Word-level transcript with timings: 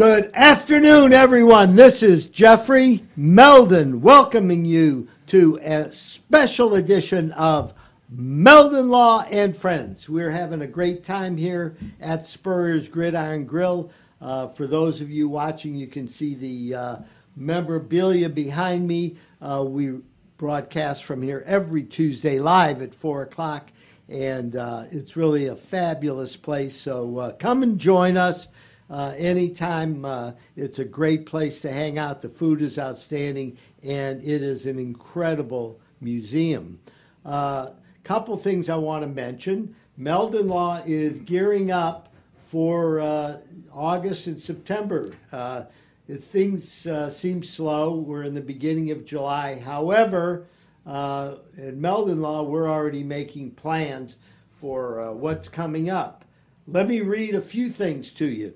Good 0.00 0.30
afternoon, 0.32 1.12
everyone. 1.12 1.76
This 1.76 2.02
is 2.02 2.24
Jeffrey 2.24 3.04
Meldon 3.16 4.00
welcoming 4.00 4.64
you 4.64 5.08
to 5.26 5.60
a 5.62 5.92
special 5.92 6.76
edition 6.76 7.32
of 7.32 7.74
Meldon 8.08 8.88
Law 8.88 9.26
and 9.30 9.54
Friends. 9.54 10.08
We're 10.08 10.30
having 10.30 10.62
a 10.62 10.66
great 10.66 11.04
time 11.04 11.36
here 11.36 11.76
at 12.00 12.24
Spurrier's 12.24 12.88
Gridiron 12.88 13.44
Grill. 13.44 13.90
Uh, 14.22 14.48
for 14.48 14.66
those 14.66 15.02
of 15.02 15.10
you 15.10 15.28
watching, 15.28 15.74
you 15.74 15.86
can 15.86 16.08
see 16.08 16.34
the 16.34 16.74
uh, 16.74 16.96
memorabilia 17.36 18.30
behind 18.30 18.88
me. 18.88 19.18
Uh, 19.42 19.66
we 19.68 19.98
broadcast 20.38 21.04
from 21.04 21.20
here 21.20 21.44
every 21.44 21.82
Tuesday 21.82 22.38
live 22.38 22.80
at 22.80 22.94
4 22.94 23.24
o'clock, 23.24 23.70
and 24.08 24.56
uh, 24.56 24.84
it's 24.90 25.14
really 25.14 25.48
a 25.48 25.56
fabulous 25.56 26.36
place. 26.36 26.74
So 26.74 27.18
uh, 27.18 27.32
come 27.32 27.62
and 27.62 27.78
join 27.78 28.16
us 28.16 28.48
uh, 28.90 29.14
anytime. 29.16 30.04
Uh, 30.04 30.32
it's 30.56 30.80
a 30.80 30.84
great 30.84 31.24
place 31.24 31.60
to 31.62 31.72
hang 31.72 31.98
out. 31.98 32.20
The 32.20 32.28
food 32.28 32.60
is 32.60 32.78
outstanding, 32.78 33.56
and 33.82 34.20
it 34.22 34.42
is 34.42 34.66
an 34.66 34.78
incredible 34.78 35.80
museum. 36.00 36.78
A 37.24 37.28
uh, 37.28 37.72
couple 38.04 38.36
things 38.36 38.68
I 38.68 38.76
want 38.76 39.02
to 39.02 39.08
mention. 39.08 39.74
Meldon 39.96 40.48
Law 40.48 40.82
is 40.86 41.20
gearing 41.20 41.70
up 41.70 42.12
for 42.42 43.00
uh, 43.00 43.40
August 43.72 44.26
and 44.26 44.40
September. 44.40 45.12
Uh, 45.30 45.64
things 46.08 46.86
uh, 46.86 47.08
seem 47.08 47.42
slow. 47.42 47.94
We're 47.94 48.24
in 48.24 48.34
the 48.34 48.40
beginning 48.40 48.90
of 48.90 49.04
July. 49.04 49.60
However, 49.60 50.46
at 50.86 51.76
Meldon 51.76 52.20
Law, 52.20 52.42
we're 52.42 52.68
already 52.68 53.04
making 53.04 53.52
plans 53.52 54.16
for 54.60 55.12
what's 55.12 55.48
coming 55.48 55.90
up. 55.90 56.24
Let 56.66 56.88
me 56.88 57.02
read 57.02 57.34
a 57.34 57.40
few 57.40 57.70
things 57.70 58.10
to 58.14 58.26
you. 58.26 58.54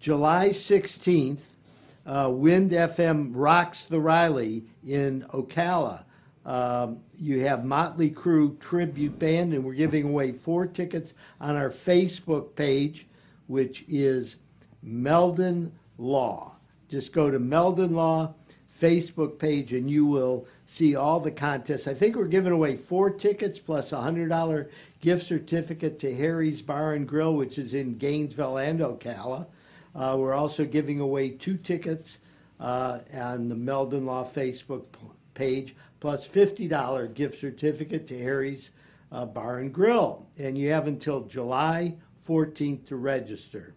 July 0.00 0.48
16th, 0.48 1.42
uh, 2.06 2.30
Wind 2.32 2.70
FM 2.70 3.32
rocks 3.34 3.84
the 3.84 4.00
Reilly 4.00 4.64
in 4.82 5.20
Ocala. 5.34 6.04
Um, 6.46 7.00
you 7.18 7.40
have 7.40 7.66
Motley 7.66 8.10
Crue 8.10 8.58
tribute 8.60 9.18
band, 9.18 9.52
and 9.52 9.62
we're 9.62 9.74
giving 9.74 10.06
away 10.06 10.32
four 10.32 10.66
tickets 10.66 11.12
on 11.38 11.54
our 11.54 11.68
Facebook 11.68 12.56
page, 12.56 13.08
which 13.46 13.84
is 13.88 14.36
Meldon 14.82 15.70
Law. 15.98 16.56
Just 16.88 17.12
go 17.12 17.30
to 17.30 17.38
Meldon 17.38 17.94
Law 17.94 18.34
Facebook 18.80 19.38
page, 19.38 19.74
and 19.74 19.90
you 19.90 20.06
will 20.06 20.46
see 20.64 20.96
all 20.96 21.20
the 21.20 21.30
contests. 21.30 21.86
I 21.86 21.92
think 21.92 22.16
we're 22.16 22.24
giving 22.24 22.52
away 22.54 22.74
four 22.74 23.10
tickets 23.10 23.58
plus 23.58 23.92
a 23.92 24.00
hundred 24.00 24.30
dollar 24.30 24.70
gift 25.02 25.26
certificate 25.26 25.98
to 25.98 26.16
Harry's 26.16 26.62
Bar 26.62 26.94
and 26.94 27.06
Grill, 27.06 27.34
which 27.36 27.58
is 27.58 27.74
in 27.74 27.98
Gainesville 27.98 28.56
and 28.56 28.80
Ocala. 28.80 29.44
Uh, 29.94 30.16
we're 30.18 30.34
also 30.34 30.64
giving 30.64 31.00
away 31.00 31.30
two 31.30 31.56
tickets 31.56 32.18
uh, 32.60 33.00
on 33.14 33.48
the 33.48 33.54
Meldon 33.54 34.06
Law 34.06 34.28
Facebook 34.28 34.84
page, 35.34 35.74
plus 36.00 36.28
$50 36.28 37.14
gift 37.14 37.40
certificate 37.40 38.06
to 38.06 38.18
Harry's 38.18 38.70
uh, 39.12 39.26
Bar 39.26 39.58
and 39.58 39.72
Grill. 39.72 40.26
And 40.38 40.56
you 40.56 40.70
have 40.70 40.86
until 40.86 41.22
July 41.22 41.96
14th 42.28 42.86
to 42.86 42.96
register. 42.96 43.74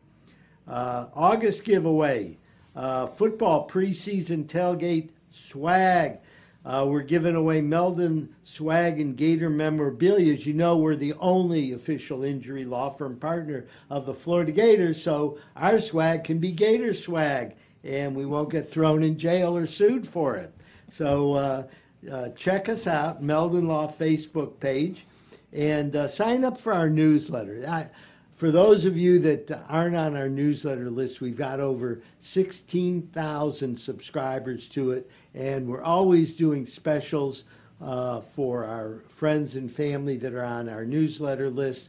Uh, 0.68 1.08
August 1.14 1.64
giveaway 1.64 2.38
uh, 2.76 3.08
football 3.08 3.68
preseason 3.68 4.46
tailgate 4.46 5.10
swag. 5.30 6.20
Uh, 6.66 6.86
we're 6.88 7.02
giving 7.02 7.36
away 7.36 7.60
Meldon 7.60 8.34
swag 8.44 9.02
and 9.02 9.18
Gator 9.18 9.50
memorabilia. 9.50 10.34
As 10.34 10.46
you 10.46 10.54
know, 10.54 10.78
we're 10.78 10.96
the 10.96 11.14
only 11.20 11.74
official 11.74 12.24
injury 12.24 12.64
law 12.64 12.90
firm 12.90 13.18
partner 13.18 13.66
of 13.90 14.06
the 14.06 14.14
Florida 14.14 14.52
Gators, 14.52 15.02
so 15.02 15.38
our 15.58 15.80
swag 15.80 16.24
can 16.24 16.40
be 16.40 16.54
Gator 16.54 16.94
swag, 16.94 17.56
and 17.84 18.16
we 18.16 18.26
won't 18.26 18.50
get 18.50 18.68
thrown 18.68 19.04
in 19.04 19.18
jail 19.18 19.58
or 19.58 19.68
sued 19.68 20.08
for 20.08 20.38
it. 20.38 20.54
So 20.90 21.34
uh, 21.34 21.68
uh, 22.10 22.30
check 22.30 22.70
us 22.70 22.88
out, 22.88 23.22
Meldon 23.22 23.68
Law 23.68 23.92
Facebook 23.92 24.58
page, 24.62 25.06
and 25.52 25.96
uh, 25.96 26.08
sign 26.08 26.46
up 26.46 26.60
for 26.60 26.74
our 26.74 26.90
newsletter. 26.90 27.66
I, 27.68 27.90
for 28.44 28.52
those 28.52 28.84
of 28.84 28.98
you 28.98 29.20
that 29.20 29.50
aren't 29.70 29.96
on 29.96 30.18
our 30.18 30.28
newsletter 30.28 30.90
list, 30.90 31.22
we've 31.22 31.38
got 31.38 31.62
over 31.62 32.02
16,000 32.20 33.80
subscribers 33.80 34.68
to 34.68 34.92
it, 34.92 35.10
and 35.34 35.66
we're 35.66 35.82
always 35.82 36.34
doing 36.34 36.66
specials 36.66 37.46
uh, 37.82 38.20
for 38.20 38.66
our 38.66 39.00
friends 39.08 39.56
and 39.56 39.72
family 39.72 40.18
that 40.18 40.34
are 40.34 40.44
on 40.44 40.68
our 40.68 40.84
newsletter 40.84 41.50
list. 41.50 41.88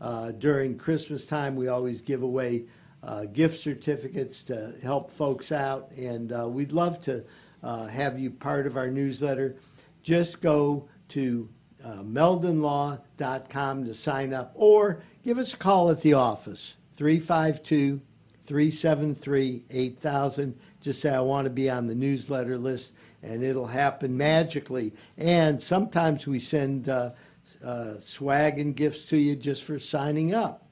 Uh, 0.00 0.32
during 0.32 0.76
Christmas 0.76 1.24
time, 1.24 1.54
we 1.54 1.68
always 1.68 2.00
give 2.00 2.24
away 2.24 2.64
uh, 3.04 3.26
gift 3.26 3.62
certificates 3.62 4.42
to 4.42 4.74
help 4.82 5.08
folks 5.08 5.52
out, 5.52 5.92
and 5.92 6.32
uh, 6.32 6.48
we'd 6.48 6.72
love 6.72 7.00
to 7.02 7.22
uh, 7.62 7.86
have 7.86 8.18
you 8.18 8.28
part 8.28 8.66
of 8.66 8.76
our 8.76 8.90
newsletter. 8.90 9.54
Just 10.02 10.40
go 10.40 10.88
to 11.10 11.48
uh, 11.84 12.02
to 13.84 13.94
sign 13.94 14.32
up 14.32 14.52
or 14.54 15.02
give 15.24 15.38
us 15.38 15.54
a 15.54 15.56
call 15.56 15.90
at 15.90 16.00
the 16.00 16.14
office 16.14 16.76
352 16.94 18.00
373 18.44 19.64
8000. 19.70 20.58
Just 20.80 21.00
say, 21.00 21.10
I 21.10 21.20
want 21.20 21.44
to 21.44 21.50
be 21.50 21.70
on 21.70 21.86
the 21.86 21.94
newsletter 21.94 22.58
list, 22.58 22.92
and 23.22 23.42
it'll 23.42 23.66
happen 23.66 24.16
magically. 24.16 24.92
And 25.16 25.62
sometimes 25.62 26.26
we 26.26 26.40
send 26.40 26.88
uh, 26.88 27.10
uh, 27.64 27.98
swag 27.98 28.58
and 28.58 28.74
gifts 28.74 29.04
to 29.06 29.16
you 29.16 29.36
just 29.36 29.64
for 29.64 29.78
signing 29.78 30.34
up. 30.34 30.66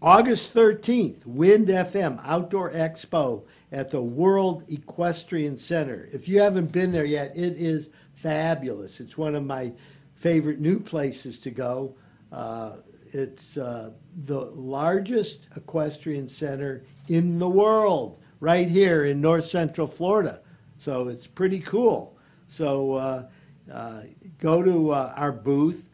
August 0.00 0.54
13th, 0.54 1.26
Wind 1.26 1.68
FM 1.68 2.20
Outdoor 2.24 2.70
Expo 2.70 3.42
at 3.72 3.90
the 3.90 4.02
World 4.02 4.64
Equestrian 4.68 5.58
Center. 5.58 6.08
If 6.12 6.28
you 6.28 6.40
haven't 6.40 6.70
been 6.70 6.92
there 6.92 7.04
yet, 7.04 7.36
it 7.36 7.54
is 7.56 7.88
fabulous. 8.14 9.00
It's 9.00 9.18
one 9.18 9.34
of 9.34 9.44
my 9.44 9.72
favorite 10.18 10.60
new 10.60 10.78
places 10.78 11.38
to 11.40 11.50
go. 11.50 11.94
Uh, 12.32 12.76
it's 13.12 13.56
uh, 13.56 13.90
the 14.26 14.40
largest 14.40 15.46
equestrian 15.56 16.28
center 16.28 16.84
in 17.08 17.38
the 17.38 17.48
world, 17.48 18.20
right 18.40 18.68
here 18.68 19.06
in 19.06 19.20
north 19.20 19.46
central 19.46 19.86
Florida. 19.86 20.40
So 20.76 21.08
it's 21.08 21.26
pretty 21.26 21.60
cool. 21.60 22.16
So 22.46 22.94
uh, 22.94 23.28
uh 23.72 24.02
go 24.38 24.62
to 24.62 24.90
uh, 24.90 25.12
our 25.16 25.32
booth 25.32 25.88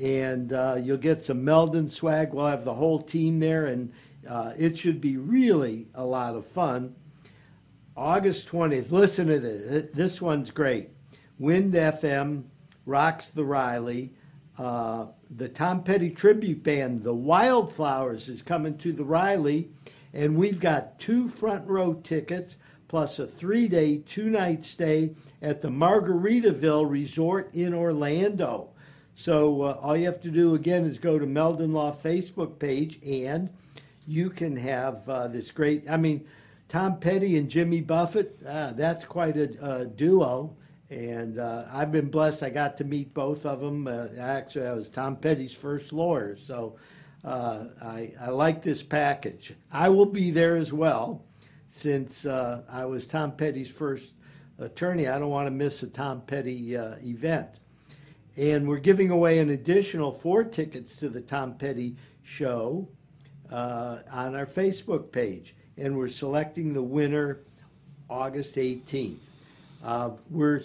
and 0.00 0.52
uh, 0.52 0.76
you'll 0.80 0.96
get 0.96 1.22
some 1.22 1.44
Meldon 1.44 1.88
swag. 1.88 2.32
We'll 2.32 2.46
have 2.46 2.64
the 2.64 2.74
whole 2.74 3.00
team 3.00 3.38
there, 3.38 3.66
and 3.66 3.92
it 4.58 4.76
should 4.76 5.00
be 5.00 5.16
really 5.16 5.86
a 5.94 6.04
lot 6.04 6.34
of 6.34 6.46
fun. 6.46 6.94
August 7.96 8.46
20th, 8.48 8.90
listen 8.90 9.26
to 9.28 9.38
this. 9.38 9.86
This 9.94 10.20
one's 10.20 10.50
great. 10.50 10.90
Wind 11.38 11.72
FM 11.72 12.44
rocks 12.86 13.28
the 13.28 13.44
Reilly. 13.44 14.12
Uh, 14.56 15.06
the 15.36 15.48
Tom 15.48 15.82
Petty 15.82 16.08
tribute 16.08 16.62
band, 16.62 17.02
the 17.02 17.14
Wildflowers, 17.14 18.30
is 18.30 18.40
coming 18.40 18.78
to 18.78 18.92
the 18.92 19.04
Reilly, 19.04 19.68
and 20.14 20.36
we've 20.36 20.60
got 20.60 20.98
two 20.98 21.28
front 21.28 21.68
row 21.68 21.92
tickets 21.92 22.56
plus 22.88 23.18
a 23.18 23.26
three 23.26 23.68
day, 23.68 23.98
two 23.98 24.30
night 24.30 24.64
stay 24.64 25.10
at 25.42 25.60
the 25.60 25.68
Margaritaville 25.68 26.88
Resort 26.88 27.54
in 27.54 27.74
Orlando. 27.74 28.70
So 29.14 29.62
uh, 29.62 29.78
all 29.82 29.96
you 29.96 30.06
have 30.06 30.20
to 30.22 30.30
do 30.30 30.54
again 30.54 30.84
is 30.84 30.98
go 30.98 31.18
to 31.18 31.26
Meldon 31.26 31.72
Law 31.72 31.94
Facebook 31.94 32.58
page, 32.58 32.98
and 33.04 33.50
you 34.06 34.30
can 34.30 34.56
have 34.56 35.08
uh, 35.08 35.28
this 35.28 35.50
great. 35.50 35.88
I 35.90 35.96
mean, 35.96 36.26
Tom 36.68 36.98
Petty 36.98 37.36
and 37.36 37.48
Jimmy 37.48 37.80
Buffett. 37.80 38.36
Uh, 38.46 38.72
that's 38.72 39.04
quite 39.04 39.36
a, 39.36 39.80
a 39.80 39.86
duo. 39.86 40.54
And 40.90 41.38
uh, 41.38 41.64
I've 41.72 41.90
been 41.90 42.10
blessed. 42.10 42.42
I 42.42 42.50
got 42.50 42.76
to 42.78 42.84
meet 42.84 43.12
both 43.12 43.44
of 43.44 43.60
them. 43.60 43.88
Uh, 43.88 44.08
actually, 44.18 44.66
I 44.66 44.72
was 44.72 44.88
Tom 44.88 45.16
Petty's 45.16 45.52
first 45.52 45.92
lawyer, 45.92 46.36
so 46.36 46.76
uh, 47.24 47.64
I, 47.82 48.12
I 48.20 48.30
like 48.30 48.62
this 48.62 48.82
package. 48.82 49.54
I 49.72 49.88
will 49.88 50.06
be 50.06 50.30
there 50.30 50.56
as 50.56 50.72
well, 50.72 51.24
since 51.66 52.24
uh, 52.24 52.62
I 52.70 52.84
was 52.84 53.04
Tom 53.06 53.32
Petty's 53.32 53.70
first 53.70 54.12
attorney. 54.58 55.08
I 55.08 55.18
don't 55.18 55.30
want 55.30 55.48
to 55.48 55.50
miss 55.50 55.82
a 55.82 55.88
Tom 55.88 56.20
Petty 56.20 56.76
uh, 56.76 56.94
event. 57.02 57.48
And 58.36 58.68
we're 58.68 58.78
giving 58.78 59.10
away 59.10 59.40
an 59.40 59.50
additional 59.50 60.12
four 60.12 60.44
tickets 60.44 60.94
to 60.96 61.08
the 61.08 61.20
Tom 61.20 61.54
Petty 61.54 61.96
show 62.22 62.86
uh, 63.50 64.00
on 64.12 64.36
our 64.36 64.46
Facebook 64.46 65.10
page. 65.10 65.56
And 65.78 65.96
we're 65.96 66.08
selecting 66.08 66.72
the 66.72 66.82
winner 66.82 67.40
August 68.08 68.54
18th. 68.54 69.16
Uh, 69.86 70.10
we're 70.30 70.56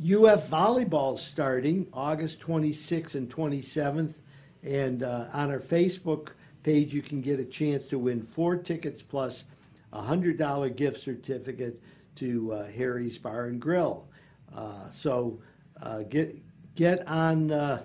UF 0.00 0.48
volleyball 0.48 1.18
starting 1.18 1.86
August 1.92 2.40
26th 2.40 3.14
and 3.14 3.28
27th, 3.28 4.14
and 4.62 5.02
uh, 5.02 5.26
on 5.34 5.50
our 5.50 5.60
Facebook 5.60 6.28
page 6.62 6.94
you 6.94 7.02
can 7.02 7.20
get 7.20 7.38
a 7.38 7.44
chance 7.44 7.86
to 7.86 7.98
win 7.98 8.22
four 8.22 8.56
tickets 8.56 9.02
plus 9.02 9.44
a 9.92 10.00
hundred 10.00 10.38
dollar 10.38 10.70
gift 10.70 10.98
certificate 11.02 11.78
to 12.16 12.54
uh, 12.54 12.66
Harry's 12.68 13.18
Bar 13.18 13.48
and 13.48 13.60
Grill. 13.60 14.08
Uh, 14.56 14.88
so 14.88 15.38
uh, 15.82 16.00
get 16.04 16.34
get 16.74 17.06
on 17.06 17.50
uh, 17.50 17.82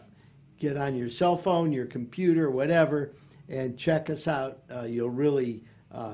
get 0.60 0.78
on 0.78 0.96
your 0.96 1.10
cell 1.10 1.36
phone, 1.36 1.74
your 1.74 1.88
computer, 1.88 2.50
whatever, 2.50 3.12
and 3.50 3.78
check 3.78 4.10
us 4.10 4.30
out. 4.30 4.60
you'll 4.86 5.10
really 5.10 5.62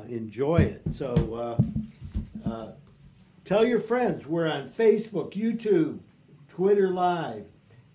enjoy 0.10 0.58
it. 0.58 0.82
So 0.92 1.56
tell 3.46 3.64
your 3.64 3.80
friends. 3.80 4.26
We're 4.26 4.48
on 4.48 4.68
Facebook, 4.68 5.34
YouTube, 5.34 6.00
Twitter 6.48 6.90
Live, 6.90 7.46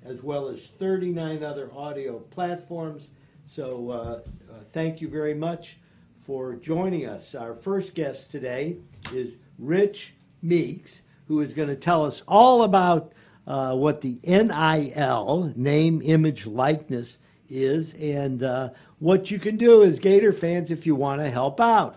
as 0.05 0.23
well 0.23 0.49
as 0.49 0.61
39 0.61 1.43
other 1.43 1.71
audio 1.75 2.21
platforms. 2.21 3.09
So 3.47 3.91
uh, 3.91 3.95
uh, 3.95 4.61
thank 4.69 5.01
you 5.01 5.09
very 5.09 5.35
much 5.35 5.79
for 6.25 6.55
joining 6.55 7.07
us. 7.07 7.35
Our 7.35 7.55
first 7.55 7.95
guest 7.97 8.31
today 8.31 8.77
is 9.13 9.35
Rich 9.59 10.15
Meeks, 10.41 11.03
who 11.27 11.41
is 11.41 11.53
going 11.53 11.69
to 11.69 11.77
tell 11.77 12.07
us 12.07 12.23
all 12.29 12.63
about 12.63 13.13
uh, 13.49 13.75
what 13.75 14.01
the 14.01 14.21
NIL, 14.23 15.53
name, 15.57 16.01
image, 16.05 16.47
likeness, 16.47 17.19
is 17.49 17.95
and 17.95 18.45
uh, 18.45 18.71
what 19.01 19.33
you 19.33 19.41
can 19.41 19.57
do 19.57 19.83
as 19.83 19.99
Gator 19.99 20.33
fans 20.33 20.71
if 20.71 20.87
you 20.87 20.95
want 20.95 21.21
to 21.21 21.29
help 21.29 21.61
out. 21.61 21.97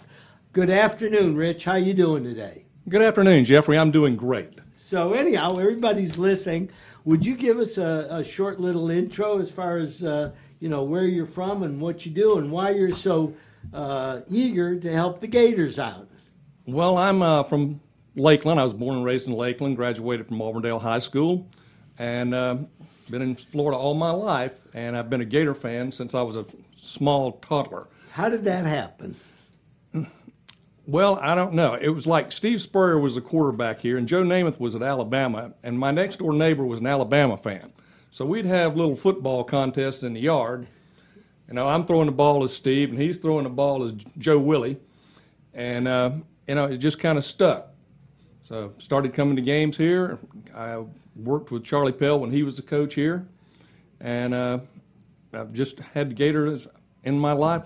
Good 0.53 0.71
afternoon, 0.71 1.35
Rich. 1.35 1.65
How 1.65 1.75
you 1.75 1.93
doing 1.93 2.23
today? 2.23 2.62
Good 2.89 3.01
afternoon, 3.01 3.45
Jeffrey. 3.45 3.77
I'm 3.77 3.91
doing 3.91 4.17
great. 4.17 4.59
So 4.75 5.13
anyhow, 5.13 5.55
everybody's 5.55 6.17
listening. 6.17 6.69
Would 7.05 7.25
you 7.25 7.37
give 7.37 7.57
us 7.57 7.77
a, 7.77 8.07
a 8.11 8.23
short 8.25 8.59
little 8.59 8.89
intro 8.89 9.39
as 9.39 9.49
far 9.49 9.77
as 9.77 10.03
uh, 10.03 10.31
you 10.59 10.67
know 10.67 10.83
where 10.83 11.05
you're 11.05 11.25
from 11.25 11.63
and 11.63 11.79
what 11.79 12.05
you 12.05 12.11
do 12.11 12.39
and 12.39 12.51
why 12.51 12.71
you're 12.71 12.93
so 12.93 13.33
uh, 13.73 14.19
eager 14.29 14.77
to 14.77 14.91
help 14.91 15.21
the 15.21 15.27
Gators 15.27 15.79
out? 15.79 16.09
Well, 16.65 16.97
I'm 16.97 17.21
uh, 17.21 17.43
from 17.43 17.79
Lakeland. 18.17 18.59
I 18.59 18.63
was 18.63 18.73
born 18.73 18.97
and 18.97 19.05
raised 19.05 19.27
in 19.27 19.33
Lakeland. 19.33 19.77
Graduated 19.77 20.27
from 20.27 20.41
Auburndale 20.41 20.79
High 20.79 20.99
School, 20.99 21.47
and 21.99 22.35
uh, 22.35 22.57
been 23.09 23.21
in 23.21 23.35
Florida 23.35 23.77
all 23.77 23.93
my 23.93 24.11
life. 24.11 24.51
And 24.73 24.97
I've 24.97 25.09
been 25.09 25.21
a 25.21 25.25
Gator 25.25 25.55
fan 25.55 25.89
since 25.89 26.13
I 26.13 26.21
was 26.21 26.35
a 26.35 26.45
small 26.75 27.31
toddler. 27.33 27.87
How 28.11 28.27
did 28.27 28.43
that 28.43 28.65
happen? 28.65 29.15
Well, 30.85 31.17
I 31.21 31.33
don't 31.33 31.53
know. 31.53 31.75
It 31.75 31.89
was 31.89 32.05
like 32.05 32.31
Steve 32.31 32.61
Spurrier 32.61 32.99
was 32.99 33.15
the 33.15 33.21
quarterback 33.21 33.79
here, 33.79 33.97
and 33.97 34.05
Joe 34.05 34.21
Namath 34.21 34.59
was 34.59 34.75
at 34.75 34.83
Alabama, 34.83 35.53
and 35.63 35.79
my 35.79 35.91
next 35.91 36.17
door 36.17 36.33
neighbor 36.33 36.65
was 36.65 36.81
an 36.81 36.87
Alabama 36.87 37.37
fan. 37.37 37.71
So 38.11 38.25
we'd 38.25 38.45
have 38.45 38.75
little 38.75 38.95
football 38.95 39.45
contests 39.45 40.03
in 40.03 40.13
the 40.13 40.19
yard. 40.19 40.67
You 41.47 41.53
know, 41.53 41.67
I'm 41.67 41.85
throwing 41.85 42.07
the 42.07 42.11
ball 42.11 42.43
as 42.43 42.53
Steve, 42.53 42.89
and 42.89 42.99
he's 42.99 43.17
throwing 43.17 43.45
the 43.45 43.49
ball 43.49 43.83
as 43.83 43.93
Joe 44.17 44.37
Willie, 44.37 44.77
and 45.53 45.87
uh, 45.87 46.11
you 46.47 46.55
know, 46.55 46.65
it 46.65 46.77
just 46.77 46.99
kind 46.99 47.17
of 47.17 47.23
stuck. 47.23 47.69
So 48.43 48.73
started 48.77 49.13
coming 49.13 49.37
to 49.37 49.41
games 49.41 49.77
here. 49.77 50.19
I 50.53 50.83
worked 51.15 51.49
with 51.51 51.63
Charley 51.63 51.93
Pell 51.93 52.19
when 52.19 52.29
he 52.29 52.43
was 52.43 52.57
the 52.57 52.61
coach 52.61 52.93
here, 52.93 53.25
and 54.01 54.33
uh, 54.33 54.59
I've 55.31 55.53
just 55.53 55.79
had 55.79 56.13
Gators 56.17 56.67
in 57.05 57.17
my 57.17 57.31
life 57.31 57.63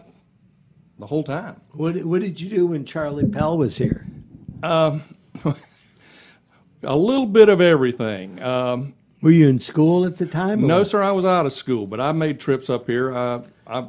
the 0.99 1.07
whole 1.07 1.23
time. 1.23 1.61
What 1.71 1.95
What 2.05 2.21
did 2.21 2.39
you 2.39 2.49
do 2.49 2.67
when 2.67 2.85
Charley 2.85 3.25
Pell 3.27 3.57
was 3.57 3.77
here? 3.77 4.05
Um, 4.63 5.03
a 6.83 6.95
little 6.95 7.25
bit 7.25 7.49
of 7.49 7.61
everything. 7.61 8.41
Um, 8.41 8.93
Were 9.21 9.31
you 9.31 9.47
in 9.47 9.59
school 9.59 10.05
at 10.05 10.17
the 10.17 10.25
time? 10.25 10.65
no, 10.65 10.79
what? 10.79 10.87
sir, 10.87 11.01
I 11.03 11.11
was 11.11 11.25
out 11.25 11.45
of 11.45 11.53
school, 11.53 11.87
but 11.87 11.99
I 11.99 12.11
made 12.11 12.39
trips 12.39 12.69
up 12.69 12.87
here. 12.87 13.15
Uh, 13.15 13.41
I 13.67 13.87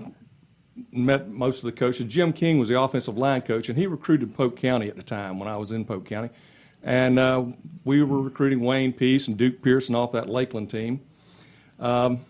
met 0.93 1.29
most 1.29 1.59
of 1.59 1.65
the 1.65 1.73
coaches. 1.73 2.07
Jim 2.07 2.33
King 2.33 2.59
was 2.59 2.69
the 2.69 2.81
offensive 2.81 3.17
line 3.17 3.43
coach, 3.43 3.69
and 3.69 3.79
he 3.79 3.87
recruited 3.87 4.35
Polk 4.35 4.57
County 4.57 4.89
at 4.89 4.97
the 4.97 5.03
time 5.03 5.39
when 5.39 5.49
I 5.49 5.57
was 5.57 5.73
in 5.73 5.85
Polk 5.85 6.05
County. 6.05 6.31
And 6.83 7.19
uh, 7.19 7.45
we 7.85 8.03
were 8.03 8.23
recruiting 8.23 8.61
Wayne 8.61 8.93
Peace 8.93 9.27
and 9.29 9.37
Duke 9.37 9.61
Pearson 9.63 9.95
off 9.95 10.13
that 10.13 10.29
Lakeland 10.29 10.71
team. 10.71 11.01
Um, 11.81 12.21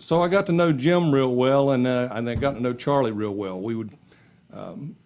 so 0.00 0.22
I 0.22 0.28
got 0.28 0.46
to 0.46 0.52
know 0.52 0.72
Jim 0.72 1.12
real 1.12 1.34
well, 1.34 1.70
and 1.70 1.86
uh, 1.86 2.08
and 2.12 2.28
I 2.28 2.34
got 2.34 2.52
to 2.52 2.60
know 2.60 2.72
Charley 2.72 3.12
real 3.12 3.34
well. 3.34 3.60
We 3.60 3.74
would 3.74 3.90
um, 4.52 4.96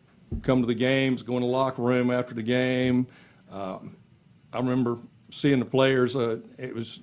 come 0.43 0.61
to 0.61 0.67
the 0.67 0.75
games, 0.75 1.23
go 1.23 1.37
in 1.37 1.43
the 1.43 1.49
locker 1.49 1.83
room 1.83 2.11
after 2.11 2.33
the 2.33 2.43
game. 2.43 3.07
Um, 3.51 3.97
I 4.53 4.59
remember 4.59 4.99
seeing 5.31 5.59
the 5.59 5.65
players. 5.65 6.17
Uh, 6.17 6.39
it 6.59 6.75
was 6.75 7.01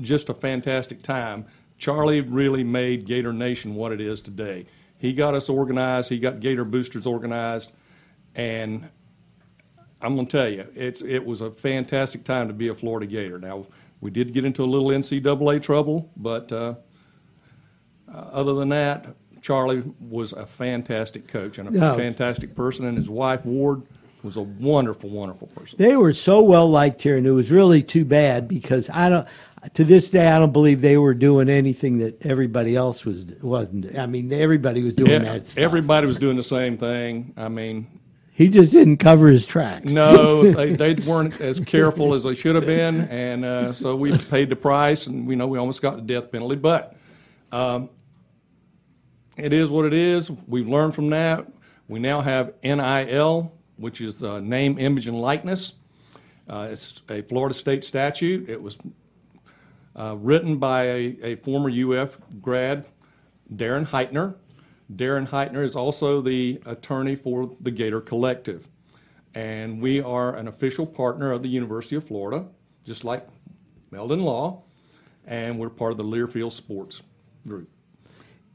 just 0.00 0.28
a 0.28 0.34
fantastic 0.34 1.00
time. 1.02 1.46
Charley 1.78 2.20
really 2.20 2.64
made 2.64 3.06
Gator 3.06 3.32
Nation 3.32 3.76
what 3.76 3.92
it 3.92 4.00
is 4.00 4.20
today. 4.20 4.66
He 4.98 5.12
got 5.12 5.34
us 5.34 5.48
organized. 5.48 6.10
He 6.10 6.18
got 6.18 6.40
Gator 6.40 6.64
Boosters 6.64 7.06
organized, 7.06 7.70
and 8.34 8.88
I'm 10.02 10.16
going 10.16 10.26
to 10.26 10.32
tell 10.32 10.48
you, 10.48 10.66
it's 10.74 11.02
it 11.02 11.24
was 11.24 11.40
a 11.40 11.52
fantastic 11.52 12.24
time 12.24 12.48
to 12.48 12.54
be 12.54 12.66
a 12.66 12.74
Florida 12.74 13.06
Gator. 13.06 13.38
Now 13.38 13.66
we 14.00 14.10
did 14.10 14.34
get 14.34 14.44
into 14.44 14.64
a 14.64 14.66
little 14.66 14.88
NCAA 14.88 15.62
trouble, 15.62 16.10
but 16.16 16.50
uh, 16.52 16.74
other 18.14 18.54
than 18.54 18.68
that, 18.70 19.06
Charley 19.40 19.82
was 20.00 20.32
a 20.32 20.46
fantastic 20.46 21.28
coach 21.28 21.58
and 21.58 21.76
a 21.76 21.94
fantastic 21.94 22.54
person, 22.54 22.86
and 22.86 22.96
his 22.96 23.08
wife 23.08 23.44
Ward 23.44 23.82
was 24.22 24.36
a 24.36 24.42
wonderful, 24.42 25.10
wonderful 25.10 25.46
person. 25.48 25.76
They 25.78 25.96
were 25.96 26.12
so 26.12 26.42
well 26.42 26.68
liked 26.68 27.00
here, 27.02 27.16
and 27.16 27.26
it 27.26 27.30
was 27.32 27.50
really 27.50 27.82
too 27.82 28.04
bad 28.04 28.48
because 28.48 28.90
I 28.90 29.08
don't. 29.08 29.28
To 29.74 29.84
this 29.84 30.10
day, 30.10 30.28
I 30.28 30.38
don't 30.38 30.52
believe 30.52 30.80
they 30.80 30.98
were 30.98 31.14
doing 31.14 31.48
anything 31.48 31.98
that 31.98 32.24
everybody 32.24 32.76
else 32.76 33.04
was 33.04 33.24
wasn't. 33.42 33.96
I 33.98 34.06
mean, 34.06 34.32
everybody 34.32 34.82
was 34.82 34.94
doing 34.94 35.10
Yeah, 35.10 35.18
that 35.18 35.48
stuff. 35.48 35.62
everybody 35.62 36.06
was 36.06 36.18
doing 36.18 36.36
the 36.36 36.42
same 36.44 36.76
thing. 36.78 37.32
I 37.36 37.48
mean, 37.48 37.86
he 38.32 38.48
just 38.48 38.70
didn't 38.72 38.98
cover 38.98 39.28
his 39.28 39.44
tracks. 39.46 39.90
no, 39.90 40.50
they, 40.52 40.74
they 40.74 40.94
weren't 41.04 41.40
as 41.40 41.58
careful 41.60 42.14
as 42.14 42.22
they 42.22 42.34
should 42.34 42.54
have 42.54 42.66
been, 42.66 43.02
and 43.08 43.44
uh, 43.44 43.72
so 43.72 43.96
we 43.96 44.16
paid 44.16 44.48
the 44.48 44.56
price, 44.56 45.06
and 45.08 45.26
we 45.26 45.34
know 45.36 45.46
we 45.48 45.58
almost 45.58 45.82
got 45.82 45.96
the 45.96 46.02
death 46.02 46.30
penalty. 46.30 46.54
But 46.56 46.96
um, 47.50 47.88
it 49.38 49.52
is 49.52 49.70
what 49.70 49.86
it 49.86 49.94
is. 49.94 50.30
We've 50.30 50.68
learned 50.68 50.94
from 50.94 51.10
that. 51.10 51.46
We 51.86 52.00
now 52.00 52.20
have 52.20 52.52
NIL, 52.62 53.52
which 53.76 54.00
is 54.00 54.22
uh, 54.22 54.40
name, 54.40 54.78
image, 54.78 55.06
and 55.06 55.18
likeness. 55.18 55.74
Uh, 56.48 56.68
it's 56.70 57.02
a 57.08 57.22
Florida 57.22 57.54
state 57.54 57.84
statute. 57.84 58.48
It 58.48 58.60
was 58.60 58.76
uh, 59.96 60.16
written 60.18 60.58
by 60.58 60.84
a, 60.84 61.18
a 61.22 61.36
former 61.36 61.70
UF 61.70 62.18
grad, 62.42 62.86
Darren 63.54 63.86
Heitner. 63.86 64.34
Darren 64.94 65.28
Heitner 65.28 65.62
is 65.62 65.76
also 65.76 66.20
the 66.20 66.60
attorney 66.66 67.14
for 67.14 67.54
the 67.60 67.70
Gator 67.70 68.00
Collective. 68.00 68.66
And 69.34 69.80
we 69.80 70.00
are 70.00 70.34
an 70.34 70.48
official 70.48 70.86
partner 70.86 71.32
of 71.32 71.42
the 71.42 71.48
University 71.48 71.96
of 71.96 72.04
Florida, 72.04 72.46
just 72.84 73.04
like 73.04 73.26
Meldon 73.90 74.22
Law, 74.22 74.62
and 75.26 75.58
we're 75.58 75.68
part 75.68 75.92
of 75.92 75.98
the 75.98 76.04
Learfield 76.04 76.52
Sports 76.52 77.02
Group. 77.46 77.68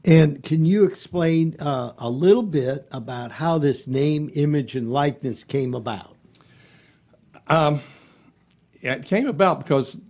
And 0.04 0.42
can 0.42 0.64
you 0.66 0.84
explain 0.84 1.56
uh, 1.60 1.94
a 1.98 2.10
little 2.10 2.42
bit 2.42 2.88
about 2.92 3.32
how 3.32 3.58
this 3.58 3.86
name, 3.86 4.30
image, 4.34 4.76
and 4.76 4.92
likeness 4.92 5.44
came 5.44 5.74
about? 5.74 6.16
Yeah, 8.82 8.94
it 8.94 9.06
came 9.06 9.26
about 9.28 9.60
because 9.60 10.00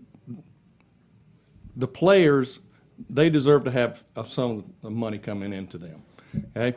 the 1.76 1.88
players 1.88 2.60
they 3.10 3.30
deserve 3.30 3.64
to 3.64 3.70
have 3.70 4.02
some 4.26 4.50
of 4.50 4.64
the 4.82 4.90
money 4.90 5.18
coming 5.18 5.52
into 5.52 5.78
them. 5.78 6.02
Okay, 6.56 6.76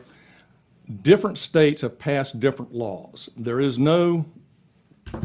different 1.02 1.38
states 1.38 1.80
have 1.80 1.98
passed 1.98 2.38
different 2.40 2.72
laws. 2.72 3.28
There 3.36 3.60
is 3.60 3.78
no 3.78 4.24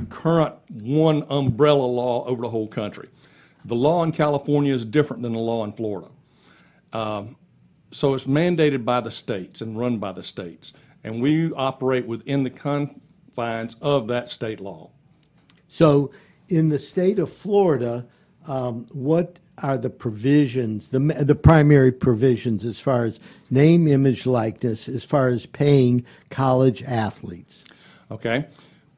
current 0.10 0.56
one 0.72 1.26
umbrella 1.30 1.86
law 1.86 2.26
over 2.26 2.42
the 2.42 2.50
whole 2.50 2.68
country. 2.68 3.10
The 3.66 3.76
law 3.76 4.04
in 4.04 4.12
California 4.12 4.74
is 4.74 4.86
different 4.86 5.24
than 5.24 5.34
the 5.34 5.40
law 5.40 5.64
in 5.64 5.74
Florida. 5.74 6.10
Um, 6.94 7.36
so 7.94 8.14
it's 8.14 8.26
mandated 8.26 8.84
by 8.84 9.00
the 9.02 9.12
states 9.12 9.62
and 9.62 9.78
run 9.78 9.98
by 9.98 10.12
the 10.12 10.24
states, 10.24 10.74
and 11.04 11.22
we 11.22 11.52
operate 11.54 12.06
within 12.06 12.44
the 12.44 12.50
confines 12.50 13.76
of 13.82 14.08
that 14.08 14.30
state 14.30 14.60
law. 14.60 14.90
So, 15.68 16.12
in 16.50 16.70
the 16.70 16.80
state 16.80 17.20
of 17.20 17.32
Florida, 17.32 18.06
um, 18.48 18.88
what 18.92 19.40
are 19.60 19.78
the 19.78 19.90
provisions, 19.90 20.90
the 20.90 21.00
the 21.00 21.36
primary 21.36 21.92
provisions 21.92 22.66
as 22.66 22.80
far 22.80 23.06
as 23.06 23.20
name, 23.50 23.88
image, 23.88 24.26
likeness, 24.26 24.90
as 24.90 25.04
far 25.04 25.28
as 25.30 25.46
paying 25.46 26.06
college 26.30 26.84
athletes? 26.84 27.64
okay? 28.14 28.46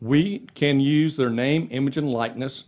We 0.02 0.40
can 0.54 0.80
use 0.80 1.18
their 1.18 1.30
name, 1.30 1.68
image, 1.72 1.98
and 1.98 2.12
likeness 2.12 2.66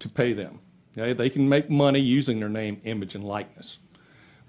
to 0.00 0.08
pay 0.08 0.32
them. 0.32 0.58
Okay? 0.96 1.12
They 1.12 1.30
can 1.30 1.48
make 1.48 1.70
money 1.70 2.00
using 2.00 2.40
their 2.40 2.48
name, 2.48 2.80
image, 2.84 3.14
and 3.14 3.24
likeness. 3.24 3.78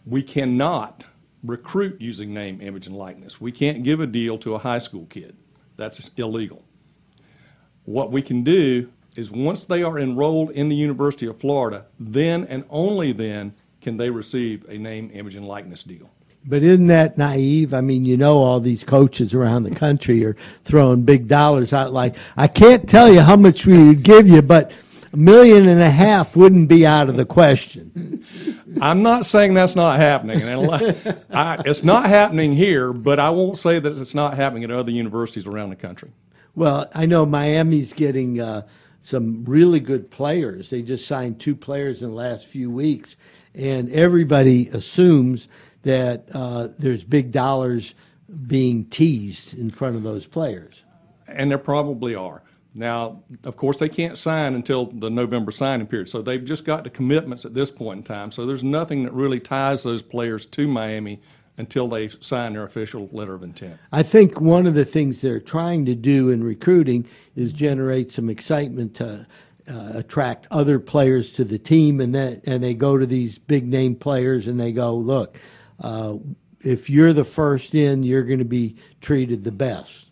We 0.09 0.23
cannot 0.23 1.03
recruit 1.43 2.01
using 2.01 2.33
name, 2.33 2.61
image, 2.61 2.87
and 2.87 2.97
likeness. 2.97 3.39
We 3.39 3.51
can't 3.51 3.83
give 3.83 3.99
a 3.99 4.07
deal 4.07 4.37
to 4.39 4.55
a 4.55 4.59
high 4.59 4.79
school 4.79 5.05
kid. 5.05 5.37
That's 5.77 6.09
illegal. 6.17 6.63
What 7.85 8.11
we 8.11 8.21
can 8.21 8.43
do 8.43 8.89
is 9.15 9.31
once 9.31 9.65
they 9.65 9.83
are 9.83 9.99
enrolled 9.99 10.51
in 10.51 10.69
the 10.69 10.75
University 10.75 11.25
of 11.27 11.39
Florida, 11.39 11.85
then 11.99 12.45
and 12.45 12.63
only 12.69 13.11
then 13.11 13.53
can 13.81 13.97
they 13.97 14.09
receive 14.09 14.67
a 14.67 14.77
name, 14.77 15.11
image, 15.13 15.35
and 15.35 15.47
likeness 15.47 15.83
deal. 15.83 16.09
But 16.45 16.63
isn't 16.63 16.87
that 16.87 17.17
naive? 17.17 17.73
I 17.73 17.81
mean, 17.81 18.05
you 18.05 18.17
know, 18.17 18.37
all 18.37 18.59
these 18.59 18.83
coaches 18.83 19.33
around 19.33 19.63
the 19.63 19.75
country 19.75 20.25
are 20.25 20.35
throwing 20.63 21.03
big 21.03 21.27
dollars 21.27 21.73
out. 21.73 21.93
Like, 21.93 22.15
I 22.37 22.47
can't 22.47 22.87
tell 22.87 23.11
you 23.11 23.21
how 23.21 23.35
much 23.35 23.65
we 23.65 23.83
would 23.83 24.03
give 24.03 24.27
you, 24.27 24.41
but 24.41 24.71
a 25.11 25.17
million 25.17 25.67
and 25.67 25.81
a 25.81 25.89
half 25.89 26.35
wouldn't 26.35 26.69
be 26.69 26.85
out 26.85 27.09
of 27.09 27.17
the 27.17 27.25
question. 27.25 28.23
I'm 28.81 29.01
not 29.01 29.25
saying 29.25 29.53
that's 29.53 29.75
not 29.75 29.99
happening. 29.99 30.41
And 30.41 31.21
I, 31.31 31.61
it's 31.65 31.83
not 31.83 32.05
happening 32.05 32.53
here, 32.53 32.93
but 32.93 33.19
I 33.19 33.29
won't 33.29 33.57
say 33.57 33.79
that 33.79 33.97
it's 33.97 34.15
not 34.15 34.35
happening 34.35 34.63
at 34.63 34.71
other 34.71 34.91
universities 34.91 35.47
around 35.47 35.69
the 35.69 35.75
country. 35.75 36.11
Well, 36.55 36.89
I 36.93 37.05
know 37.05 37.25
Miami's 37.25 37.93
getting 37.93 38.41
uh, 38.41 38.67
some 39.01 39.45
really 39.45 39.79
good 39.79 40.11
players. 40.11 40.69
They 40.69 40.81
just 40.81 41.07
signed 41.07 41.39
two 41.39 41.55
players 41.55 42.03
in 42.03 42.09
the 42.09 42.15
last 42.15 42.47
few 42.47 42.69
weeks, 42.69 43.15
and 43.55 43.89
everybody 43.91 44.67
assumes 44.69 45.47
that 45.83 46.25
uh, 46.33 46.67
there's 46.77 47.03
big 47.03 47.31
dollars 47.31 47.95
being 48.47 48.85
teased 48.85 49.57
in 49.57 49.69
front 49.69 49.95
of 49.95 50.03
those 50.03 50.25
players. 50.25 50.83
And 51.27 51.49
there 51.49 51.57
probably 51.57 52.15
are. 52.15 52.41
Now, 52.73 53.23
of 53.45 53.57
course, 53.57 53.79
they 53.79 53.89
can't 53.89 54.17
sign 54.17 54.53
until 54.53 54.85
the 54.85 55.09
November 55.09 55.51
signing 55.51 55.87
period, 55.87 56.09
so 56.09 56.21
they've 56.21 56.43
just 56.43 56.65
got 56.65 56.83
the 56.83 56.89
commitments 56.89 57.45
at 57.45 57.53
this 57.53 57.71
point 57.71 57.97
in 57.97 58.03
time. 58.03 58.31
So 58.31 58.45
there's 58.45 58.63
nothing 58.63 59.03
that 59.03 59.13
really 59.13 59.39
ties 59.39 59.83
those 59.83 60.03
players 60.03 60.45
to 60.47 60.67
Miami 60.67 61.19
until 61.57 61.87
they 61.87 62.07
sign 62.07 62.53
their 62.53 62.63
official 62.63 63.09
letter 63.11 63.33
of 63.33 63.43
intent. 63.43 63.77
I 63.91 64.03
think 64.03 64.39
one 64.39 64.65
of 64.65 64.75
the 64.75 64.85
things 64.85 65.21
they're 65.21 65.41
trying 65.41 65.85
to 65.85 65.95
do 65.95 66.29
in 66.29 66.43
recruiting 66.43 67.05
is 67.35 67.51
generate 67.51 68.11
some 68.11 68.29
excitement 68.29 68.95
to 68.95 69.27
uh, 69.67 69.91
attract 69.95 70.47
other 70.51 70.79
players 70.79 71.31
to 71.33 71.43
the 71.43 71.59
team, 71.59 71.99
and 71.99 72.15
that 72.15 72.41
and 72.47 72.63
they 72.63 72.73
go 72.73 72.97
to 72.97 73.05
these 73.05 73.37
big 73.37 73.67
name 73.67 73.95
players 73.95 74.47
and 74.47 74.59
they 74.59 74.71
go, 74.71 74.95
look, 74.95 75.37
uh, 75.81 76.15
if 76.61 76.89
you're 76.89 77.13
the 77.13 77.25
first 77.25 77.75
in, 77.75 78.03
you're 78.03 78.23
going 78.23 78.39
to 78.39 78.45
be 78.45 78.75
treated 79.01 79.43
the 79.43 79.51
best. 79.51 80.08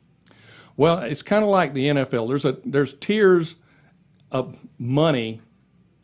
Well, 0.77 0.99
it's 0.99 1.23
kind 1.23 1.43
of 1.43 1.49
like 1.49 1.73
the 1.73 1.87
NFL. 1.87 2.27
There's 2.27 2.45
a 2.45 2.57
there's 2.63 2.93
tiers 2.93 3.55
of 4.31 4.55
money, 4.77 5.41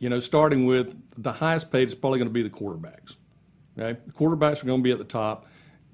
you 0.00 0.08
know, 0.08 0.18
starting 0.18 0.66
with 0.66 0.94
the 1.16 1.32
highest 1.32 1.70
paid 1.70 1.88
is 1.88 1.94
probably 1.94 2.18
going 2.18 2.28
to 2.28 2.32
be 2.34 2.42
the 2.42 2.50
quarterbacks. 2.50 3.14
Okay, 3.78 3.98
the 4.04 4.12
quarterbacks 4.12 4.62
are 4.62 4.66
going 4.66 4.80
to 4.80 4.84
be 4.84 4.90
at 4.90 4.98
the 4.98 5.04
top. 5.04 5.46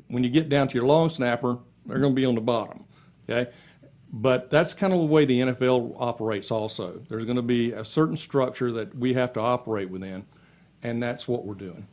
When 0.08 0.25
you 0.25 0.30
get 0.30 0.49
down 0.49 0.68
to 0.68 0.75
your 0.75 0.87
long 0.87 1.10
snapper, 1.10 1.58
they're 1.87 1.99
going 1.99 2.14
to 2.14 2.20
be 2.20 2.25
on 2.25 2.34
the 2.34 2.40
bottom. 2.40 2.84
Okay, 3.28 3.50
but 4.12 4.50
that's 4.50 4.72
kind 4.72 4.94
of 4.94 4.99
the 4.99 5.06
way 5.06 5.26
the 5.26 5.40
NFL 5.40 5.96
operates. 5.99 6.50
Also, 6.50 7.02
there's 7.08 7.25
going 7.25 7.37
to 7.37 7.42
be 7.42 7.72
a 7.72 7.84
certain 7.84 8.16
structure 8.16 8.72
that 8.72 8.94
we 8.96 9.12
have 9.12 9.34
to 9.34 9.40
operate 9.40 9.90
within, 9.90 10.25
and 10.82 11.02
that's 11.02 11.28
what 11.28 11.44
we're 11.44 11.54
doing. 11.54 11.87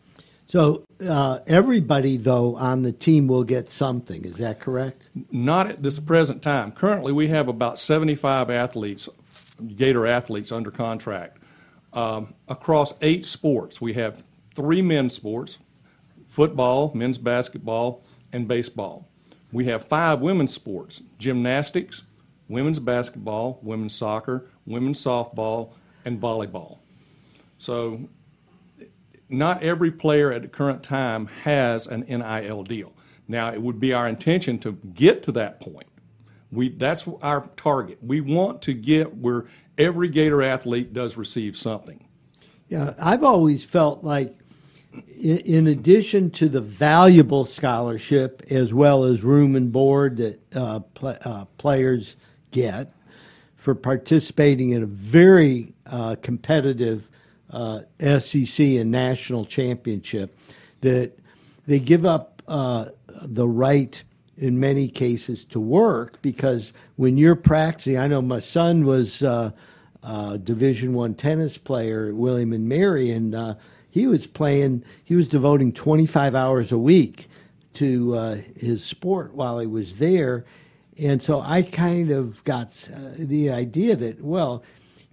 So 0.48 0.86
uh, 1.08 1.40
everybody, 1.46 2.18
though, 2.18 2.56
on 2.56 2.84
the 2.84 2.94
team 2.94 3.28
will 3.28 3.44
get 3.44 3.70
something. 3.70 4.24
Is 4.24 4.36
that 4.36 4.60
correct? 4.62 5.04
Not 5.32 5.70
at 5.70 5.84
this 5.84 6.00
present 6.00 6.42
time. 6.42 6.72
Currently, 6.72 7.12
we 7.12 7.28
have 7.28 7.50
about 7.50 7.78
75 7.78 8.50
athletes, 8.50 9.10
Gator 9.76 10.08
athletes, 10.08 10.52
under 10.52 10.72
contract 10.72 11.38
um, 11.94 12.34
across 12.48 12.94
eight 13.02 13.26
sports. 13.26 13.82
We 13.82 13.94
have 13.94 14.24
three 14.56 14.82
men's 14.82 15.14
sports, 15.14 15.58
football, 16.30 16.92
men's 16.94 17.18
basketball, 17.18 18.04
and 18.32 18.48
baseball. 18.48 19.08
We 19.52 19.66
have 19.66 19.86
five 19.86 20.22
women's 20.22 20.54
sports 20.54 21.02
gymnastics, 21.18 22.04
women's 22.48 22.80
basketball, 22.80 23.60
women's 23.62 23.96
soccer, 23.96 24.48
women's 24.66 25.04
softball, 25.04 25.72
and 26.06 26.22
volleyball. 26.22 26.80
So, 27.58 28.08
not 29.30 29.64
every 29.64 29.92
player 29.92 30.32
at 30.32 30.42
the 30.42 30.48
current 30.48 30.84
time 30.84 31.28
has 31.44 31.88
an 31.88 32.02
NIL 32.02 32.64
deal. 32.64 32.94
Now, 33.28 33.52
it 33.52 33.62
would 33.62 33.80
be 33.80 33.94
our 33.94 34.08
intention 34.08 34.58
to 34.60 34.74
get 34.94 35.24
to 35.24 35.32
that 35.34 35.60
point. 35.60 35.88
We, 36.52 36.70
that's 36.70 37.06
our 37.22 37.50
target. 37.58 37.98
We 38.02 38.22
want 38.22 38.62
to 38.64 38.74
get 38.74 39.18
where 39.18 39.46
every 39.78 40.08
Gator 40.08 40.42
athlete 40.42 40.94
does 40.94 41.18
receive 41.18 41.58
something. 41.58 42.06
Yeah, 42.70 42.94
I've 43.00 43.24
always 43.24 43.66
felt 43.66 44.04
like 44.04 44.38
in 45.20 45.68
addition 45.68 46.32
to 46.32 46.50
the 46.50 46.62
valuable 46.62 47.46
scholarship 47.46 48.44
as 48.50 48.74
well 48.74 49.04
as 49.04 49.24
room 49.24 49.56
and 49.56 49.72
board 49.72 50.18
that 50.18 50.40
uh, 50.56 50.80
pl- 50.80 51.18
uh, 51.24 51.46
players 51.58 52.16
get 52.52 52.92
for 53.58 53.76
participating 53.76 54.72
in 54.72 54.84
a 54.84 54.88
very 54.88 55.74
uh, 55.86 56.16
competitive 56.22 57.10
uh, 57.52 57.82
SEC 58.20 58.60
and 58.60 58.92
national 58.92 59.46
championship, 59.46 60.38
that 60.82 61.18
they 61.66 61.80
give 61.80 62.06
up 62.06 62.42
uh, 62.48 62.86
the 63.24 63.48
right 63.48 64.04
in 64.38 64.60
many 64.60 64.88
cases 64.88 65.44
to 65.46 65.60
work 65.60 66.22
because 66.22 66.74
when 66.98 67.18
you're 67.18 67.36
practicing, 67.36 67.98
I 67.98 68.08
know 68.08 68.22
my 68.22 68.40
son 68.40 68.86
was 68.86 69.24
uh, 69.24 69.52
a 70.04 70.38
Division 70.38 70.94
One 70.94 71.16
tennis 71.16 71.58
player 71.58 72.10
at 72.10 72.14
William 72.14 72.54
and 72.54 72.70
Mary, 72.70 73.10
and 73.12 73.58
he 73.90 74.06
was 74.06 74.28
playing, 74.28 74.84
he 75.04 75.16
was 75.16 75.28
devoting 75.28 75.72
25 75.72 76.36
hours 76.36 76.72
a 76.72 76.78
week 76.78 77.28
to 77.74 78.16
uh, 78.16 78.38
his 78.56 78.84
sport 78.84 79.34
while 79.34 79.60
he 79.60 79.68
was 79.68 79.98
there. 79.98 80.46
And 81.00 81.22
so 81.22 81.42
I 81.42 81.62
kind 81.62 82.12
of 82.12 82.44
got 82.44 82.90
uh, 82.94 83.00
the 83.18 83.52
idea 83.52 83.96
that, 83.96 84.22
well, 84.22 84.64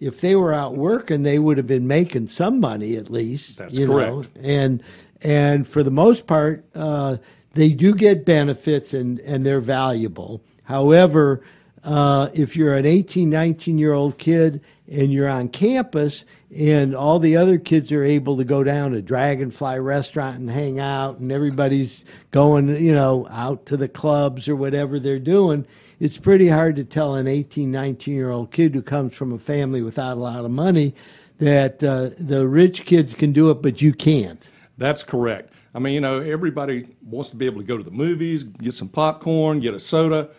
if 0.05 0.21
they 0.21 0.37
were 0.37 0.53
out 0.53 0.77
working, 0.77 1.23
they 1.23 1.39
would 1.39 1.57
have 1.57 1.67
been 1.67 1.87
making 1.87 2.29
some 2.29 2.61
money 2.61 2.97
at 2.97 3.09
least. 3.09 3.57
That's 3.57 3.75
you 3.75 3.87
correct. 3.87 4.37
Know? 4.37 4.43
And 4.43 4.83
and 5.23 5.67
for 5.67 5.83
the 5.83 5.91
most 5.91 6.27
part, 6.27 6.65
uh, 6.75 7.17
they 7.55 7.73
do 7.73 7.95
get 7.95 8.27
benefits 8.27 8.93
and 8.93 9.19
and 9.21 9.47
they're 9.47 9.61
valuable. 9.61 10.43
However, 10.65 11.43
uh, 11.83 12.29
if 12.35 12.55
you're 12.55 12.75
an 12.75 12.85
18, 12.85 13.31
19 13.31 13.79
year 13.79 13.95
old 13.95 14.19
kid 14.19 14.61
and 14.91 15.11
you're 15.11 15.29
on 15.29 15.49
campus 15.49 16.27
and 16.55 16.95
all 16.95 17.19
the 17.19 17.37
other 17.37 17.59
kids 17.59 17.91
are 17.91 18.05
able 18.05 18.37
to 18.37 18.45
go 18.45 18.63
down 18.63 18.93
to 18.93 19.01
Dragonfly 19.01 19.81
restaurant 19.81 20.39
and 20.39 20.51
hang 20.51 20.79
out 20.79 21.19
and 21.19 21.33
everybody's 21.33 22.05
going, 22.31 22.69
you 22.77 22.93
know, 22.93 23.27
out 23.31 23.67
to 23.67 23.77
the 23.79 23.89
clubs 23.89 24.49
or 24.49 24.57
whatever 24.57 24.99
they're 24.99 25.19
doing, 25.19 25.67
it's 26.01 26.19
pretty 26.19 26.49
hard 26.49 26.77
to 26.77 26.85
tell 26.85 27.15
an 27.15 27.27
18, 27.27 27.71
19 27.71 28.15
year 28.15 28.31
old 28.31 28.51
kid 28.51 28.75
who 28.75 28.83
comes 28.83 29.15
from 29.15 29.33
a 29.33 29.39
family 29.39 29.83
without 29.83 30.17
a 30.17 30.21
lot 30.21 30.45
of 30.45 30.51
money 30.51 30.95
that 31.39 31.83
uh, 31.83 32.11
the 32.19 32.47
rich 32.47 32.85
kids 32.85 33.15
can 33.15 33.33
do 33.33 33.51
it, 33.51 33.63
but 33.63 33.83
you 33.83 33.93
can't. 33.93 34.49
That's 34.79 35.03
correct. 35.03 35.53
I 35.75 35.81
mean, 35.81 35.95
you 35.95 36.01
know, 36.01 36.21
everybody 36.21 36.97
wants 37.03 37.31
to 37.31 37.37
be 37.37 37.47
able 37.47 37.61
to 37.61 37.67
go 37.67 37.77
to 37.77 37.83
the 37.83 37.91
movies, 37.91 38.45
get 38.45 38.75
some 38.75 38.89
popcorn, 38.89 39.61
get 39.61 39.75
a 39.75 39.81
soda, 39.81 40.31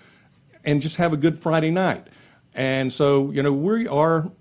and 0.64 0.82
just 0.82 0.96
have 0.96 1.14
a 1.14 1.18
good 1.18 1.38
Friday 1.38 1.72
night. 1.72 2.08
And 2.54 2.92
so, 2.92 3.32
you 3.32 3.44
know, 3.44 3.52
we 3.52 3.88
are 3.88 4.32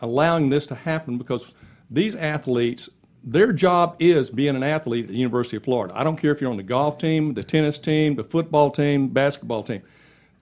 allowing 0.00 0.48
this 0.48 0.66
to 0.66 0.74
happen 0.74 1.18
because 1.18 1.54
these 1.90 2.16
athletes, 2.16 2.88
their 3.22 3.52
job 3.52 3.96
is 3.98 4.30
being 4.30 4.56
an 4.56 4.62
athlete 4.62 5.04
at 5.04 5.10
the 5.10 5.16
University 5.16 5.58
of 5.58 5.64
Florida. 5.64 5.92
I 5.96 6.02
don't 6.02 6.16
care 6.16 6.32
if 6.32 6.40
you're 6.40 6.50
on 6.50 6.56
the 6.56 6.62
golf 6.62 6.96
team, 6.98 7.34
the 7.34 7.44
tennis 7.44 7.78
team, 7.78 8.16
the 8.16 8.24
football 8.24 8.70
team, 8.70 9.08
basketball 9.08 9.62
team. 9.62 9.82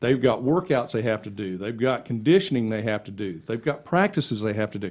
They've 0.01 0.21
got 0.21 0.43
workouts 0.43 0.93
they 0.93 1.03
have 1.03 1.23
to 1.23 1.31
do. 1.31 1.59
They've 1.59 1.77
got 1.77 2.07
conditioning 2.07 2.71
they 2.71 2.83
have 2.83 3.05
to 3.05 3.11
do. 3.11 3.41
They've 3.47 3.63
got 3.63 3.85
practices 3.85 4.41
they 4.41 4.55
have 4.55 4.71
to 4.73 4.79
do. 4.79 4.91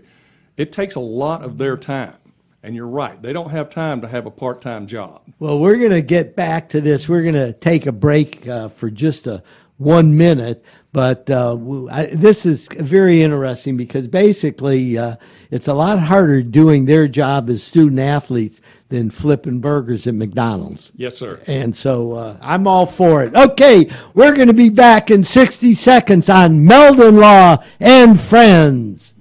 It 0.55 0.71
takes 0.71 0.95
a 0.95 0.99
lot 0.99 1.43
of 1.43 1.57
their 1.57 1.77
time. 1.77 2.15
And 2.61 2.75
you're 2.75 2.87
right, 2.87 3.19
they 3.21 3.31
don't 3.31 3.51
have 3.51 3.69
time 3.69 4.01
to 4.01 4.07
have 4.07 4.25
a 4.25 4.31
part 4.31 4.61
time 4.61 4.85
job. 4.85 5.21
Well, 5.39 5.59
we're 5.59 5.77
going 5.77 5.91
to 5.91 6.01
get 6.01 6.35
back 6.35 6.69
to 6.69 6.81
this. 6.81 7.07
We're 7.07 7.21
going 7.21 7.35
to 7.35 7.53
take 7.53 7.85
a 7.85 7.93
break 7.93 8.47
uh, 8.47 8.67
for 8.67 8.89
just 8.89 9.27
a 9.27 9.41
one 9.77 10.17
minute. 10.17 10.63
But 10.91 11.29
uh, 11.29 11.55
I, 11.91 12.07
this 12.07 12.47
is 12.47 12.67
very 12.75 13.21
interesting 13.21 13.77
because 13.77 14.07
basically 14.07 14.97
uh, 14.97 15.17
it's 15.51 15.67
a 15.67 15.73
lot 15.73 15.99
harder 15.99 16.41
doing 16.41 16.85
their 16.85 17.07
job 17.07 17.47
as 17.49 17.61
student 17.61 17.99
athletes 17.99 18.59
than 18.89 19.11
flipping 19.11 19.59
burgers 19.59 20.07
at 20.07 20.15
McDonald's. 20.15 20.91
Yes, 20.95 21.15
sir. 21.15 21.39
And 21.45 21.75
so 21.75 22.13
uh, 22.13 22.37
I'm 22.41 22.65
all 22.65 22.87
for 22.87 23.23
it. 23.23 23.35
Okay, 23.35 23.87
we're 24.15 24.33
going 24.33 24.47
to 24.47 24.53
be 24.53 24.69
back 24.69 25.11
in 25.11 25.23
60 25.23 25.75
seconds 25.75 26.27
on 26.27 26.65
Meldon 26.65 27.17
Law 27.17 27.63
and 27.79 28.19
Friends. 28.19 29.13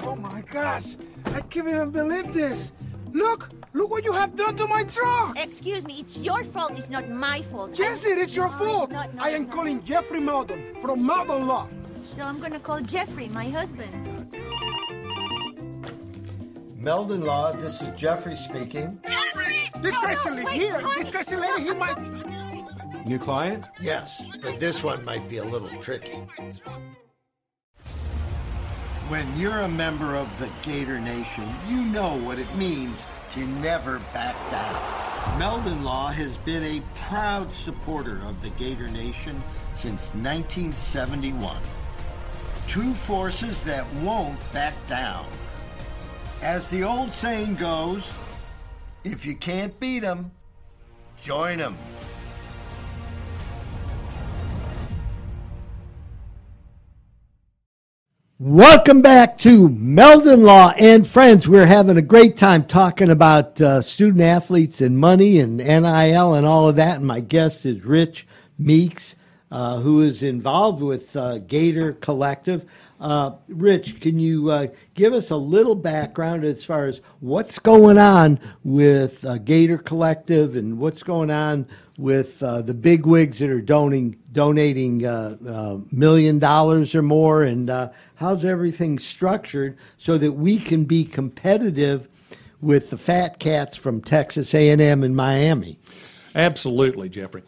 Oh 0.00 0.14
my 0.14 0.42
gosh, 0.42 0.96
I 1.24 1.40
can't 1.40 1.68
even 1.68 1.90
believe 1.90 2.34
this. 2.34 2.72
Look, 3.12 3.48
look 3.74 3.90
what 3.90 4.04
you 4.04 4.12
have 4.12 4.34
done 4.36 4.56
to 4.56 4.66
my 4.66 4.84
truck! 4.84 5.38
Excuse 5.38 5.84
me, 5.84 5.96
it's 5.98 6.16
your 6.18 6.42
fault, 6.44 6.78
it's 6.78 6.88
not 6.88 7.08
my 7.10 7.42
fault. 7.42 7.78
Yes, 7.78 8.06
it 8.06 8.16
is 8.16 8.34
your 8.34 8.50
no, 8.50 8.58
fault! 8.58 8.90
Not, 8.90 9.14
no, 9.14 9.22
I 9.22 9.30
am 9.30 9.46
calling 9.46 9.76
not. 9.76 9.84
Jeffrey 9.84 10.20
Meldon 10.20 10.80
from 10.80 11.04
Meldon 11.04 11.46
Law. 11.46 11.68
So 12.00 12.22
I'm 12.22 12.38
gonna 12.38 12.60
call 12.60 12.80
Jeffrey, 12.80 13.28
my 13.28 13.46
husband. 13.48 13.92
Meldon 16.76 17.22
Law, 17.22 17.52
this 17.52 17.82
is 17.82 17.88
Jeffrey 17.96 18.36
speaking. 18.36 19.00
Jeffrey! 19.04 19.70
This 19.80 19.96
crazy 19.96 20.30
lady 20.30 20.50
here, 20.50 20.80
this 20.96 21.10
crazy 21.10 21.36
lady, 21.36 21.64
he 21.64 21.74
might... 21.74 21.98
New 23.06 23.18
client? 23.18 23.66
Yes, 23.80 24.24
but 24.42 24.58
this 24.58 24.82
one 24.82 25.04
might 25.04 25.28
be 25.28 25.38
a 25.38 25.44
little 25.44 25.68
tricky. 25.82 26.12
When 29.08 29.38
you're 29.38 29.60
a 29.60 29.68
member 29.68 30.14
of 30.14 30.38
the 30.38 30.48
Gator 30.62 30.98
Nation, 31.00 31.44
you 31.68 31.84
know 31.84 32.16
what 32.20 32.38
it 32.38 32.54
means 32.56 33.04
to 33.34 33.40
never 33.40 33.98
back 34.12 34.36
down. 34.48 35.38
Meldon 35.40 35.82
Law 35.82 36.06
has 36.08 36.36
been 36.38 36.62
a 36.62 36.82
proud 37.08 37.52
supporter 37.52 38.20
of 38.26 38.40
the 38.42 38.50
Gator 38.50 38.86
Nation 38.88 39.42
since 39.74 40.08
1971. 40.14 41.56
Two 42.68 42.94
forces 42.94 43.64
that 43.64 43.92
won't 43.94 44.38
back 44.52 44.74
down. 44.86 45.26
As 46.42 46.68
the 46.68 46.84
old 46.84 47.12
saying 47.12 47.56
goes, 47.56 48.06
if 49.02 49.26
you 49.26 49.34
can't 49.34 49.78
beat 49.80 50.04
'em, 50.04 50.30
join 51.20 51.60
'em. 51.60 51.76
Welcome 58.46 59.00
back 59.00 59.38
to 59.38 59.70
Meldon 59.70 60.42
Law 60.42 60.74
and 60.78 61.08
Friends. 61.08 61.48
We're 61.48 61.64
having 61.64 61.96
a 61.96 62.02
great 62.02 62.36
time 62.36 62.66
talking 62.66 63.08
about 63.08 63.58
uh, 63.58 63.80
student 63.80 64.20
athletes 64.22 64.82
and 64.82 64.98
money 64.98 65.38
and 65.38 65.56
NIL 65.56 66.34
and 66.34 66.44
all 66.44 66.68
of 66.68 66.76
that. 66.76 66.98
And 66.98 67.06
my 67.06 67.20
guest 67.20 67.64
is 67.64 67.86
Rich 67.86 68.26
Meeks, 68.58 69.16
uh, 69.50 69.78
who 69.80 70.02
is 70.02 70.22
involved 70.22 70.82
with 70.82 71.16
uh, 71.16 71.38
Gator 71.38 71.94
Collective. 71.94 72.66
Uh, 73.00 73.36
Rich, 73.48 74.02
can 74.02 74.18
you 74.18 74.50
uh, 74.50 74.66
give 74.92 75.14
us 75.14 75.30
a 75.30 75.36
little 75.36 75.74
background 75.74 76.44
as 76.44 76.62
far 76.62 76.84
as 76.84 77.00
what's 77.20 77.58
going 77.58 77.96
on 77.96 78.38
with 78.62 79.24
uh, 79.24 79.38
Gator 79.38 79.78
Collective 79.78 80.54
and 80.54 80.78
what's 80.78 81.02
going 81.02 81.30
on 81.30 81.66
with 81.96 82.42
uh, 82.42 82.62
the 82.62 82.74
big 82.74 83.06
wigs 83.06 83.38
that 83.38 83.50
are 83.50 83.60
donating 83.60 84.16
donating 84.32 85.06
uh, 85.06 85.36
uh, 85.46 85.78
million 85.92 86.38
dollars 86.38 86.94
or 86.94 87.02
more, 87.02 87.44
and 87.44 87.70
uh, 87.70 87.90
how's 88.16 88.44
everything 88.44 88.98
structured 88.98 89.76
so 89.98 90.18
that 90.18 90.32
we 90.32 90.58
can 90.58 90.84
be 90.84 91.04
competitive 91.04 92.08
with 92.60 92.90
the 92.90 92.98
fat 92.98 93.38
cats 93.38 93.76
from 93.76 94.00
Texas 94.00 94.54
A&M 94.54 95.02
and 95.02 95.14
Miami? 95.14 95.78
Absolutely, 96.34 97.08
Jeffrey. 97.08 97.42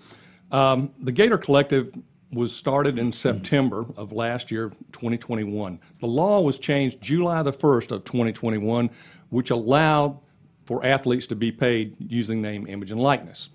Um, 0.53 0.93
the 1.01 1.11
Gator 1.11 1.39
Collective 1.39 1.93
was 2.33 2.55
started 2.55 2.99
in 2.99 3.11
September 3.11 3.87
of 3.97 4.13
last 4.13 4.51
year, 4.51 4.71
2021. 4.93 5.81
The 6.01 6.07
law 6.07 6.41
was 6.41 6.59
changed 6.59 7.01
July 7.01 7.43
the 7.43 7.53
1st 7.53 7.93
of 7.93 8.05
2021, 8.05 8.91
which 9.31 9.51
allowed 9.51 10.19
for 10.65 10.85
athletes 10.85 11.27
to 11.29 11.37
be 11.37 11.51
paid 11.51 11.97
using 11.99 12.43
name, 12.43 12.67
image, 12.67 12.91
and 12.91 13.01
likeness. 13.01 13.49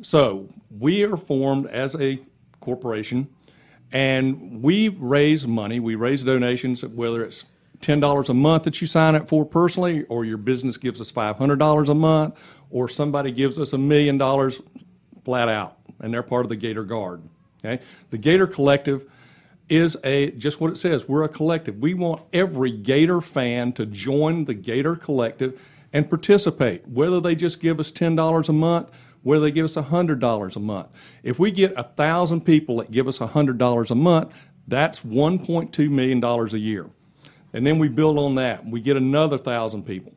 So 0.00 0.48
we 0.78 1.02
are 1.02 1.16
formed 1.16 1.66
as 1.66 1.94
a 1.96 2.20
corporation, 2.60 3.28
and 3.92 4.62
we 4.62 4.88
raise 4.88 5.46
money. 5.46 5.80
We 5.80 5.94
raise 5.94 6.24
donations, 6.24 6.84
whether 6.84 7.22
it's 7.24 7.44
$10 7.80 8.28
a 8.28 8.34
month 8.34 8.62
that 8.62 8.80
you 8.80 8.86
sign 8.86 9.14
up 9.14 9.28
for 9.28 9.44
personally, 9.44 10.04
or 10.04 10.24
your 10.24 10.38
business 10.38 10.76
gives 10.76 11.00
us 11.00 11.12
$500 11.12 11.88
a 11.88 11.94
month, 11.94 12.36
or 12.70 12.88
somebody 12.88 13.32
gives 13.32 13.58
us 13.58 13.72
a 13.72 13.78
million 13.78 14.16
dollars 14.16 14.60
flat 15.24 15.48
out, 15.48 15.78
and 16.00 16.14
they're 16.14 16.22
part 16.22 16.44
of 16.44 16.48
the 16.48 16.56
Gator 16.56 16.84
Guard. 16.84 17.22
Okay? 17.64 17.82
The 18.10 18.18
Gator 18.18 18.46
Collective 18.46 19.08
is 19.68 19.96
a 20.04 20.30
just 20.32 20.60
what 20.60 20.70
it 20.70 20.76
says. 20.76 21.08
We're 21.08 21.24
a 21.24 21.28
collective. 21.28 21.78
We 21.78 21.94
want 21.94 22.22
every 22.32 22.70
Gator 22.70 23.20
fan 23.20 23.72
to 23.74 23.86
join 23.86 24.44
the 24.44 24.54
Gator 24.54 24.96
Collective 24.96 25.60
and 25.92 26.08
participate, 26.08 26.86
whether 26.88 27.20
they 27.20 27.34
just 27.34 27.60
give 27.60 27.78
us 27.78 27.90
$10 27.90 28.48
a 28.48 28.52
month, 28.52 28.90
whether 29.22 29.44
they 29.44 29.50
give 29.50 29.64
us 29.64 29.76
$100 29.76 30.56
a 30.56 30.60
month. 30.60 30.88
If 31.22 31.38
we 31.38 31.50
get 31.50 31.74
1,000 31.76 32.40
people 32.42 32.78
that 32.78 32.90
give 32.90 33.08
us 33.08 33.18
$100 33.18 33.90
a 33.90 33.94
month, 33.94 34.32
that's 34.68 35.00
$1.2 35.00 35.90
million 35.90 36.22
a 36.24 36.58
year. 36.58 36.90
And 37.52 37.66
then 37.66 37.78
we 37.78 37.88
build 37.88 38.18
on 38.18 38.36
that. 38.36 38.66
We 38.66 38.80
get 38.80 38.96
another 38.96 39.36
1,000 39.36 39.84
people. 39.84 40.12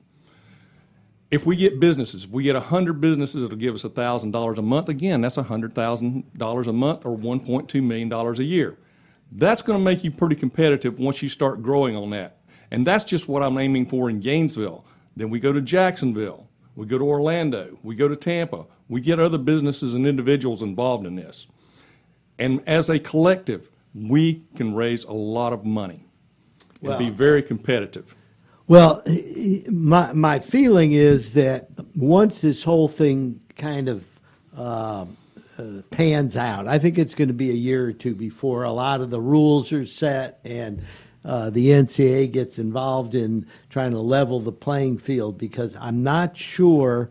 If 1.32 1.46
we 1.46 1.56
get 1.56 1.80
businesses, 1.80 2.28
we 2.28 2.44
get 2.44 2.56
100 2.56 3.02
businesses 3.02 3.42
that'll 3.42 3.58
give 3.58 3.74
us 3.76 3.84
$1,000 3.84 4.58
a 4.58 4.62
month, 4.62 4.90
again, 4.90 5.22
that's 5.22 5.38
$100,000 5.38 6.68
a 6.68 6.74
month 6.74 7.06
or 7.06 7.18
$1.2 7.18 7.84
million 7.84 8.14
a 8.14 8.44
year. 8.44 8.78
That's 9.32 9.62
going 9.62 9.78
to 9.78 9.84
make 9.84 10.04
you 10.04 10.12
pretty 10.12 10.36
competitive 10.36 11.00
once 11.00 11.22
you 11.22 11.30
start 11.30 11.62
growing 11.64 11.96
on 11.96 12.12
that. 12.12 12.38
And 12.72 12.86
that's 12.86 13.04
just 13.04 13.28
what 13.28 13.44
I'm 13.44 13.58
aiming 13.58 13.88
for 13.88 14.10
in 14.10 14.20
Gainesville. 14.20 14.86
Then 15.18 15.30
we 15.30 15.40
go 15.40 15.52
to 15.52 15.62
Jacksonville, 15.62 16.48
we 16.76 16.86
go 16.86 16.98
to 16.98 17.06
Orlando, 17.06 17.78
we 17.84 17.96
go 17.96 18.08
to 18.08 18.16
Tampa, 18.16 18.66
we 18.90 19.02
get 19.02 19.20
other 19.20 19.38
businesses 19.38 19.96
and 19.96 20.06
individuals 20.06 20.62
involved 20.62 21.06
in 21.06 21.16
this. 21.16 21.48
And 22.38 22.62
as 22.68 22.90
a 22.90 23.00
collective, 23.00 23.70
we 23.94 24.44
can 24.56 24.76
raise 24.76 25.06
a 25.06 25.14
lot 25.14 25.54
of 25.54 25.64
money 25.64 26.06
and 26.82 27.00
be 27.00 27.10
very 27.10 27.42
competitive. 27.42 28.16
Well, 28.68 29.04
my 29.70 30.12
my 30.14 30.40
feeling 30.40 30.92
is 30.92 31.34
that 31.34 31.70
once 31.96 32.42
this 32.42 32.64
whole 32.64 32.88
thing 32.88 33.40
kind 33.58 33.88
of 33.88 34.06
uh, 34.58 35.06
uh, 35.58 35.64
pans 35.92 36.36
out, 36.36 36.68
I 36.68 36.80
think 36.80 36.98
it's 36.98 37.14
going 37.14 37.28
to 37.28 37.34
be 37.34 37.52
a 37.52 37.56
year 37.56 37.86
or 37.86 37.94
two 37.94 38.16
before 38.16 38.64
a 38.64 38.72
lot 38.72 39.02
of 39.02 39.12
the 39.12 39.22
rules 39.22 39.72
are 39.72 39.86
set 39.86 40.40
and 40.44 40.82
uh, 41.26 41.50
the 41.50 41.70
NCAA 41.70 42.32
gets 42.32 42.60
involved 42.60 43.16
in 43.16 43.46
trying 43.70 43.92
to 43.92 44.00
level 44.00 44.40
the 44.40 44.52
playing 44.52 44.98
field. 44.98 45.38
Because 45.38 45.76
I'm 45.76 46.04
not 46.04 46.38
sure 46.38 47.10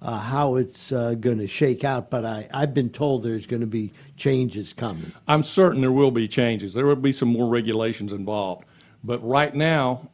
uh, 0.00 0.18
how 0.18 0.56
it's 0.56 0.92
uh, 0.92 1.14
going 1.14 1.38
to 1.38 1.46
shake 1.46 1.84
out, 1.84 2.10
but 2.10 2.24
I, 2.24 2.48
I've 2.54 2.72
been 2.72 2.90
told 2.90 3.22
there's 3.22 3.46
going 3.46 3.60
to 3.60 3.66
be 3.66 3.92
changes 4.16 4.72
coming. 4.72 5.12
I'm 5.26 5.42
certain 5.42 5.80
there 5.80 5.92
will 5.92 6.12
be 6.12 6.28
changes. 6.28 6.74
There 6.74 6.86
will 6.86 6.96
be 6.96 7.12
some 7.12 7.28
more 7.28 7.48
regulations 7.48 8.12
involved. 8.12 8.64
But 9.02 9.18
right 9.26 9.54
now, 9.54 10.08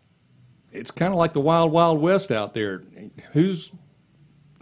it's 0.73 0.91
kind 0.91 1.13
of 1.13 1.19
like 1.19 1.33
the 1.33 1.41
wild, 1.41 1.73
wild 1.73 2.01
west 2.01 2.33
out 2.33 2.55
there. 2.55 2.83
Who's 3.33 3.73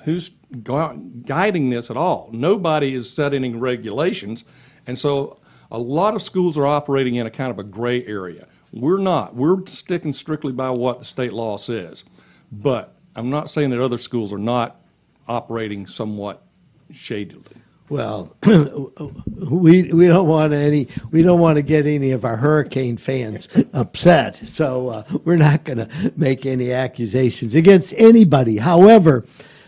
who's 0.04 0.30
gu- 0.62 0.96
guiding 1.24 1.70
this 1.70 1.90
at 1.90 1.96
all? 1.96 2.28
Nobody 2.32 2.94
is 2.94 3.10
setting 3.12 3.44
any 3.44 3.54
regulations, 3.54 4.44
and 4.86 4.98
so 4.98 5.38
a 5.70 5.78
lot 5.78 6.14
of 6.14 6.22
schools 6.22 6.58
are 6.58 6.66
operating 6.66 7.14
in 7.14 7.26
a 7.26 7.30
kind 7.30 7.50
of 7.50 7.58
a 7.58 7.64
gray 7.64 8.04
area. 8.06 8.46
We're 8.72 8.98
not. 8.98 9.34
We're 9.34 9.64
sticking 9.66 10.12
strictly 10.12 10.52
by 10.52 10.70
what 10.70 10.98
the 10.98 11.04
state 11.04 11.32
law 11.32 11.56
says. 11.58 12.04
But 12.50 12.94
I'm 13.14 13.30
not 13.30 13.50
saying 13.50 13.70
that 13.70 13.82
other 13.82 13.98
schools 13.98 14.32
are 14.32 14.38
not 14.38 14.80
operating 15.28 15.86
somewhat 15.86 16.42
shadily. 16.90 17.44
Well, 17.88 18.34
we 18.46 19.82
we 19.92 20.06
don't 20.06 20.26
want 20.26 20.54
any 20.54 20.88
we 21.10 21.22
don't 21.22 21.40
want 21.40 21.56
to 21.56 21.62
get 21.62 21.84
any 21.84 22.12
of 22.12 22.24
our 22.24 22.36
hurricane 22.36 22.96
fans 22.96 23.48
upset, 23.74 24.36
so 24.36 24.88
uh, 24.88 25.02
we're 25.24 25.36
not 25.36 25.64
going 25.64 25.78
to 25.78 26.12
make 26.16 26.46
any 26.46 26.72
accusations 26.72 27.54
against 27.54 27.92
anybody. 27.98 28.56
However, 28.56 29.26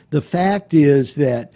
the 0.09 0.23
fact 0.23 0.73
is 0.73 1.17
that, 1.17 1.53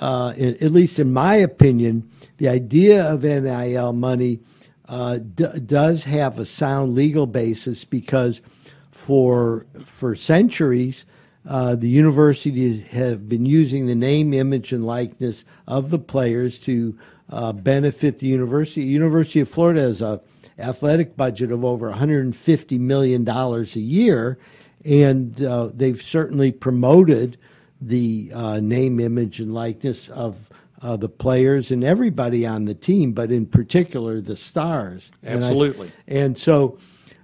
uh, 0.00 0.32
in, 0.36 0.54
at 0.62 0.70
least 0.70 1.00
in 1.00 1.12
my 1.12 1.34
opinion, 1.34 2.08
the 2.36 2.48
idea 2.48 3.04
of 3.04 3.24
NIL 3.24 3.92
money 3.92 4.40
uh, 4.88 5.18
d- 5.18 5.60
does 5.64 6.04
have 6.04 6.38
a 6.38 6.44
sound 6.44 6.94
legal 6.94 7.26
basis 7.26 7.84
because 7.84 8.42
for 8.90 9.66
for 9.86 10.14
centuries. 10.14 11.04
Uh, 11.44 11.74
the 11.74 11.88
universities 11.88 12.82
have 12.88 13.28
been 13.28 13.44
using 13.44 13.86
the 13.86 13.96
name, 13.96 14.32
image, 14.32 14.72
and 14.72 14.86
likeness 14.86 15.44
of 15.66 15.90
the 15.90 15.98
players 15.98 16.56
to 16.60 16.96
uh, 17.30 17.52
benefit 17.52 18.18
the 18.18 18.28
university. 18.28 18.82
University 18.82 19.40
of 19.40 19.48
Florida 19.48 19.80
has 19.80 20.00
a 20.00 20.20
athletic 20.58 21.16
budget 21.16 21.50
of 21.50 21.64
over 21.64 21.88
150 21.88 22.78
million 22.78 23.24
dollars 23.24 23.74
a 23.74 23.80
year, 23.80 24.38
and 24.84 25.42
uh, 25.42 25.68
they've 25.74 26.00
certainly 26.00 26.52
promoted 26.52 27.36
the 27.80 28.30
uh, 28.32 28.60
name, 28.60 29.00
image, 29.00 29.40
and 29.40 29.52
likeness 29.52 30.08
of 30.10 30.48
uh, 30.82 30.96
the 30.96 31.08
players 31.08 31.70
and 31.70 31.84
everybody 31.84 32.44
on 32.46 32.64
the 32.64 32.74
team, 32.74 33.12
but 33.12 33.30
in 33.30 33.46
particular 33.46 34.20
the 34.20 34.36
stars. 34.36 35.10
And 35.22 35.34
I- 35.44 35.46
Absolutely. 35.46 35.92
and 36.08 36.36
so, 36.36 36.78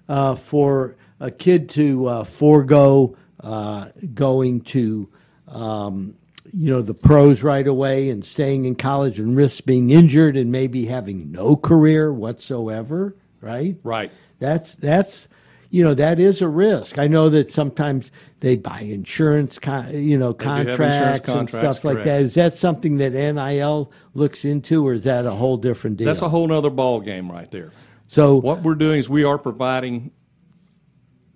uh, 0.08 0.36
for 0.36 0.96
a 1.20 1.30
kid 1.30 1.68
to 1.70 2.06
uh, 2.06 2.24
forego 2.24 3.16
uh, 3.40 3.88
going 4.14 4.60
to, 4.62 5.08
um, 5.48 6.14
you 6.52 6.70
know, 6.70 6.80
the 6.80 6.94
pros 6.94 7.42
right 7.42 7.66
away 7.66 8.08
and 8.10 8.24
staying 8.24 8.64
in 8.64 8.74
college 8.74 9.18
and 9.18 9.36
risk 9.36 9.64
being 9.64 9.90
injured 9.90 10.36
and 10.36 10.50
maybe 10.50 10.86
having 10.86 11.30
no 11.30 11.56
career 11.56 12.12
whatsoever, 12.12 13.16
right? 13.40 13.76
Right. 13.82 14.10
That's 14.38 14.74
that's 14.76 15.28
you 15.70 15.84
know 15.84 15.94
that 15.94 16.18
is 16.18 16.40
a 16.40 16.48
risk. 16.48 16.98
I 16.98 17.06
know 17.06 17.28
that 17.28 17.52
sometimes 17.52 18.10
they 18.40 18.56
buy 18.56 18.80
insurance, 18.80 19.58
con- 19.58 19.92
you 19.92 20.16
know, 20.16 20.34
have 20.40 20.66
insurance 20.66 20.76
contracts 20.76 21.28
and 21.28 21.36
contracts, 21.36 21.78
stuff 21.78 21.84
like 21.84 22.04
that. 22.04 22.22
Is 22.22 22.34
that 22.34 22.54
something 22.54 22.96
that 22.98 23.12
NIL 23.12 23.92
looks 24.14 24.44
into, 24.44 24.86
or 24.86 24.94
is 24.94 25.04
that 25.04 25.26
a 25.26 25.32
whole 25.32 25.56
different 25.56 25.98
deal? 25.98 26.06
That's 26.06 26.22
a 26.22 26.28
whole 26.28 26.50
other 26.52 26.70
ball 26.70 27.00
game 27.00 27.30
right 27.30 27.50
there. 27.50 27.72
so 28.06 28.36
What 28.36 28.62
we're 28.62 28.74
doing 28.74 28.98
is 28.98 29.08
we 29.08 29.24
are 29.24 29.38
providing 29.38 30.10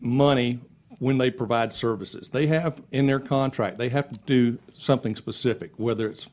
money 0.01 0.61
when 0.99 1.19
they 1.19 1.31
provide 1.31 1.73
services. 1.73 2.31
They 2.31 2.47
have 2.47 2.81
in 2.93 3.07
their 3.07 3.21
contract, 3.21 3.77
they 3.79 3.89
have 3.91 4.11
to 4.13 4.19
do 4.25 4.59
something 4.75 5.17
specific, 5.17 5.73
whether 5.77 6.09
it's 6.09 6.29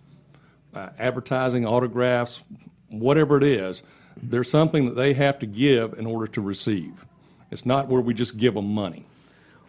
uh, 0.73 0.89
advertising, 0.99 1.65
autographs, 1.65 2.43
whatever 2.89 3.37
it 3.37 3.43
is. 3.43 3.83
There's 4.21 4.49
something 4.49 4.85
that 4.85 4.95
they 4.95 5.13
have 5.13 5.39
to 5.39 5.45
give 5.45 5.93
in 5.97 6.05
order 6.05 6.27
to 6.27 6.41
receive. 6.41 7.05
It's 7.51 7.65
not 7.65 7.87
where 7.87 8.01
we 8.01 8.13
just 8.13 8.37
give 8.37 8.53
them 8.53 8.73
money. 8.73 9.05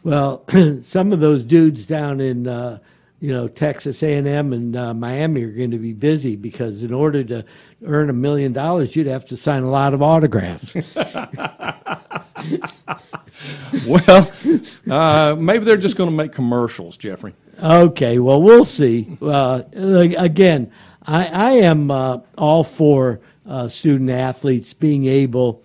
Well, 0.03 0.45
some 0.83 1.13
of 1.13 1.21
those 1.21 1.45
dudes 1.45 1.87
down 1.87 2.21
in 2.21 2.47
uh, 2.47 2.79
you 3.21 3.33
know 3.33 3.49
Texas 3.49 4.03
A&M 4.03 4.53
and 4.53 4.77
uh, 4.77 4.95
Miami 4.95 5.45
are 5.45 5.53
going 5.53 5.71
to 5.71 5.79
be 5.79 5.93
busy 5.93 6.37
because 6.37 6.83
in 6.83 6.93
order 6.93 7.23
to 7.25 7.45
earn 7.85 8.11
a 8.11 8.15
million 8.15 8.53
dollars, 8.53 8.97
you'd 8.97 9.07
have 9.07 9.25
to 9.27 9.37
sign 9.37 9.63
a 9.63 9.71
lot 9.71 9.95
of 9.95 10.03
autographs. 10.03 10.75
well, 13.87 14.33
uh, 14.91 15.37
maybe 15.39 15.65
they're 15.65 15.77
just 15.77 15.97
going 15.97 16.11
to 16.11 16.17
make 16.17 16.33
commercials, 16.33 16.97
Jeffrey. 16.97 17.35
Okay, 17.63 18.19
well, 18.19 18.41
we'll 18.41 18.65
see. 18.65 19.19
Uh, 19.21 19.63
again, 19.75 20.73
I, 21.07 21.27
I 21.27 21.51
am 21.53 21.91
uh, 21.91 22.21
all 22.39 22.65
for 22.65 23.21
uh, 23.47 23.69
student 23.69 24.11
athletes 24.11 24.73
being 24.73 25.05
able 25.07 25.63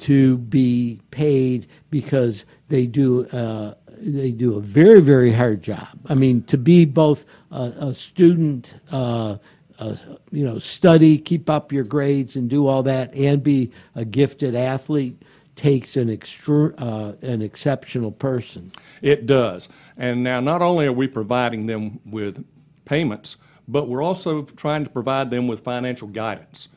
to 0.00 0.38
be 0.38 1.00
paid 1.10 1.66
because 1.90 2.44
they 2.68 2.86
do 2.86 3.26
uh, 3.28 3.74
they 3.98 4.30
do 4.30 4.56
a 4.56 4.60
very 4.60 5.00
very 5.00 5.32
hard 5.32 5.62
job. 5.62 5.88
I 6.06 6.14
mean, 6.14 6.42
to 6.44 6.58
be 6.58 6.84
both 6.84 7.24
a, 7.50 7.72
a 7.78 7.94
student, 7.94 8.74
uh, 8.90 9.36
uh, 9.78 9.96
you 10.30 10.44
know, 10.44 10.58
study, 10.58 11.18
keep 11.18 11.48
up 11.48 11.72
your 11.72 11.84
grades, 11.84 12.36
and 12.36 12.48
do 12.48 12.66
all 12.66 12.82
that, 12.84 13.14
and 13.14 13.42
be 13.42 13.70
a 13.94 14.04
gifted 14.04 14.54
athlete 14.54 15.22
takes 15.56 15.96
an 15.96 16.08
extra, 16.08 16.74
uh, 16.76 17.12
an 17.20 17.42
exceptional 17.42 18.10
person. 18.10 18.72
It 19.02 19.26
does. 19.26 19.68
And 19.98 20.22
now, 20.22 20.40
not 20.40 20.62
only 20.62 20.86
are 20.86 20.92
we 20.92 21.06
providing 21.06 21.66
them 21.66 22.00
with 22.06 22.42
payments, 22.86 23.36
but 23.68 23.86
we're 23.86 24.02
also 24.02 24.42
trying 24.42 24.84
to 24.84 24.90
provide 24.90 25.30
them 25.30 25.46
with 25.46 25.60
financial 25.60 26.08
guidance. 26.08 26.68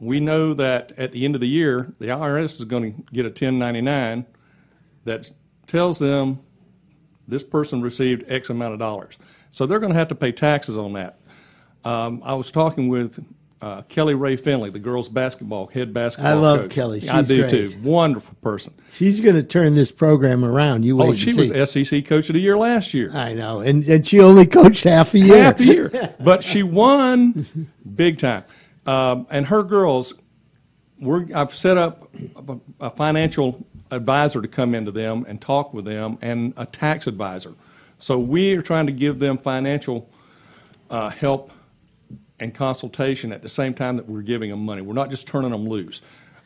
We 0.00 0.20
know 0.20 0.54
that 0.54 0.92
at 0.96 1.12
the 1.12 1.24
end 1.24 1.34
of 1.34 1.40
the 1.40 1.48
year, 1.48 1.92
the 1.98 2.06
IRS 2.06 2.58
is 2.60 2.64
going 2.64 2.94
to 2.94 3.02
get 3.12 3.24
a 3.24 3.28
1099 3.28 4.26
that 5.04 5.30
tells 5.66 5.98
them 5.98 6.40
this 7.26 7.42
person 7.42 7.82
received 7.82 8.24
X 8.30 8.50
amount 8.50 8.72
of 8.74 8.78
dollars. 8.78 9.18
So 9.50 9.66
they're 9.66 9.80
going 9.80 9.92
to 9.92 9.98
have 9.98 10.08
to 10.08 10.14
pay 10.14 10.32
taxes 10.32 10.76
on 10.78 10.92
that. 10.94 11.18
Um, 11.84 12.22
I 12.24 12.34
was 12.34 12.50
talking 12.50 12.88
with 12.88 13.18
uh, 13.60 13.82
Kelly 13.82 14.14
Rae 14.14 14.36
Finley, 14.36 14.70
the 14.70 14.78
girls' 14.78 15.08
basketball 15.08 15.66
head 15.66 15.92
basketball. 15.92 16.30
I 16.30 16.34
love 16.34 16.60
coach. 16.62 16.70
Kelly. 16.70 17.08
I 17.08 17.18
She's 17.20 17.28
do 17.28 17.38
great. 17.40 17.50
too. 17.50 17.78
Wonderful 17.82 18.36
person. 18.40 18.74
She's 18.92 19.20
going 19.20 19.34
to 19.34 19.42
turn 19.42 19.74
this 19.74 19.90
program 19.90 20.44
around. 20.44 20.84
You 20.84 21.00
Oh, 21.02 21.14
she 21.14 21.34
was 21.34 21.48
SEC 21.70 22.04
Coach 22.04 22.28
of 22.28 22.34
the 22.34 22.40
Year 22.40 22.56
last 22.56 22.94
year. 22.94 23.10
I 23.14 23.32
know, 23.34 23.60
and 23.60 23.84
and 23.88 24.06
she 24.06 24.20
only 24.20 24.46
coached 24.46 24.84
half 24.84 25.14
a 25.14 25.18
year. 25.18 25.42
half 25.42 25.60
a 25.60 25.64
year. 25.64 26.14
But 26.20 26.44
she 26.44 26.62
won 26.62 27.68
big 27.94 28.18
time. 28.18 28.44
Um, 28.88 29.26
and 29.28 29.44
her 29.46 29.62
girls, 29.62 30.14
I've 31.34 31.54
set 31.54 31.76
up 31.76 32.08
a, 32.48 32.56
a 32.86 32.88
financial 32.88 33.66
advisor 33.90 34.40
to 34.40 34.48
come 34.48 34.74
into 34.74 34.90
them 34.90 35.26
and 35.28 35.38
talk 35.38 35.74
with 35.74 35.84
them, 35.84 36.16
and 36.22 36.54
a 36.56 36.64
tax 36.64 37.06
advisor. 37.06 37.52
So 37.98 38.18
we 38.18 38.54
are 38.54 38.62
trying 38.62 38.86
to 38.86 38.92
give 38.92 39.18
them 39.18 39.36
financial 39.36 40.08
uh, 40.88 41.10
help 41.10 41.52
and 42.40 42.54
consultation 42.54 43.30
at 43.30 43.42
the 43.42 43.48
same 43.50 43.74
time 43.74 43.96
that 43.96 44.08
we're 44.08 44.22
giving 44.22 44.48
them 44.48 44.64
money. 44.64 44.80
We're 44.80 44.94
not 44.94 45.10
just 45.10 45.26
turning 45.26 45.50
them 45.50 45.68
loose. 45.68 46.00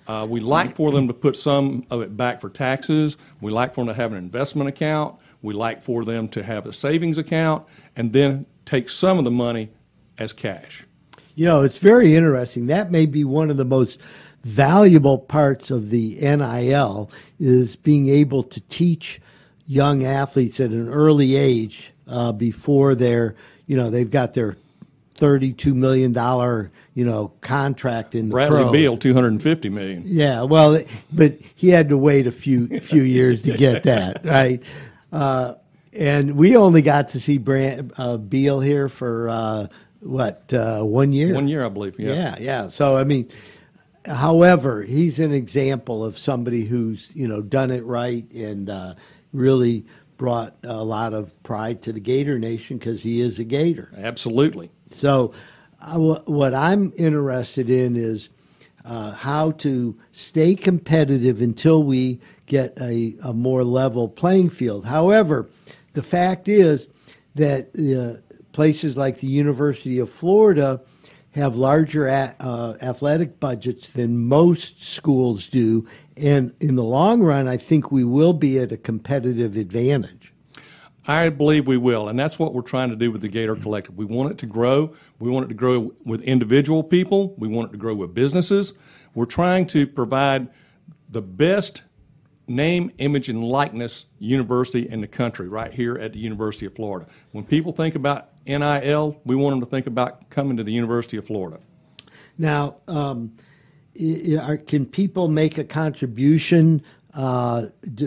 Uh, 0.08 0.26
we 0.28 0.40
like 0.40 0.74
for 0.74 0.90
them 0.90 1.06
to 1.06 1.14
put 1.14 1.36
some 1.36 1.86
of 1.90 2.02
it 2.02 2.16
back 2.16 2.40
for 2.40 2.50
taxes. 2.50 3.18
We 3.40 3.52
like 3.52 3.72
for 3.72 3.82
them 3.82 3.94
to 3.94 4.02
have 4.02 4.10
an 4.10 4.18
investment 4.18 4.68
account. 4.68 5.14
We 5.42 5.54
like 5.54 5.80
for 5.80 6.04
them 6.04 6.26
to 6.30 6.42
have 6.42 6.66
a 6.66 6.72
savings 6.72 7.18
account 7.18 7.64
and 7.94 8.12
then 8.12 8.46
take 8.64 8.88
some 8.88 9.18
of 9.18 9.24
the 9.24 9.30
money 9.30 9.70
as 10.18 10.32
cash. 10.32 10.84
You 11.34 11.46
know, 11.46 11.62
it's 11.62 11.78
very 11.78 12.14
interesting. 12.14 12.66
That 12.66 12.90
may 12.90 13.06
be 13.06 13.24
one 13.24 13.50
of 13.50 13.56
the 13.56 13.64
most 13.64 13.98
valuable 14.44 15.18
parts 15.18 15.70
of 15.70 15.90
the 15.90 16.16
NIL 16.20 17.10
is 17.38 17.76
being 17.76 18.08
able 18.08 18.42
to 18.42 18.60
teach 18.62 19.20
young 19.66 20.04
athletes 20.04 20.60
at 20.60 20.70
an 20.70 20.88
early 20.88 21.36
age 21.36 21.92
uh, 22.08 22.32
before 22.32 22.94
they're, 22.94 23.34
you 23.66 23.76
know, 23.76 23.90
they've 23.90 24.10
got 24.10 24.34
their 24.34 24.56
thirty-two 25.14 25.74
million 25.74 26.12
dollar, 26.12 26.70
you 26.94 27.04
know, 27.04 27.32
contract 27.40 28.14
in 28.14 28.28
the 28.28 28.32
Bradley 28.32 28.62
pros. 28.62 28.72
Beal, 28.72 28.96
250 28.96 29.68
million. 29.68 30.02
Yeah, 30.04 30.42
well, 30.42 30.80
but 31.12 31.38
he 31.54 31.68
had 31.68 31.88
to 31.90 31.96
wait 31.96 32.26
a 32.26 32.32
few 32.32 32.80
few 32.80 33.02
years 33.02 33.42
to 33.42 33.56
get 33.56 33.84
that 33.84 34.24
right. 34.24 34.62
Uh, 35.12 35.54
and 35.92 36.36
we 36.36 36.56
only 36.56 36.82
got 36.82 37.08
to 37.08 37.20
see 37.20 37.38
Brand, 37.38 37.92
uh, 37.98 38.16
Beal 38.16 38.60
here 38.60 38.88
for 38.88 39.28
uh, 39.28 39.66
what 40.02 40.52
uh, 40.52 40.82
one 40.82 41.12
year. 41.12 41.34
One 41.34 41.48
year, 41.48 41.64
I 41.64 41.68
believe. 41.68 41.98
Yeah. 41.98 42.14
Yeah, 42.14 42.36
yeah. 42.40 42.66
So 42.66 42.96
I 42.96 43.04
mean, 43.04 43.30
however, 44.06 44.82
he's 44.82 45.18
an 45.18 45.32
example 45.32 46.04
of 46.04 46.18
somebody 46.18 46.64
who's 46.64 47.10
you 47.14 47.28
know 47.28 47.42
done 47.42 47.70
it 47.70 47.84
right 47.84 48.30
and 48.32 48.68
uh, 48.68 48.94
really 49.32 49.84
brought 50.16 50.54
a 50.62 50.84
lot 50.84 51.14
of 51.14 51.40
pride 51.42 51.82
to 51.82 51.92
the 51.92 52.00
Gator 52.00 52.38
Nation 52.38 52.78
because 52.78 53.02
he 53.02 53.20
is 53.20 53.38
a 53.38 53.44
Gator. 53.44 53.90
Absolutely. 53.96 54.70
So, 54.90 55.32
I 55.80 55.96
what 55.96 56.54
I'm 56.54 56.92
interested 56.96 57.70
in 57.70 57.96
is 57.96 58.28
uh, 58.84 59.12
how 59.12 59.52
to 59.52 59.96
stay 60.10 60.54
competitive 60.54 61.40
until 61.40 61.84
we 61.84 62.20
get 62.46 62.76
a, 62.80 63.14
a 63.22 63.32
more 63.32 63.64
level 63.64 64.08
playing 64.08 64.50
field. 64.50 64.84
However, 64.84 65.48
the 65.92 66.02
fact 66.02 66.48
is 66.48 66.88
that 67.34 67.68
uh, 67.76 68.31
places 68.52 68.96
like 68.96 69.18
the 69.18 69.26
University 69.26 69.98
of 69.98 70.10
Florida 70.10 70.80
have 71.30 71.56
larger 71.56 72.06
a- 72.06 72.34
uh, 72.38 72.74
athletic 72.82 73.40
budgets 73.40 73.90
than 73.90 74.26
most 74.26 74.82
schools 74.82 75.48
do. 75.48 75.86
And 76.16 76.52
in 76.60 76.76
the 76.76 76.84
long 76.84 77.22
run, 77.22 77.48
I 77.48 77.56
think 77.56 77.90
we 77.90 78.04
will 78.04 78.34
be 78.34 78.58
at 78.58 78.70
a 78.70 78.76
competitive 78.76 79.56
advantage. 79.56 80.32
I 81.06 81.30
believe 81.30 81.66
we 81.66 81.78
will, 81.78 82.08
and 82.08 82.16
that's 82.16 82.38
what 82.38 82.54
we're 82.54 82.62
trying 82.62 82.90
to 82.90 82.96
do 82.96 83.10
with 83.10 83.22
the 83.22 83.28
Gator 83.28 83.56
Collective. 83.56 83.96
We 83.96 84.04
want 84.04 84.30
it 84.30 84.38
to 84.38 84.46
grow. 84.46 84.94
We 85.18 85.30
want 85.30 85.46
it 85.46 85.48
to 85.48 85.54
grow 85.54 85.92
with 86.04 86.20
individual 86.22 86.84
people. 86.84 87.34
We 87.38 87.48
want 87.48 87.70
it 87.70 87.72
to 87.72 87.78
grow 87.78 87.94
with 87.94 88.14
businesses. 88.14 88.72
We're 89.14 89.24
trying 89.24 89.66
to 89.68 89.86
provide 89.86 90.48
the 91.10 91.22
best 91.22 91.82
name, 92.46 92.92
image, 92.98 93.28
and 93.28 93.42
likeness 93.42 94.06
university 94.20 94.88
in 94.88 95.00
the 95.00 95.08
country 95.08 95.48
right 95.48 95.72
here 95.72 95.96
at 95.96 96.12
the 96.12 96.20
University 96.20 96.66
of 96.66 96.74
Florida. 96.76 97.08
When 97.32 97.44
people 97.44 97.72
think 97.72 97.96
about 97.96 98.28
NIL, 98.46 99.20
we 99.24 99.34
want 99.36 99.52
them 99.54 99.60
to 99.60 99.66
think 99.66 99.86
about 99.86 100.28
coming 100.30 100.56
to 100.56 100.64
the 100.64 100.72
University 100.72 101.16
of 101.16 101.26
Florida. 101.26 101.60
Now, 102.38 102.76
um, 102.88 103.32
i- 104.00 104.22
i- 104.32 104.36
are, 104.36 104.56
can 104.56 104.86
people 104.86 105.28
make 105.28 105.58
a 105.58 105.64
contribution? 105.64 106.82
Uh, 107.14 107.66
do, 107.94 108.06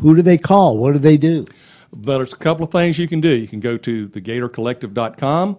who 0.00 0.14
do 0.16 0.22
they 0.22 0.36
call? 0.38 0.78
What 0.78 0.92
do 0.92 0.98
they 0.98 1.16
do? 1.16 1.46
There's 1.94 2.32
a 2.32 2.36
couple 2.36 2.64
of 2.64 2.72
things 2.72 2.98
you 2.98 3.06
can 3.06 3.20
do. 3.20 3.28
You 3.30 3.46
can 3.46 3.60
go 3.60 3.76
to 3.78 4.08
thegatorcollective.com. 4.08 5.58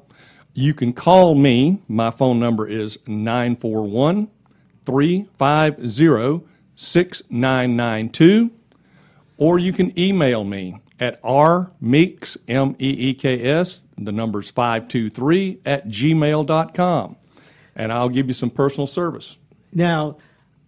You 0.56 0.74
can 0.74 0.94
call 0.94 1.36
me. 1.36 1.82
My 1.88 2.12
phone 2.12 2.40
number 2.40 2.68
is 2.68 2.98
941 3.08 4.28
350 4.86 6.46
6992. 6.76 8.52
Or 9.38 9.60
you 9.60 9.74
can 9.74 9.98
email 9.98 10.44
me 10.44 10.78
at 11.04 11.22
rmeeks, 11.22 12.38
M 12.48 12.76
E 12.80 13.10
E 13.10 13.14
K 13.14 13.44
S, 13.44 13.84
the 13.98 14.14
number's 14.14 14.50
523 14.50 15.60
at 15.66 15.88
gmail.com. 15.90 17.18
And 17.76 17.92
I'll 17.92 18.10
give 18.10 18.28
you 18.28 18.34
some 18.34 18.50
personal 18.50 18.88
service. 18.88 19.38
Now, 19.74 20.18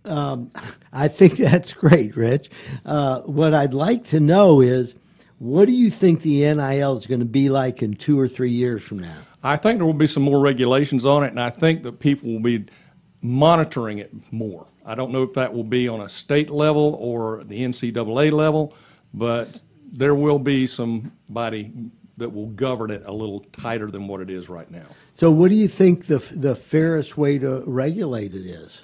um, 0.03 0.51
I 0.93 1.07
think 1.07 1.37
that's 1.37 1.71
great, 1.71 2.17
Rich. 2.17 2.49
Uh, 2.85 3.21
what 3.21 3.53
I'd 3.53 3.73
like 3.73 4.05
to 4.07 4.19
know 4.19 4.59
is, 4.59 4.93
what 5.39 5.65
do 5.65 5.71
you 5.71 5.89
think 5.89 6.21
the 6.21 6.41
NIL 6.53 6.97
is 6.97 7.07
going 7.07 7.19
to 7.19 7.25
be 7.25 7.49
like 7.49 7.81
in 7.81 7.93
two 7.93 8.19
or 8.19 8.27
three 8.27 8.51
years 8.51 8.83
from 8.83 8.99
now? 8.99 9.17
I 9.41 9.55
think 9.55 9.79
there 9.79 9.85
will 9.85 9.93
be 9.93 10.07
some 10.07 10.23
more 10.23 10.39
regulations 10.39 11.05
on 11.05 11.23
it, 11.23 11.29
and 11.29 11.39
I 11.39 11.49
think 11.49 11.83
that 11.83 11.99
people 11.99 12.31
will 12.31 12.39
be 12.41 12.65
monitoring 13.21 13.99
it 13.99 14.11
more. 14.31 14.65
I 14.85 14.95
don't 14.95 15.11
know 15.11 15.23
if 15.23 15.33
that 15.33 15.53
will 15.53 15.63
be 15.63 15.87
on 15.87 16.01
a 16.01 16.09
state 16.09 16.49
level 16.49 16.97
or 16.99 17.43
the 17.45 17.59
NCAA 17.59 18.31
level, 18.31 18.73
but 19.13 19.61
there 19.95 20.15
will 20.15 20.39
be 20.39 20.67
somebody 20.67 21.71
that 22.17 22.29
will 22.29 22.47
govern 22.47 22.91
it 22.91 23.03
a 23.05 23.11
little 23.11 23.41
tighter 23.51 23.89
than 23.89 24.07
what 24.07 24.21
it 24.21 24.29
is 24.29 24.49
right 24.49 24.69
now. 24.69 24.85
So, 25.15 25.31
what 25.31 25.49
do 25.49 25.55
you 25.55 25.67
think 25.67 26.05
the 26.05 26.19
the 26.19 26.55
fairest 26.55 27.17
way 27.17 27.39
to 27.39 27.63
regulate 27.65 28.33
it 28.33 28.45
is? 28.45 28.83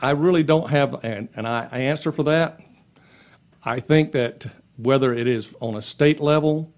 I 0.00 0.10
really 0.10 0.42
don't 0.42 0.68
have 0.68 1.02
an, 1.02 1.30
I 1.34 1.78
answer 1.78 2.12
for 2.12 2.24
that. 2.24 2.60
I 3.62 3.80
think 3.80 4.12
that 4.12 4.46
whether 4.76 5.14
it 5.14 5.26
is 5.26 5.54
on 5.60 5.76
a 5.76 5.82
state 5.82 6.20
level, 6.20 6.70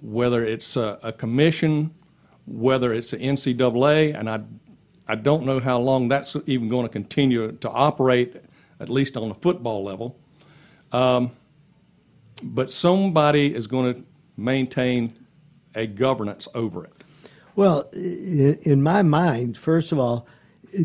whether 0.00 0.44
it's 0.44 0.76
a, 0.76 0.98
a 1.02 1.12
commission, 1.12 1.94
whether 2.46 2.92
it's 2.92 3.12
the 3.12 3.18
NCAA, 3.18 4.18
and 4.18 4.28
I, 4.28 4.40
I 5.06 5.14
don't 5.14 5.44
know 5.44 5.60
how 5.60 5.78
long 5.78 6.08
that's 6.08 6.34
even 6.46 6.68
going 6.68 6.84
to 6.84 6.88
continue 6.88 7.52
to 7.52 7.70
operate, 7.70 8.42
at 8.80 8.88
least 8.88 9.16
on 9.16 9.28
the 9.28 9.34
football 9.36 9.84
level. 9.84 10.18
Um, 10.90 11.30
but 12.42 12.72
somebody 12.72 13.54
is 13.54 13.66
going 13.66 13.94
to 13.94 14.02
maintain 14.36 15.14
a 15.74 15.86
governance 15.86 16.48
over 16.54 16.84
it. 16.84 16.92
Well, 17.56 17.88
in 17.92 18.82
my 18.82 19.02
mind, 19.02 19.58
first 19.58 19.90
of 19.92 19.98
all, 19.98 20.26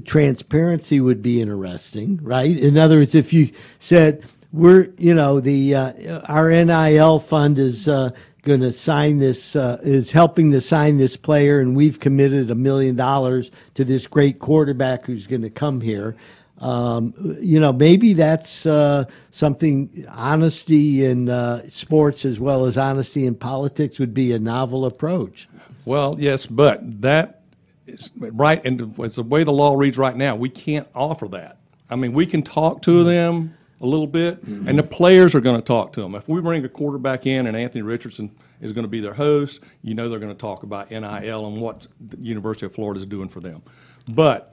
transparency 0.05 0.99
would 0.99 1.21
be 1.21 1.41
interesting, 1.41 2.19
right? 2.21 2.57
In 2.57 2.77
other 2.77 2.97
words, 2.97 3.13
if 3.13 3.33
you 3.33 3.51
said 3.79 4.25
we're, 4.53 4.89
you 4.97 5.13
know, 5.13 5.39
the 5.39 5.75
uh, 5.75 6.21
our 6.29 6.49
NIL 6.49 7.19
fund 7.19 7.59
is 7.59 7.87
uh, 7.87 8.11
going 8.43 8.61
to 8.61 8.71
sign 8.71 9.17
this, 9.17 9.55
uh, 9.55 9.79
is 9.83 10.11
helping 10.11 10.51
to 10.51 10.61
sign 10.61 10.97
this 10.97 11.17
player, 11.17 11.59
and 11.59 11.75
we've 11.75 11.99
committed 11.99 12.51
a 12.51 12.55
million 12.55 12.95
dollars 12.95 13.49
to 13.73 13.83
this 13.83 14.05
great 14.05 14.39
quarterback 14.39 15.05
who's 15.05 15.27
going 15.27 15.41
to 15.41 15.49
come 15.49 15.81
here. 15.81 16.15
Um, 16.63 17.13
you 17.41 17.59
know, 17.59 17.73
maybe 17.73 18.13
that's 18.13 18.65
uh, 18.65 19.03
something. 19.31 20.05
Honesty 20.09 21.03
in 21.05 21.27
uh, 21.27 21.63
sports 21.69 22.23
as 22.23 22.39
well 22.39 22.65
as 22.65 22.77
honesty 22.77 23.25
in 23.25 23.35
politics 23.35 23.99
would 23.99 24.13
be 24.13 24.31
a 24.31 24.39
novel 24.39 24.85
approach. 24.85 25.49
Well, 25.83 26.15
yes, 26.17 26.45
but 26.45 27.01
that 27.01 27.41
is 27.85 28.11
right, 28.15 28.63
and 28.63 28.95
it's 28.97 29.17
the 29.17 29.23
way 29.23 29.43
the 29.43 29.51
law 29.51 29.75
reads 29.75 29.97
right 29.97 30.15
now. 30.15 30.37
We 30.37 30.47
can't 30.49 30.87
offer 30.95 31.27
that. 31.29 31.57
I 31.89 31.97
mean, 31.97 32.13
we 32.13 32.25
can 32.25 32.41
talk 32.41 32.81
to 32.83 33.03
them 33.03 33.55
a 33.81 33.85
little 33.85 34.07
bit, 34.07 34.41
and 34.43 34.79
the 34.79 34.83
players 34.83 35.35
are 35.35 35.41
going 35.41 35.57
to 35.57 35.61
talk 35.61 35.91
to 35.93 36.01
them. 36.01 36.15
If 36.15 36.29
we 36.29 36.39
bring 36.39 36.63
a 36.63 36.69
quarterback 36.69 37.25
in 37.25 37.45
and 37.47 37.57
Anthony 37.57 37.81
Richardson 37.81 38.31
is 38.61 38.71
going 38.71 38.85
to 38.85 38.89
be 38.89 39.01
their 39.01 39.13
host, 39.13 39.59
you 39.81 39.93
know 39.93 40.07
they're 40.07 40.19
going 40.19 40.31
to 40.31 40.37
talk 40.37 40.63
about 40.63 40.89
NIL 40.89 41.45
and 41.45 41.59
what 41.59 41.87
the 41.99 42.17
University 42.19 42.65
of 42.65 42.73
Florida 42.73 43.01
is 43.01 43.05
doing 43.05 43.27
for 43.27 43.41
them. 43.41 43.61
But 44.07 44.52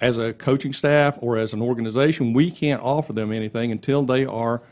as 0.00 0.18
a 0.18 0.32
coaching 0.32 0.72
staff 0.72 1.18
or 1.20 1.36
as 1.36 1.52
an 1.52 1.62
organization, 1.62 2.32
we 2.32 2.50
can't 2.50 2.82
offer 2.82 3.12
them 3.12 3.32
anything 3.32 3.72
until 3.72 4.02
they 4.02 4.24
are 4.24 4.62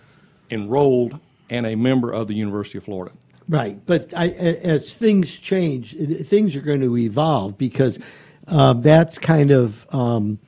enrolled 0.51 1.19
and 1.51 1.67
a 1.67 1.75
member 1.75 2.13
of 2.13 2.29
the 2.29 2.35
University 2.35 2.79
of 2.79 2.85
Florida. 2.85 3.15
Right, 3.49 3.79
but 3.87 4.13
I, 4.15 4.29
as 4.29 4.95
things 4.95 5.39
change, 5.39 5.97
things 6.27 6.57
are 6.57 6.61
going 6.61 6.81
to 6.81 6.97
evolve 6.97 7.57
because 7.57 7.99
um, 8.49 8.83
that's 8.83 9.19
kind 9.19 9.53
of 9.53 9.87
um, 9.95 10.41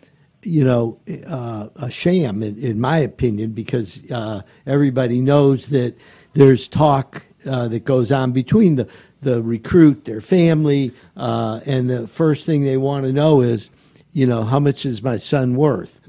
you 0.43 0.65
know 0.65 0.99
uh, 1.29 1.69
a 1.77 1.91
sham 1.91 2.43
in, 2.43 2.59
in, 2.59 2.81
my 2.81 2.99
opinion 2.99 3.53
because 3.53 4.01
uh, 4.11 4.43
everybody 4.67 5.21
knows 5.21 5.69
that 5.69 5.97
there's 6.35 6.67
talk 6.67 7.23
uh, 7.47 7.69
that 7.69 7.85
goes 7.85 8.11
on 8.11 8.33
between 8.33 8.75
the 8.77 8.89
the 9.21 9.43
recruit, 9.43 10.05
their 10.05 10.21
family, 10.21 10.93
uh, 11.17 11.61
and 11.67 11.91
the 11.91 12.07
first 12.07 12.47
thing 12.47 12.63
they 12.63 12.77
want 12.77 13.05
to 13.05 13.13
know 13.13 13.41
is, 13.41 13.69
you 14.19 14.27
know, 14.27 14.43
how 14.43 14.59
much 14.59 14.85
is 14.85 15.01
my 15.01 15.17
son 15.17 15.55
worth? 15.55 16.01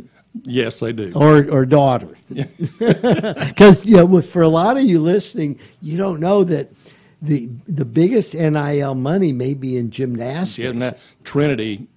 Yes, 0.41 0.80
they 0.80 0.93
do. 0.93 1.12
Or 1.13 1.48
or 1.48 1.63
daughter. 1.63 2.17
Because 2.28 3.86
you 3.86 3.98
know, 3.98 4.22
for 4.22 4.41
a 4.41 4.48
lot 4.48 4.78
of 4.78 4.84
you 4.84 5.00
listening, 5.00 5.60
you 5.80 5.95
don't 5.95 6.19
know 6.19 6.43
that 6.43 6.72
the 7.22 7.50
the 7.67 7.86
biggest 7.86 8.34
NIL 8.34 8.95
money 8.95 9.32
may 9.32 9.54
be 9.54 9.78
in 9.78 9.91
gymnastics. 9.91 10.76
Yeah, 10.76 10.93
Trinity, 11.24 11.88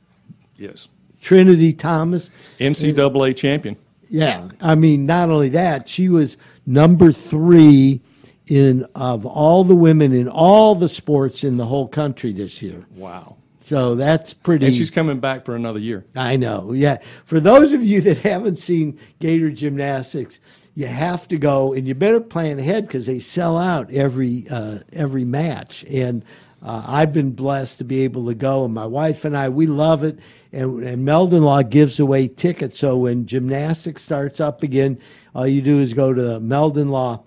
yes. 0.59 0.89
Trinity 1.23 1.73
Thomas, 1.73 2.29
NCAA 2.61 3.35
champion. 3.35 3.79
Yeah, 4.11 4.51
I 4.61 4.75
mean, 4.75 5.07
not 5.07 5.31
only 5.31 5.49
that, 5.51 5.89
she 5.89 6.11
was 6.11 6.37
number 6.67 7.11
three 7.11 8.03
in 8.49 8.85
of 8.95 9.25
all 9.25 9.65
the 9.65 9.77
women 9.77 10.13
in 10.13 10.29
all 10.29 10.75
the 10.75 10.91
sports 10.91 11.43
in 11.43 11.57
the 11.57 11.65
whole 11.65 11.89
country 11.89 12.33
this 12.33 12.61
year. 12.61 12.85
Wow. 12.95 13.37
So 13.73 13.95
that's 13.95 14.35
pretty. 14.35 14.67
And 14.67 14.75
she's 14.75 14.91
coming 14.91 15.19
back 15.19 15.47
for 15.47 15.57
another 15.57 15.79
year. 15.79 16.05
I 16.15 16.37
know. 16.37 16.75
Yeah. 16.75 16.99
For 17.25 17.41
those 17.41 17.73
of 17.73 17.83
you 17.83 18.03
that 18.03 18.19
haven't 18.19 18.57
seen 18.57 18.99
Gator 19.19 19.51
Gymnastics, 19.51 20.41
you 20.75 20.87
have 20.89 21.27
to 21.29 21.39
go, 21.39 21.73
and 21.73 21.89
you 21.89 21.95
better 21.95 22.21
plan 22.21 22.59
ahead 22.59 22.87
because 22.87 23.07
they 23.07 23.19
sell 23.19 23.57
out 23.57 23.91
every 23.91 24.47
uh, 24.51 24.81
every 24.93 25.25
match. 25.25 25.87
And 25.89 26.23
uh, 26.63 26.85
I've 26.87 27.15
been 27.15 27.31
blessed 27.31 27.79
to 27.79 27.85
be 27.85 28.03
able 28.03 28.27
to 28.27 28.35
go, 28.35 28.67
and 28.67 28.75
my 28.75 28.85
wife 28.85 29.25
and 29.25 29.35
I 29.35 29.49
we 29.49 29.67
love 29.67 30.05
it. 30.05 30.19
And, 30.53 30.83
and 30.83 31.07
Meldon 31.07 31.43
Law 31.43 31.63
gives 31.63 31.99
away 31.99 32.29
tickets, 32.29 32.79
so 32.79 32.99
when 32.99 33.25
gymnastics 33.25 34.03
starts 34.03 34.39
up 34.39 34.63
again, 34.63 34.99
all 35.35 35.47
you 35.47 35.63
do 35.63 35.79
is 35.79 35.95
go 35.95 36.13
to 36.13 36.21
the 36.21 36.41
Meldon 36.41 36.91
Law 36.91 37.23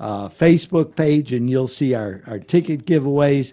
uh, 0.00 0.30
Facebook 0.30 0.96
page, 0.96 1.34
and 1.34 1.50
you'll 1.50 1.68
see 1.68 1.94
our 1.94 2.22
our 2.26 2.38
ticket 2.38 2.86
giveaways. 2.86 3.52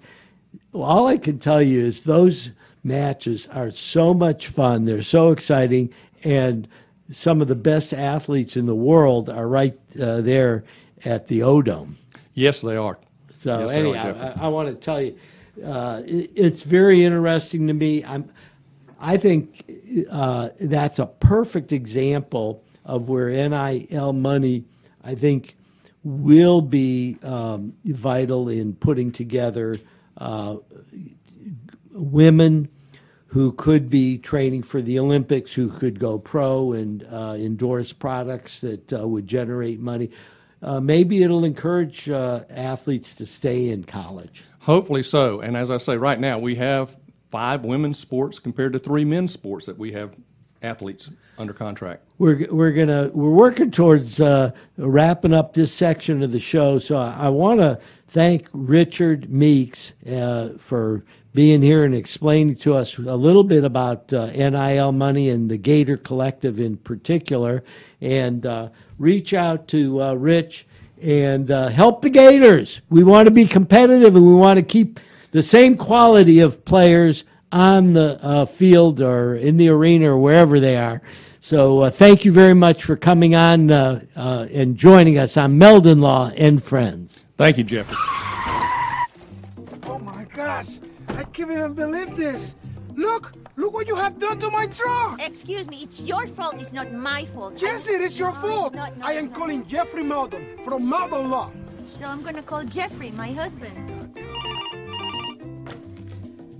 All 0.83 1.07
I 1.07 1.17
can 1.17 1.39
tell 1.39 1.61
you 1.61 1.85
is 1.85 2.03
those 2.03 2.51
matches 2.83 3.47
are 3.47 3.71
so 3.71 4.13
much 4.13 4.47
fun. 4.47 4.85
They're 4.85 5.01
so 5.01 5.31
exciting, 5.31 5.93
and 6.23 6.67
some 7.09 7.41
of 7.41 7.47
the 7.47 7.55
best 7.55 7.93
athletes 7.93 8.55
in 8.55 8.65
the 8.65 8.75
world 8.75 9.29
are 9.29 9.47
right 9.47 9.77
uh, 9.99 10.21
there 10.21 10.63
at 11.05 11.27
the 11.27 11.43
O 11.43 11.61
Dome. 11.61 11.97
Yes, 12.33 12.61
they 12.61 12.75
are. 12.75 12.97
So 13.37 13.61
yes, 13.61 13.71
anyhow, 13.71 14.33
I, 14.37 14.45
I, 14.45 14.47
want 14.49 14.67
to 14.67 14.75
tell 14.75 15.01
you, 15.01 15.17
uh, 15.65 16.01
it, 16.05 16.31
it's 16.35 16.63
very 16.63 17.03
interesting 17.03 17.67
to 17.67 17.73
me. 17.73 18.03
I'm, 18.03 18.29
I 18.99 19.17
think 19.17 19.63
uh, 20.11 20.49
that's 20.59 20.99
a 20.99 21.05
perfect 21.05 21.71
example 21.71 22.63
of 22.85 23.07
where 23.07 23.29
NIL 23.29 24.13
money, 24.13 24.65
I 25.03 25.15
think, 25.15 25.55
will 26.03 26.61
be 26.61 27.17
um, 27.23 27.73
vital 27.85 28.49
in 28.49 28.73
putting 28.73 29.11
together 29.11 29.77
women 31.91 32.69
who 33.29 33.51
could 33.51 33.89
be 33.89 34.17
training 34.17 34.63
for 34.63 34.81
the 34.81 34.97
Olympics, 34.97 35.53
who 35.53 35.69
could 35.69 35.99
go 35.99 36.17
pro 36.17 36.73
and 36.73 37.05
uh, 37.11 37.35
endorse 37.37 37.93
products 37.93 38.61
that 38.61 38.91
uh, 38.91 39.07
would 39.07 39.27
generate 39.27 39.79
money. 39.79 40.09
Uh, 40.63 40.79
maybe 40.79 41.21
it'll 41.21 41.45
encourage 41.45 42.09
uh, 42.09 42.43
athletes 42.49 43.13
to 43.15 43.25
stay 43.25 43.69
in 43.69 43.83
college. 43.83 44.43
Hopefully 44.61 45.03
so. 45.03 45.41
And 45.41 45.55
as 45.55 45.69
I 45.69 45.77
say, 45.77 45.95
right 45.95 46.19
now 46.19 46.39
we 46.39 46.55
have 46.55 46.97
five 47.29 47.63
women's 47.63 47.99
sports 47.99 48.39
compared 48.39 48.73
to 48.73 48.79
three 48.79 49.05
men's 49.05 49.31
sports 49.31 49.67
that 49.67 49.77
we 49.77 49.91
have 49.91 50.15
athletes 50.61 51.09
under 51.37 51.53
contract. 51.53 52.03
We're 52.17 52.47
we're 52.51 52.71
gonna 52.71 53.09
we're 53.13 53.29
working 53.29 53.71
towards 53.71 54.19
uh, 54.19 54.51
wrapping 54.77 55.33
up 55.33 55.53
this 55.53 55.73
section 55.73 56.21
of 56.23 56.31
the 56.31 56.39
show. 56.39 56.79
So 56.79 56.97
I, 56.97 57.15
I 57.17 57.29
want 57.29 57.61
to 57.61 57.79
thank 58.07 58.47
Richard 58.51 59.29
Meeks 59.29 59.93
uh, 60.11 60.49
for 60.57 61.03
being 61.33 61.61
here 61.61 61.85
and 61.85 61.93
explaining 61.93 62.55
to 62.55 62.73
us 62.73 62.97
a 62.97 63.15
little 63.15 63.43
bit 63.43 63.63
about 63.63 64.11
uh, 64.13 64.27
NIL 64.27 64.91
money 64.91 65.29
and 65.29 65.49
the 65.49 65.57
Gator 65.57 65.95
Collective 65.95 66.59
in 66.59 66.77
particular. 66.77 67.63
And 68.01 68.45
uh, 68.45 68.69
reach 68.97 69.33
out 69.33 69.67
to 69.69 70.01
uh, 70.01 70.13
Rich 70.15 70.65
and 71.01 71.51
uh, 71.51 71.69
help 71.69 72.01
the 72.01 72.09
Gators. 72.09 72.81
We 72.89 73.03
want 73.03 73.27
to 73.27 73.31
be 73.31 73.45
competitive 73.45 74.15
and 74.15 74.25
we 74.25 74.33
want 74.33 74.57
to 74.57 74.65
keep 74.65 74.99
the 75.31 75.43
same 75.43 75.77
quality 75.77 76.39
of 76.39 76.65
players 76.65 77.23
on 77.51 77.93
the 77.93 78.19
uh, 78.23 78.45
field 78.45 79.01
or 79.01 79.35
in 79.35 79.57
the 79.57 79.69
arena 79.69 80.11
or 80.11 80.17
wherever 80.17 80.59
they 80.59 80.77
are. 80.77 81.01
So 81.39 81.81
uh, 81.81 81.89
thank 81.89 82.25
you 82.25 82.31
very 82.31 82.53
much 82.53 82.83
for 82.83 82.95
coming 82.95 83.33
on 83.33 83.69
and 83.71 84.77
joining 84.77 85.17
us 85.17 85.37
on 85.37 85.57
Meldon 85.57 86.01
Law 86.01 86.31
and 86.35 86.61
Friends. 86.61 87.25
Thank 87.37 87.57
you, 87.57 87.63
Jeffrey. 87.63 87.95
Oh 89.83 89.99
my 90.03 90.25
gosh! 90.25 90.79
I 91.09 91.23
can't 91.23 91.51
even 91.51 91.73
believe 91.73 92.15
this. 92.15 92.55
Look, 92.95 93.31
look 93.55 93.73
what 93.73 93.87
you 93.87 93.95
have 93.95 94.19
done 94.19 94.39
to 94.39 94.51
my 94.51 94.67
truck. 94.67 95.25
Excuse 95.25 95.67
me, 95.69 95.77
it's 95.83 96.01
your 96.01 96.27
fault. 96.27 96.55
It's 96.59 96.73
not 96.73 96.91
my 96.91 97.25
fault. 97.27 97.61
Yes, 97.61 97.87
it 97.87 98.01
is 98.01 98.19
your 98.19 98.33
fault. 98.33 98.73
Not, 98.73 98.93
I 99.01 99.13
am 99.13 99.29
calling 99.29 99.65
Jeffrey 99.65 100.03
Meldon 100.03 100.61
from 100.65 100.89
Meldon 100.89 101.29
Law. 101.29 101.49
So 101.85 102.03
I'm 102.05 102.21
gonna 102.21 102.43
call 102.43 102.65
Jeffrey, 102.65 103.11
my 103.11 103.31
husband. 103.31 103.73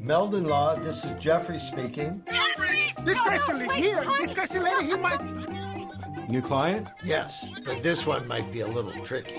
Meldon 0.10 0.46
Law, 0.46 0.74
this 0.74 1.06
is 1.06 1.12
Jeffrey 1.20 1.60
speaking. 1.60 2.24
Jeffrey! 2.28 2.92
This 3.04 3.20
no, 3.20 3.24
crazy 3.26 3.54
no, 3.54 3.70
here, 3.70 4.04
honey. 4.04 4.26
this 4.26 4.34
crazy 4.34 4.58
lady, 4.58 4.88
he 4.88 4.96
might. 4.96 6.28
New 6.28 6.42
client? 6.42 6.88
Yes, 7.04 7.48
but 7.64 7.84
this 7.84 8.08
one 8.08 8.28
might 8.28 8.52
be 8.52 8.62
a 8.62 8.68
little 8.68 8.92
tricky. 9.06 9.36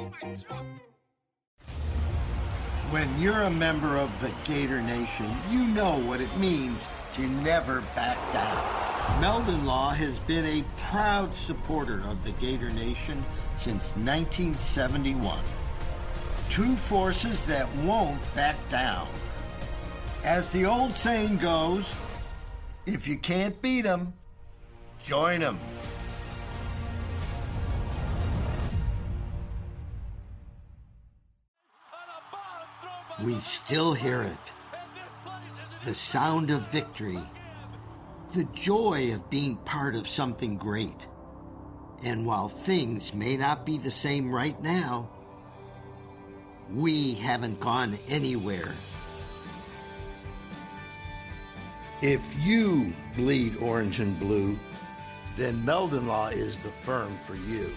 When 2.91 3.21
you're 3.21 3.43
a 3.43 3.51
member 3.51 3.97
of 3.97 4.21
the 4.21 4.31
Gator 4.45 4.81
Nation, 4.81 5.29
you 5.51 5.65
know 5.65 5.99
what 6.03 6.21
it 6.21 6.37
means 6.37 6.87
to 7.15 7.23
never 7.23 7.81
back 7.97 8.33
down. 8.33 9.21
Meldon 9.21 9.67
Law 9.67 9.91
has 9.91 10.21
been 10.21 10.47
a 10.47 10.65
proud 10.83 11.35
supporter 11.35 12.01
of 12.09 12.23
the 12.23 12.31
Gator 12.39 12.71
Nation 12.71 13.25
since 13.57 13.89
1971. 13.97 15.37
Two 16.49 16.77
forces 16.77 17.45
that 17.47 17.69
won't 17.79 18.21
back 18.37 18.57
down. 18.69 19.09
As 20.25 20.51
the 20.51 20.67
old 20.67 20.95
saying 20.95 21.39
goes, 21.39 21.87
if 22.85 23.09
you 23.09 23.17
can't 23.17 23.61
beat 23.63 23.83
them, 23.83 24.13
join 25.03 25.41
them. 25.41 25.59
We 33.25 33.39
still 33.41 33.95
hear 33.95 34.23
it. 34.23 34.53
The 35.85 35.95
sound 35.95 36.51
of 36.51 36.61
victory. 36.71 37.21
The 38.35 38.45
joy 38.53 39.13
of 39.15 39.29
being 39.31 39.57
part 39.57 39.95
of 39.95 40.07
something 40.07 40.57
great. 40.57 41.09
And 42.05 42.27
while 42.27 42.49
things 42.49 43.13
may 43.13 43.37
not 43.37 43.67
be 43.67 43.79
the 43.79 43.91
same 43.91 44.31
right 44.31 44.61
now, 44.63 45.11
we 46.71 47.15
haven't 47.15 47.61
gone 47.61 47.99
anywhere. 48.09 48.73
If 52.03 52.23
you 52.39 52.95
bleed 53.15 53.59
orange 53.59 54.01
and 54.01 54.19
blue, 54.19 54.59
then 55.37 55.63
Meldon 55.67 56.07
Law 56.07 56.29
is 56.29 56.57
the 56.59 56.71
firm 56.71 57.19
for 57.25 57.35
you. 57.35 57.75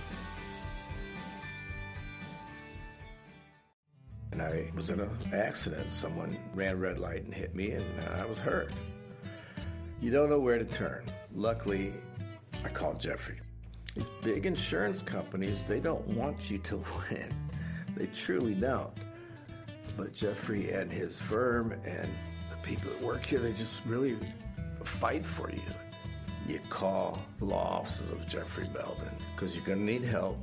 And 4.32 4.42
I 4.42 4.72
was 4.76 4.90
in 4.90 5.02
an 5.02 5.10
accident. 5.34 5.94
Someone 5.94 6.38
ran 6.56 6.80
red 6.80 7.00
light 7.00 7.26
and 7.26 7.34
hit 7.34 7.54
me, 7.54 7.72
and 7.72 7.86
I 8.18 8.26
was 8.26 8.40
hurt. 8.40 8.72
You 10.00 10.10
don't 10.10 10.30
know 10.30 10.40
where 10.40 10.58
to 10.58 10.66
turn. 10.66 11.04
Luckily, 11.36 11.94
I 12.64 12.70
called 12.70 13.02
Jeffrey. 13.02 13.42
These 13.94 14.10
big 14.22 14.46
insurance 14.46 15.02
companies, 15.02 15.64
they 15.64 15.82
don't 15.82 16.08
want 16.08 16.50
you 16.50 16.60
to 16.60 16.78
win. 17.10 17.30
They 17.98 18.08
truly 18.08 18.54
don't. 18.54 18.94
But 19.98 20.14
Jeffrey 20.14 20.72
and 20.72 20.90
his 20.90 21.20
firm 21.20 21.74
and 21.86 22.10
people 22.64 22.90
that 22.90 23.02
work 23.02 23.26
here, 23.26 23.40
they 23.40 23.54
just 23.54 23.82
really 23.86 24.18
fight 24.84 25.26
for 25.26 25.52
you. 25.52 25.62
You 26.48 26.60
call 26.70 27.20
the 27.40 27.46
law 27.46 27.80
offices 27.80 28.12
of 28.12 28.26
Jeffrey 28.28 28.68
Meldon 28.74 29.16
because 29.36 29.56
you're 29.56 29.66
going 29.66 29.86
to 29.86 29.86
need 29.86 30.04
help 30.04 30.38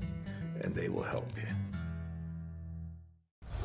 and 0.63 0.75
they 0.75 0.89
will 0.89 1.03
help 1.03 1.29
you. 1.37 1.49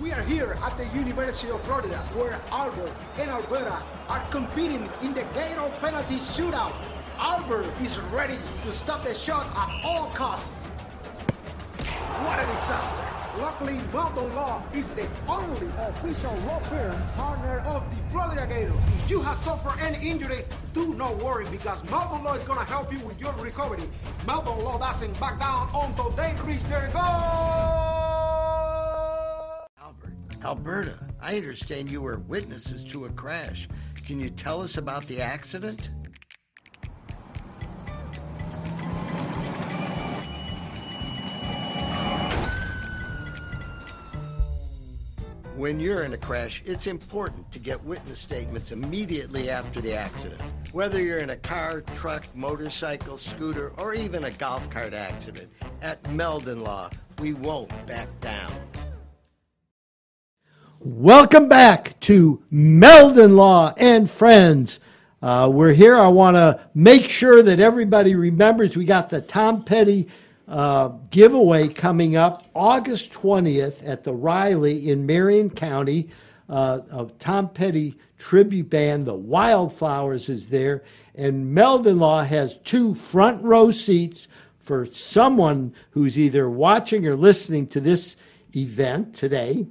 We 0.01 0.11
are 0.11 0.21
here 0.23 0.57
at 0.61 0.77
the 0.77 0.85
University 0.87 1.49
of 1.51 1.61
Florida, 1.61 1.97
where 2.15 2.37
Albert 2.51 2.91
and 3.17 3.29
Alberta 3.29 3.81
are 4.09 4.19
competing 4.29 4.89
in 5.01 5.13
the 5.13 5.23
Gator 5.33 5.71
penalty 5.79 6.17
shootout. 6.17 6.75
Albert 7.17 7.67
is 7.81 7.99
ready 8.11 8.37
to 8.63 8.71
stop 8.73 9.03
the 9.05 9.13
shot 9.13 9.47
at 9.55 9.85
all 9.85 10.07
costs. 10.07 10.67
What 10.67 12.39
a 12.39 12.45
disaster! 12.47 13.14
Luckily, 13.39 13.78
Meldon 13.91 14.34
Law 14.34 14.63
is 14.74 14.95
the 14.95 15.08
only 15.28 15.67
official 15.78 16.34
law 16.48 16.60
firm 16.60 17.02
partner 17.17 17.60
of 17.65 17.84
the 17.93 18.02
Florida 18.10 18.48
Gators. 18.48 18.74
If 19.04 19.10
you 19.10 19.21
have 19.21 19.36
suffered 19.36 19.78
any 19.82 20.10
injury, 20.10 20.45
do 20.74 20.93
not 20.93 21.17
worry 21.17 21.45
because 21.52 21.84
Meldon 21.89 22.24
Law 22.24 22.36
is 22.36 22.45
going 22.45 22.60
to 22.60 22.65
help 22.65 22.93
you 22.93 23.00
with 23.00 23.19
your 23.19 23.34
recovery. 23.34 23.84
Meldon 24.26 24.63
Law 24.63 24.78
doesn't 24.78 25.19
back 25.19 25.39
down 25.39 25.69
until 25.74 26.12
they 26.12 26.34
reach 26.45 26.63
their 26.63 26.89
goal. 26.93 27.02
Albert, 29.82 30.13
Alberta, 30.43 30.95
I 31.21 31.36
understand 31.36 31.91
you 31.91 32.02
were 32.02 32.19
witnesses 32.19 32.86
to 32.86 33.06
a 33.06 33.10
crash. 33.10 33.67
Can 34.06 34.19
you 34.19 34.30
tell 34.30 34.62
us 34.62 34.78
about 34.78 35.06
the 35.08 35.19
accident? 35.19 35.91
When 45.65 45.80
you're 45.80 46.04
in 46.04 46.13
a 46.13 46.17
crash, 46.17 46.62
it's 46.67 46.86
important 46.86 47.51
to 47.51 47.58
get 47.58 47.84
witness 47.84 48.19
statements 48.19 48.71
immediately 48.71 49.49
after 49.49 49.82
the 49.82 49.95
accident. 49.95 50.39
Whether 50.73 51.01
you're 51.01 51.17
in 51.17 51.32
a 51.32 51.38
car, 51.38 51.82
truck, 51.95 52.23
motorcycle, 52.36 53.17
scooter, 53.17 53.69
or 53.80 53.95
even 53.95 54.25
a 54.25 54.30
golf 54.30 54.69
cart 54.69 54.93
accident, 54.93 55.49
at 55.82 56.08
Meldon 56.12 56.63
Law, 56.63 56.91
we 57.17 57.34
won't 57.34 57.71
back 57.88 58.08
down. 58.21 58.54
Welcome 60.82 61.49
back 61.49 61.99
to 62.01 62.43
Meldon 62.51 63.36
Law 63.36 63.73
and 63.75 64.08
Friends. 64.08 64.80
Uh, 65.19 65.49
we're 65.51 65.73
here. 65.73 65.97
I 65.97 66.10
want 66.10 66.36
to 66.36 66.60
make 66.75 67.06
sure 67.06 67.41
that 67.41 67.60
everybody 67.60 68.13
remembers 68.13 68.78
we 68.78 68.86
got 68.86 69.10
the 69.10 69.19
Tom 69.19 69.63
Petty 69.63 70.10
uh, 70.47 70.89
giveaway 71.10 71.67
coming 71.67 72.15
up 72.15 72.45
August 72.53 73.12
20th 73.12 73.88
at 73.88 74.03
the 74.03 74.13
Reilly 74.13 74.89
in 74.89 75.05
Marion 75.05 75.49
County. 75.49 76.10
Uh, 76.47 76.81
a 76.91 77.05
Tom 77.17 77.49
Petty 77.49 77.97
tribute 78.17 78.69
band, 78.69 79.05
the 79.05 79.15
Wildflowers, 79.15 80.29
is 80.29 80.47
there. 80.47 80.84
And 81.15 81.53
Meldon 81.53 81.97
Law 81.97 82.23
has 82.23 82.58
two 82.63 82.93
front 82.93 83.43
row 83.43 83.71
seats 83.71 84.27
for 84.60 84.86
someone 84.88 85.73
who's 85.91 86.19
either 86.19 86.49
watching 86.49 87.08
or 87.08 87.15
listening 87.15 87.67
to 87.67 87.79
this 87.79 88.15
event 88.55 89.15
today. 89.15 89.65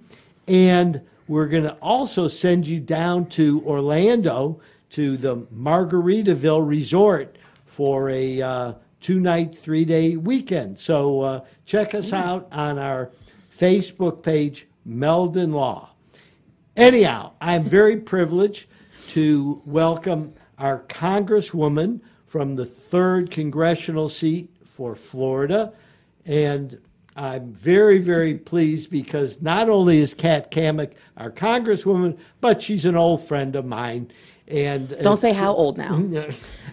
And 0.48 1.00
we're 1.28 1.48
going 1.48 1.64
to 1.64 1.74
also 1.80 2.28
send 2.28 2.66
you 2.66 2.80
down 2.80 3.26
to 3.30 3.62
Orlando 3.64 4.60
to 4.90 5.16
the 5.16 5.37
Margaritaville 5.37 6.66
Resort 6.66 7.37
for 7.66 8.10
a 8.10 8.40
uh, 8.40 8.74
two 9.04 9.20
night, 9.20 9.54
three 9.54 9.84
day 9.84 10.16
weekend. 10.16 10.78
So 10.78 11.20
uh, 11.20 11.44
check 11.66 11.94
us 11.94 12.14
out 12.14 12.48
on 12.50 12.78
our 12.78 13.10
Facebook 13.60 14.22
page, 14.22 14.66
Meldon 14.86 15.52
Law. 15.52 15.90
Anyhow, 16.74 17.32
I'm 17.38 17.64
very 17.64 17.98
privileged 17.98 18.64
to 19.08 19.60
welcome 19.66 20.32
our 20.56 20.84
Congresswoman 20.84 22.00
from 22.26 22.56
the 22.56 22.64
3rd 22.64 23.30
Congressional 23.30 24.08
seat 24.08 24.48
for 24.64 24.96
Florida. 24.96 25.74
And 26.24 26.80
I'm 27.14 27.52
very, 27.52 27.98
very 27.98 28.34
pleased 28.38 28.88
because 28.88 29.42
not 29.42 29.68
only 29.68 29.98
is 29.98 30.14
Kat 30.14 30.50
Cammack 30.50 30.92
our 31.18 31.30
Congresswoman, 31.30 32.16
but 32.40 32.62
she's 32.62 32.86
an 32.86 32.96
old 32.96 33.28
friend 33.28 33.54
of 33.54 33.66
mine. 33.66 34.10
And 34.48 34.92
uh, 34.92 35.02
Don't 35.02 35.16
say 35.16 35.33
how 35.33 35.54
old 35.54 35.78
now. 35.78 36.02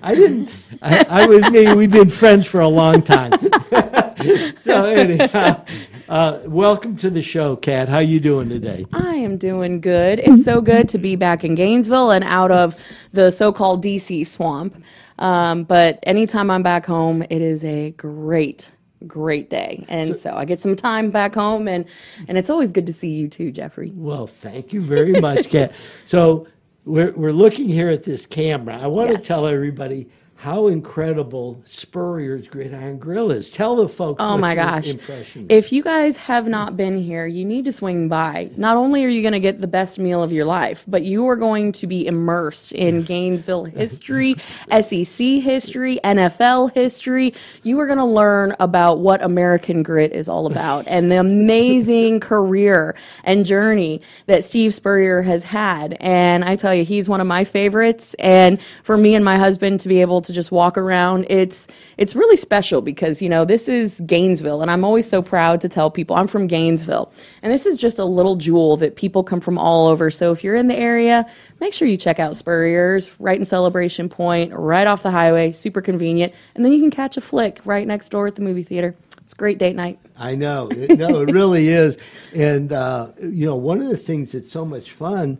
I 0.01 0.15
didn't. 0.15 0.51
I, 0.81 1.05
I 1.09 1.27
was 1.27 1.49
me. 1.51 1.73
We've 1.73 1.91
been 1.91 2.09
friends 2.09 2.47
for 2.47 2.59
a 2.59 2.67
long 2.67 3.01
time. 3.01 3.31
so 4.63 4.83
anyhow, 4.85 5.63
uh, 6.09 6.39
welcome 6.45 6.97
to 6.97 7.09
the 7.09 7.21
show, 7.21 7.55
Kat. 7.55 7.87
How 7.87 7.99
you 7.99 8.19
doing 8.19 8.49
today? 8.49 8.85
I 8.91 9.15
am 9.15 9.37
doing 9.37 9.79
good. 9.79 10.19
It's 10.19 10.43
so 10.43 10.59
good 10.59 10.89
to 10.89 10.97
be 10.97 11.15
back 11.15 11.43
in 11.43 11.55
Gainesville 11.55 12.11
and 12.11 12.23
out 12.23 12.51
of 12.51 12.75
the 13.13 13.31
so-called 13.31 13.83
DC 13.83 14.25
swamp. 14.27 14.83
Um, 15.19 15.63
but 15.63 15.99
anytime 16.03 16.49
I'm 16.49 16.63
back 16.63 16.85
home, 16.85 17.21
it 17.29 17.41
is 17.43 17.63
a 17.63 17.91
great, 17.91 18.71
great 19.05 19.51
day, 19.51 19.85
and 19.87 20.17
so, 20.17 20.33
I 20.33 20.45
get 20.45 20.59
some 20.59 20.75
time 20.75 21.11
back 21.11 21.35
home, 21.35 21.67
and 21.67 21.85
and 22.27 22.39
it's 22.39 22.49
always 22.49 22.71
good 22.71 22.87
to 22.87 22.93
see 22.93 23.09
you 23.09 23.27
too, 23.27 23.51
Jeffrey. 23.51 23.91
Well, 23.95 24.25
thank 24.25 24.73
you 24.73 24.81
very 24.81 25.21
much, 25.21 25.49
Kat. 25.49 25.73
So 26.05 26.47
we're 26.85 27.11
we're 27.13 27.31
looking 27.31 27.67
here 27.69 27.89
at 27.89 28.03
this 28.03 28.25
camera. 28.25 28.77
I 28.77 28.87
want 28.87 29.09
Yes. 29.11 29.21
to 29.21 29.27
tell 29.27 29.47
everybody 29.47 30.09
how 30.41 30.65
incredible 30.65 31.61
Spurrier's 31.65 32.47
Gridiron 32.47 32.97
Grill 32.97 33.29
is. 33.29 33.51
Tell 33.51 33.75
the 33.75 33.87
folks. 33.87 34.17
Oh 34.23 34.39
my 34.39 34.55
gosh. 34.55 34.87
Impression. 34.87 35.45
If 35.49 35.71
you 35.71 35.83
guys 35.83 36.17
have 36.17 36.47
not 36.47 36.75
been 36.75 36.97
here, 36.97 37.27
you 37.27 37.45
need 37.45 37.65
to 37.65 37.71
swing 37.71 38.09
by. 38.09 38.49
Not 38.57 38.75
only 38.75 39.05
are 39.05 39.07
you 39.07 39.21
going 39.21 39.33
to 39.33 39.39
get 39.39 39.61
the 39.61 39.67
best 39.67 39.99
meal 39.99 40.23
of 40.23 40.33
your 40.33 40.45
life, 40.45 40.83
but 40.87 41.03
you 41.03 41.27
are 41.27 41.35
going 41.35 41.73
to 41.73 41.85
be 41.85 42.07
immersed 42.07 42.71
in 42.71 43.03
Gainesville 43.03 43.65
history, 43.65 44.33
SEC 44.81 45.19
history, 45.43 45.99
NFL 46.03 46.73
history. 46.73 47.35
You 47.61 47.79
are 47.79 47.85
going 47.85 47.99
to 47.99 48.03
learn 48.03 48.55
about 48.59 48.97
what 48.97 49.21
American 49.21 49.83
grit 49.83 50.11
is 50.11 50.27
all 50.27 50.47
about 50.47 50.87
and 50.87 51.11
the 51.11 51.19
amazing 51.19 52.19
career 52.31 52.95
and 53.25 53.45
journey 53.45 54.01
that 54.25 54.43
Steve 54.43 54.73
Spurrier 54.73 55.21
has 55.21 55.43
had. 55.43 55.97
And 55.99 56.43
I 56.43 56.55
tell 56.55 56.73
you, 56.73 56.83
he's 56.83 57.07
one 57.07 57.21
of 57.21 57.27
my 57.27 57.43
favorites. 57.43 58.15
And 58.17 58.59
for 58.81 58.97
me 58.97 59.13
and 59.13 59.23
my 59.23 59.37
husband 59.37 59.81
to 59.81 59.87
be 59.87 60.01
able 60.01 60.23
to 60.23 60.30
just 60.31 60.51
walk 60.51 60.77
around, 60.77 61.25
it's 61.29 61.67
it's 61.97 62.15
really 62.15 62.35
special 62.37 62.81
because 62.81 63.21
you 63.21 63.29
know 63.29 63.45
this 63.45 63.67
is 63.67 64.01
Gainesville, 64.05 64.61
and 64.61 64.71
I'm 64.71 64.83
always 64.83 65.07
so 65.09 65.21
proud 65.21 65.61
to 65.61 65.69
tell 65.69 65.89
people 65.91 66.15
I'm 66.15 66.27
from 66.27 66.47
Gainesville, 66.47 67.11
and 67.41 67.51
this 67.51 67.65
is 67.65 67.79
just 67.79 67.99
a 67.99 68.05
little 68.05 68.35
jewel 68.35 68.77
that 68.77 68.95
people 68.95 69.23
come 69.23 69.41
from 69.41 69.57
all 69.57 69.87
over. 69.87 70.09
So 70.11 70.31
if 70.31 70.43
you're 70.43 70.55
in 70.55 70.67
the 70.67 70.77
area, 70.77 71.25
make 71.59 71.73
sure 71.73 71.87
you 71.87 71.97
check 71.97 72.19
out 72.19 72.35
Spurrier's 72.37 73.09
right 73.19 73.37
in 73.39 73.45
Celebration 73.45 74.09
Point, 74.09 74.53
right 74.53 74.87
off 74.87 75.03
the 75.03 75.11
highway, 75.11 75.51
super 75.51 75.81
convenient, 75.81 76.33
and 76.55 76.63
then 76.65 76.71
you 76.71 76.79
can 76.79 76.91
catch 76.91 77.17
a 77.17 77.21
flick 77.21 77.59
right 77.65 77.85
next 77.85 78.09
door 78.09 78.27
at 78.27 78.35
the 78.35 78.41
movie 78.41 78.63
theater. 78.63 78.95
It's 79.19 79.33
great 79.33 79.59
date 79.59 79.75
night. 79.77 79.97
I 80.17 80.35
know. 80.35 80.67
It- 80.71 80.99
no, 80.99 81.21
it 81.21 81.31
really 81.31 81.69
is. 81.69 81.95
And, 82.35 82.73
uh, 82.73 83.11
you 83.21 83.45
know, 83.45 83.55
one 83.55 83.81
of 83.81 83.87
the 83.87 83.95
things 83.95 84.33
that's 84.33 84.51
so 84.51 84.65
much 84.65 84.91
fun 84.91 85.37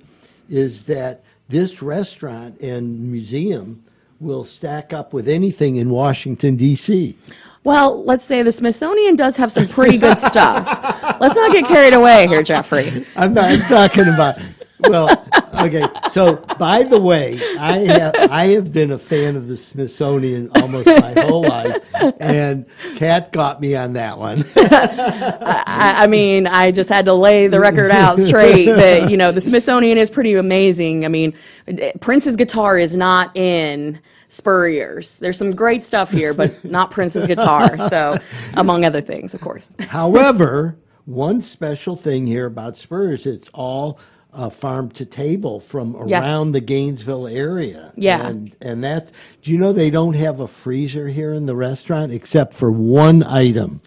is 0.50 0.86
that 0.86 1.24
this 1.50 1.82
restaurant 1.82 2.62
and 2.62 3.12
museum 3.12 3.84
will 4.22 4.44
stack 4.44 4.94
up 4.94 5.14
with 5.14 5.28
anything 5.28 5.78
in 5.78 5.90
Washington, 5.90 6.56
D.C. 6.56 7.18
Well, 7.64 8.04
let's 8.06 8.24
say 8.24 8.44
the 8.44 8.52
Smithsonian 8.52 9.16
does 9.16 9.36
have 9.36 9.52
some 9.52 9.68
pretty 9.68 9.98
good 9.98 10.18
stuff. 10.20 10.66
Let's 11.20 11.36
not 11.36 11.52
get 11.52 11.66
carried 11.66 11.94
away 11.94 12.28
here, 12.28 12.44
Jeffrey. 12.44 13.06
I'm 13.16 13.34
not 13.34 13.52
I'm 13.52 13.60
talking 13.62 14.08
about. 14.08 14.40
Well, 14.84 15.26
okay. 15.56 15.86
So, 16.12 16.38
by 16.58 16.84
the 16.84 17.00
way, 17.00 17.40
I 17.58 17.78
have 17.80 18.16
I 18.16 18.48
have 18.48 18.72
been 18.72 18.92
a 18.92 18.98
fan 18.98 19.36
of 19.36 19.48
the 19.48 19.58
Smithsonian 19.58 20.50
almost 20.56 20.88
my 20.88 21.14
whole 21.22 21.44
life, 21.44 21.84
and 22.20 22.66
Kat 22.96 23.32
got 23.32 23.62
me 23.62 23.76
on 23.76 23.94
that 23.94 24.18
one. 24.18 24.44
I, 24.56 25.96
I 26.04 26.08
mean, 26.08 26.48
I 26.48 26.72
just 26.72 26.90
had 26.90 27.06
to 27.06 27.14
lay 27.14 27.48
the 27.48 27.60
record 27.60 27.92
out 27.92 28.20
straight 28.20 28.66
that, 28.66 29.10
you 29.10 29.18
know, 29.18 29.32
the 29.32 29.42
Smithsonian 29.42 29.98
is 29.98 30.10
pretty 30.10 30.34
amazing. 30.34 31.06
I 31.06 31.08
mean, 31.08 31.34
Prince's 32.00 32.36
guitar 32.36 32.78
is 32.78 32.96
not 32.96 33.36
in 33.36 34.00
Spurrier's. 34.28 35.20
There's 35.20 35.38
some 35.38 35.52
great 35.52 35.84
stuff 35.84 36.12
here, 36.12 36.34
but 36.34 36.64
not 36.64 36.92
Prince's 36.92 37.28
guitar. 37.28 37.78
So, 37.90 38.18
among 38.56 38.86
other 38.86 39.02
things, 39.02 39.34
of 39.34 39.42
course. 39.42 39.74
However, 39.80 40.78
one 41.06 41.42
special 41.42 41.96
thing 41.96 42.26
here 42.26 42.46
about 42.46 42.78
Spurs, 42.78 43.26
it's 43.26 43.50
all 43.54 44.00
uh, 44.34 44.50
farm 44.50 44.90
to 44.92 45.06
table 45.06 45.60
from 45.60 45.96
Yes. 46.08 46.22
around 46.24 46.52
the 46.54 46.62
Gainesville 46.62 47.28
area. 47.28 47.92
Yeah. 47.96 48.28
And 48.28 48.56
and 48.62 48.84
that's 48.84 49.12
do 49.42 49.52
you 49.52 49.58
know 49.58 49.74
they 49.74 49.90
don't 49.90 50.16
have 50.16 50.40
a 50.40 50.48
freezer 50.48 51.08
here 51.08 51.34
in 51.34 51.46
the 51.46 51.56
restaurant 51.56 52.12
except 52.14 52.54
for 52.54 52.72
one 52.72 53.24
item. 53.24 53.82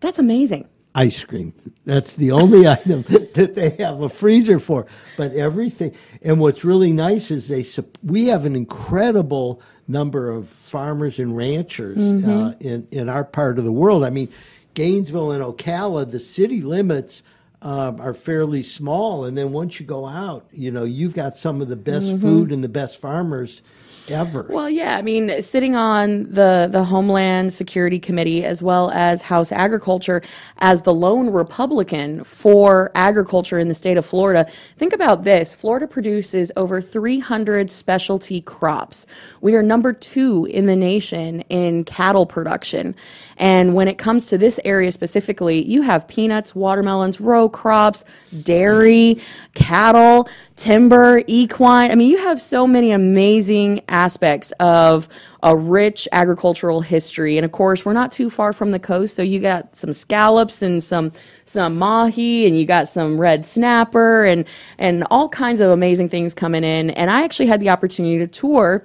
That's 0.00 0.18
amazing. 0.18 0.68
ice 0.96 1.24
cream. 1.24 1.52
That's 1.86 2.14
the 2.16 2.30
only 2.32 2.66
item 2.78 3.02
that 3.34 3.54
they 3.54 3.70
have 3.82 4.00
a 4.02 4.08
freezer 4.08 4.58
for. 4.60 4.86
But 5.16 5.32
everything, 5.34 5.92
and 6.22 6.38
what's 6.40 6.64
really 6.64 6.92
nice 6.92 7.30
is 7.30 7.48
they 7.48 7.64
we 8.02 8.26
have 8.28 8.44
an 8.46 8.54
incredible 8.56 9.60
number 9.86 10.30
of 10.30 10.48
farmers 10.48 11.18
and 11.18 11.36
ranchers 11.36 11.98
uh, 11.98 12.54
in 12.60 12.86
in 12.90 13.08
our 13.08 13.24
part 13.24 13.58
of 13.58 13.64
the 13.64 13.72
world. 13.72 14.02
I 14.04 14.10
mean, 14.10 14.28
Gainesville 14.74 15.30
and 15.32 15.42
Ocala, 15.42 16.10
the 16.10 16.20
city 16.20 16.60
limits. 16.62 17.22
Um, 17.64 17.98
are 17.98 18.12
fairly 18.12 18.62
small, 18.62 19.24
and 19.24 19.38
then 19.38 19.50
once 19.50 19.80
you 19.80 19.86
go 19.86 20.06
out, 20.06 20.46
you 20.52 20.70
know 20.70 20.84
you've 20.84 21.14
got 21.14 21.36
some 21.38 21.62
of 21.62 21.68
the 21.68 21.76
best 21.76 22.20
food 22.20 22.52
and 22.52 22.62
the 22.62 22.68
best 22.68 23.00
farmers 23.00 23.62
ever. 24.08 24.46
Well, 24.48 24.68
yeah, 24.68 24.96
I 24.96 25.02
mean, 25.02 25.42
sitting 25.42 25.74
on 25.74 26.24
the 26.24 26.68
the 26.70 26.84
Homeland 26.84 27.52
Security 27.52 27.98
Committee 27.98 28.44
as 28.44 28.62
well 28.62 28.90
as 28.90 29.22
House 29.22 29.52
Agriculture 29.52 30.22
as 30.58 30.82
the 30.82 30.94
lone 30.94 31.30
Republican 31.30 32.24
for 32.24 32.90
agriculture 32.94 33.58
in 33.58 33.68
the 33.68 33.74
state 33.74 33.96
of 33.96 34.04
Florida. 34.04 34.46
Think 34.76 34.92
about 34.92 35.24
this. 35.24 35.54
Florida 35.54 35.86
produces 35.86 36.52
over 36.56 36.80
300 36.80 37.70
specialty 37.70 38.40
crops. 38.40 39.06
We 39.40 39.54
are 39.54 39.62
number 39.62 39.92
2 39.92 40.46
in 40.46 40.66
the 40.66 40.76
nation 40.76 41.40
in 41.42 41.84
cattle 41.84 42.26
production. 42.26 42.94
And 43.36 43.74
when 43.74 43.88
it 43.88 43.98
comes 43.98 44.26
to 44.26 44.38
this 44.38 44.60
area 44.64 44.92
specifically, 44.92 45.64
you 45.64 45.82
have 45.82 46.06
peanuts, 46.06 46.54
watermelons, 46.54 47.20
row 47.20 47.48
crops, 47.48 48.04
dairy, 48.42 49.20
cattle, 49.54 50.28
timber, 50.56 51.22
equine. 51.26 51.90
I 51.90 51.94
mean, 51.94 52.10
you 52.10 52.18
have 52.18 52.40
so 52.40 52.66
many 52.66 52.92
amazing 52.92 53.82
aspects 53.94 54.52
of 54.58 55.08
a 55.44 55.56
rich 55.56 56.08
agricultural 56.12 56.80
history. 56.80 57.38
And 57.38 57.44
of 57.44 57.52
course, 57.52 57.84
we're 57.86 57.92
not 57.92 58.10
too 58.10 58.28
far 58.28 58.52
from 58.52 58.72
the 58.72 58.78
coast, 58.80 59.14
so 59.14 59.22
you 59.22 59.38
got 59.38 59.74
some 59.76 59.92
scallops 59.92 60.60
and 60.62 60.82
some 60.82 61.12
some 61.44 61.78
mahi 61.78 62.46
and 62.46 62.58
you 62.58 62.66
got 62.66 62.88
some 62.88 63.18
red 63.18 63.46
snapper 63.46 64.24
and 64.24 64.44
and 64.78 65.06
all 65.10 65.28
kinds 65.28 65.60
of 65.60 65.70
amazing 65.70 66.08
things 66.08 66.34
coming 66.34 66.64
in. 66.64 66.90
And 66.90 67.10
I 67.10 67.22
actually 67.22 67.46
had 67.46 67.60
the 67.60 67.70
opportunity 67.70 68.18
to 68.18 68.26
tour 68.26 68.84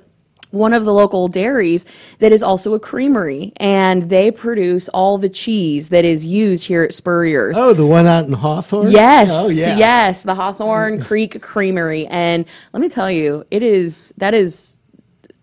one 0.52 0.74
of 0.74 0.84
the 0.84 0.92
local 0.92 1.28
dairies 1.28 1.86
that 2.18 2.32
is 2.32 2.42
also 2.42 2.74
a 2.74 2.80
creamery 2.80 3.54
and 3.58 4.10
they 4.10 4.32
produce 4.32 4.90
all 4.90 5.20
the 5.20 5.30
cheese 5.30 5.90
that 5.90 6.04
is 6.04 6.26
used 6.26 6.64
here 6.66 6.82
at 6.82 6.92
Spurrier's. 6.92 7.56
oh, 7.56 7.72
the 7.74 7.86
one 7.86 8.08
out 8.08 8.26
in 8.26 8.34
Hawthorne? 8.34 8.90
Yes, 8.90 9.30
Oh, 9.32 9.50
yeah. 9.50 9.78
yes, 9.78 10.24
the 10.24 10.34
Hawthorne 10.34 11.02
Creek 11.02 11.40
Creamery, 11.44 12.08
and 12.08 12.46
let 12.74 12.82
me 12.82 12.90
tell 12.90 13.12
you, 13.12 13.46
it 13.52 13.62
is 13.64 14.12
that 14.18 14.34
is. 14.34 14.74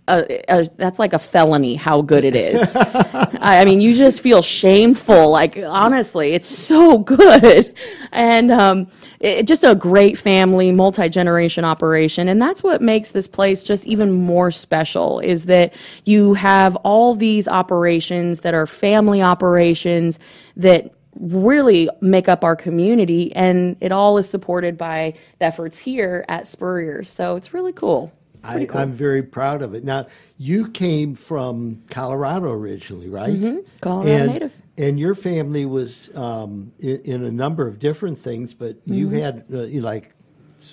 A, 0.09 0.42
a, 0.48 0.68
that's 0.76 0.98
like 0.98 1.12
a 1.12 1.18
felony 1.18 1.74
how 1.74 2.00
good 2.00 2.24
it 2.24 2.36
is. 2.36 2.62
I, 2.74 3.59
I 3.61 3.64
mean, 3.64 3.80
you 3.80 3.94
just 3.94 4.20
feel 4.20 4.40
shameful. 4.40 5.30
Like 5.30 5.59
honestly, 5.59 6.32
it's 6.32 6.48
so 6.48 6.98
good, 6.98 7.74
and 8.12 8.52
um, 8.52 8.86
it, 9.18 9.46
just 9.46 9.64
a 9.64 9.74
great 9.74 10.16
family, 10.16 10.70
multi 10.70 11.09
generation 11.09 11.64
operation, 11.64 12.28
and 12.28 12.40
that's 12.40 12.62
what 12.62 12.80
makes 12.80 13.11
this 13.11 13.26
place 13.26 13.64
just 13.64 13.84
even 13.86 14.12
more 14.12 14.50
special. 14.50 15.18
Is 15.20 15.46
that 15.46 15.74
you 16.04 16.34
have 16.34 16.76
all 16.76 17.14
these 17.14 17.48
operations 17.48 18.40
that 18.42 18.54
are 18.54 18.66
family 18.66 19.22
operations 19.22 20.20
that 20.57 20.92
really 21.18 21.88
make 22.00 22.28
up 22.28 22.44
our 22.44 22.57
community 22.57 23.34
and 23.34 23.76
it 23.80 23.92
all 23.92 24.18
is 24.18 24.28
supported 24.28 24.76
by 24.76 25.14
the 25.38 25.46
efforts 25.46 25.78
here 25.78 26.24
at 26.28 26.46
Spurrier. 26.46 27.04
So 27.04 27.36
it's 27.36 27.54
really 27.54 27.72
cool. 27.72 28.12
I, 28.47 28.68
I'm 28.74 28.92
very 28.92 29.22
proud 29.22 29.62
of 29.62 29.74
it. 29.74 29.84
Now, 29.84 30.07
you 30.38 30.68
came 30.70 31.14
from 31.14 31.82
Colorado 31.90 32.51
originally, 32.51 33.09
right? 33.09 33.34
Mm-hmm. 33.34 33.59
Colorado 33.80 34.11
and, 34.11 34.32
native. 34.32 34.55
And 34.78 35.01
your 35.01 35.14
family 35.14 35.64
was 35.66 36.14
um, 36.16 36.72
in, 36.78 37.01
in 37.05 37.24
a 37.24 37.30
number 37.30 37.66
of 37.66 37.78
different 37.78 38.18
things, 38.18 38.55
but 38.55 38.76
you 38.84 39.09
Mm-hmm. 39.09 39.18
had 39.18 39.44
uh, 39.53 39.80
like. 39.82 40.12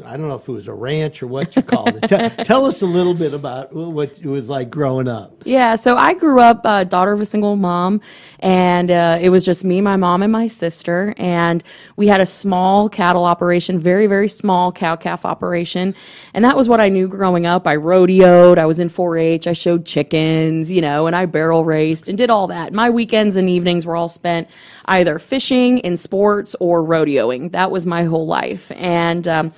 I 0.01 0.17
don't 0.17 0.27
know 0.27 0.35
if 0.35 0.47
it 0.47 0.51
was 0.51 0.67
a 0.67 0.73
ranch 0.73 1.21
or 1.21 1.27
what 1.27 1.55
you 1.55 1.61
called 1.61 1.95
it. 1.95 2.07
tell, 2.07 2.29
tell 2.45 2.65
us 2.65 2.81
a 2.81 2.85
little 2.85 3.13
bit 3.13 3.33
about 3.33 3.73
what 3.73 4.19
it 4.19 4.25
was 4.25 4.47
like 4.47 4.69
growing 4.69 5.07
up. 5.07 5.43
Yeah, 5.45 5.75
so 5.75 5.97
I 5.97 6.13
grew 6.13 6.39
up 6.39 6.61
uh, 6.65 6.83
daughter 6.83 7.11
of 7.11 7.21
a 7.21 7.25
single 7.25 7.55
mom, 7.55 8.01
and 8.39 8.89
uh, 8.89 9.19
it 9.21 9.29
was 9.29 9.45
just 9.45 9.63
me, 9.63 9.81
my 9.81 9.95
mom, 9.95 10.23
and 10.23 10.31
my 10.31 10.47
sister. 10.47 11.13
And 11.17 11.63
we 11.95 12.07
had 12.07 12.21
a 12.21 12.25
small 12.25 12.89
cattle 12.89 13.25
operation, 13.25 13.79
very, 13.79 14.07
very 14.07 14.27
small 14.27 14.71
cow 14.71 14.95
calf 14.95 15.25
operation. 15.25 15.95
And 16.33 16.43
that 16.45 16.55
was 16.55 16.69
what 16.69 16.79
I 16.79 16.89
knew 16.89 17.07
growing 17.07 17.45
up. 17.45 17.67
I 17.67 17.75
rodeoed, 17.75 18.57
I 18.57 18.65
was 18.65 18.79
in 18.79 18.89
4 18.89 19.17
H, 19.17 19.47
I 19.47 19.53
showed 19.53 19.85
chickens, 19.85 20.71
you 20.71 20.81
know, 20.81 21.07
and 21.07 21.15
I 21.15 21.25
barrel 21.25 21.65
raced 21.65 22.09
and 22.09 22.17
did 22.17 22.29
all 22.29 22.47
that. 22.47 22.73
My 22.73 22.89
weekends 22.89 23.35
and 23.35 23.49
evenings 23.49 23.85
were 23.85 23.95
all 23.95 24.09
spent 24.09 24.49
either 24.85 25.19
fishing, 25.19 25.79
in 25.79 25.97
sports, 25.97 26.55
or 26.59 26.83
rodeoing. 26.83 27.51
That 27.51 27.71
was 27.71 27.85
my 27.85 28.03
whole 28.03 28.25
life. 28.25 28.71
And, 28.75 29.27
um, 29.27 29.53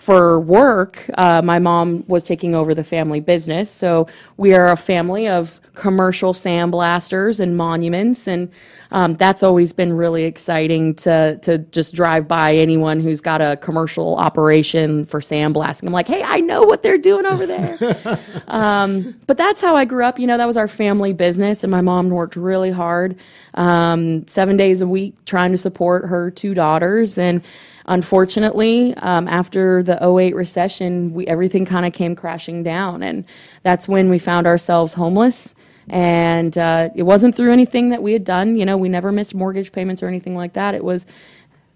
for 0.00 0.40
work, 0.40 1.04
uh, 1.18 1.42
my 1.42 1.58
mom 1.58 2.02
was 2.08 2.24
taking 2.24 2.54
over 2.54 2.74
the 2.74 2.82
family 2.82 3.20
business. 3.20 3.70
So 3.70 4.06
we 4.38 4.54
are 4.54 4.68
a 4.68 4.76
family 4.76 5.28
of 5.28 5.60
commercial 5.74 6.32
sandblasters 6.32 7.38
and 7.38 7.54
monuments, 7.54 8.26
and 8.26 8.50
um, 8.92 9.12
that's 9.16 9.42
always 9.42 9.74
been 9.74 9.92
really 9.92 10.24
exciting 10.24 10.94
to 10.94 11.38
to 11.42 11.58
just 11.58 11.94
drive 11.94 12.26
by 12.26 12.56
anyone 12.56 13.00
who's 13.00 13.20
got 13.20 13.42
a 13.42 13.58
commercial 13.58 14.16
operation 14.16 15.04
for 15.04 15.20
sandblasting. 15.20 15.86
I'm 15.86 15.92
like, 15.92 16.08
hey, 16.08 16.22
I 16.22 16.40
know 16.40 16.62
what 16.62 16.82
they're 16.82 16.96
doing 16.96 17.26
over 17.26 17.44
there. 17.44 17.98
um, 18.48 19.14
but 19.26 19.36
that's 19.36 19.60
how 19.60 19.76
I 19.76 19.84
grew 19.84 20.06
up. 20.06 20.18
You 20.18 20.26
know, 20.26 20.38
that 20.38 20.46
was 20.46 20.56
our 20.56 20.68
family 20.68 21.12
business, 21.12 21.62
and 21.62 21.70
my 21.70 21.82
mom 21.82 22.08
worked 22.08 22.36
really 22.36 22.70
hard, 22.70 23.16
um, 23.52 24.26
seven 24.26 24.56
days 24.56 24.80
a 24.80 24.88
week, 24.88 25.14
trying 25.26 25.52
to 25.52 25.58
support 25.58 26.06
her 26.06 26.30
two 26.30 26.54
daughters 26.54 27.18
and 27.18 27.42
unfortunately, 27.90 28.94
um, 28.98 29.26
after 29.28 29.82
the 29.82 29.98
08 30.02 30.34
recession, 30.34 31.12
we, 31.12 31.26
everything 31.26 31.66
kind 31.66 31.84
of 31.84 31.92
came 31.92 32.14
crashing 32.14 32.62
down. 32.62 33.02
And 33.02 33.26
that's 33.64 33.88
when 33.88 34.08
we 34.08 34.18
found 34.18 34.46
ourselves 34.46 34.94
homeless. 34.94 35.54
And 35.88 36.56
uh, 36.56 36.90
it 36.94 37.02
wasn't 37.02 37.34
through 37.34 37.52
anything 37.52 37.90
that 37.90 38.00
we 38.00 38.12
had 38.12 38.24
done. 38.24 38.56
You 38.56 38.64
know, 38.64 38.76
we 38.76 38.88
never 38.88 39.10
missed 39.10 39.34
mortgage 39.34 39.72
payments 39.72 40.04
or 40.04 40.08
anything 40.08 40.36
like 40.36 40.52
that. 40.52 40.74
It 40.76 40.84
was 40.84 41.04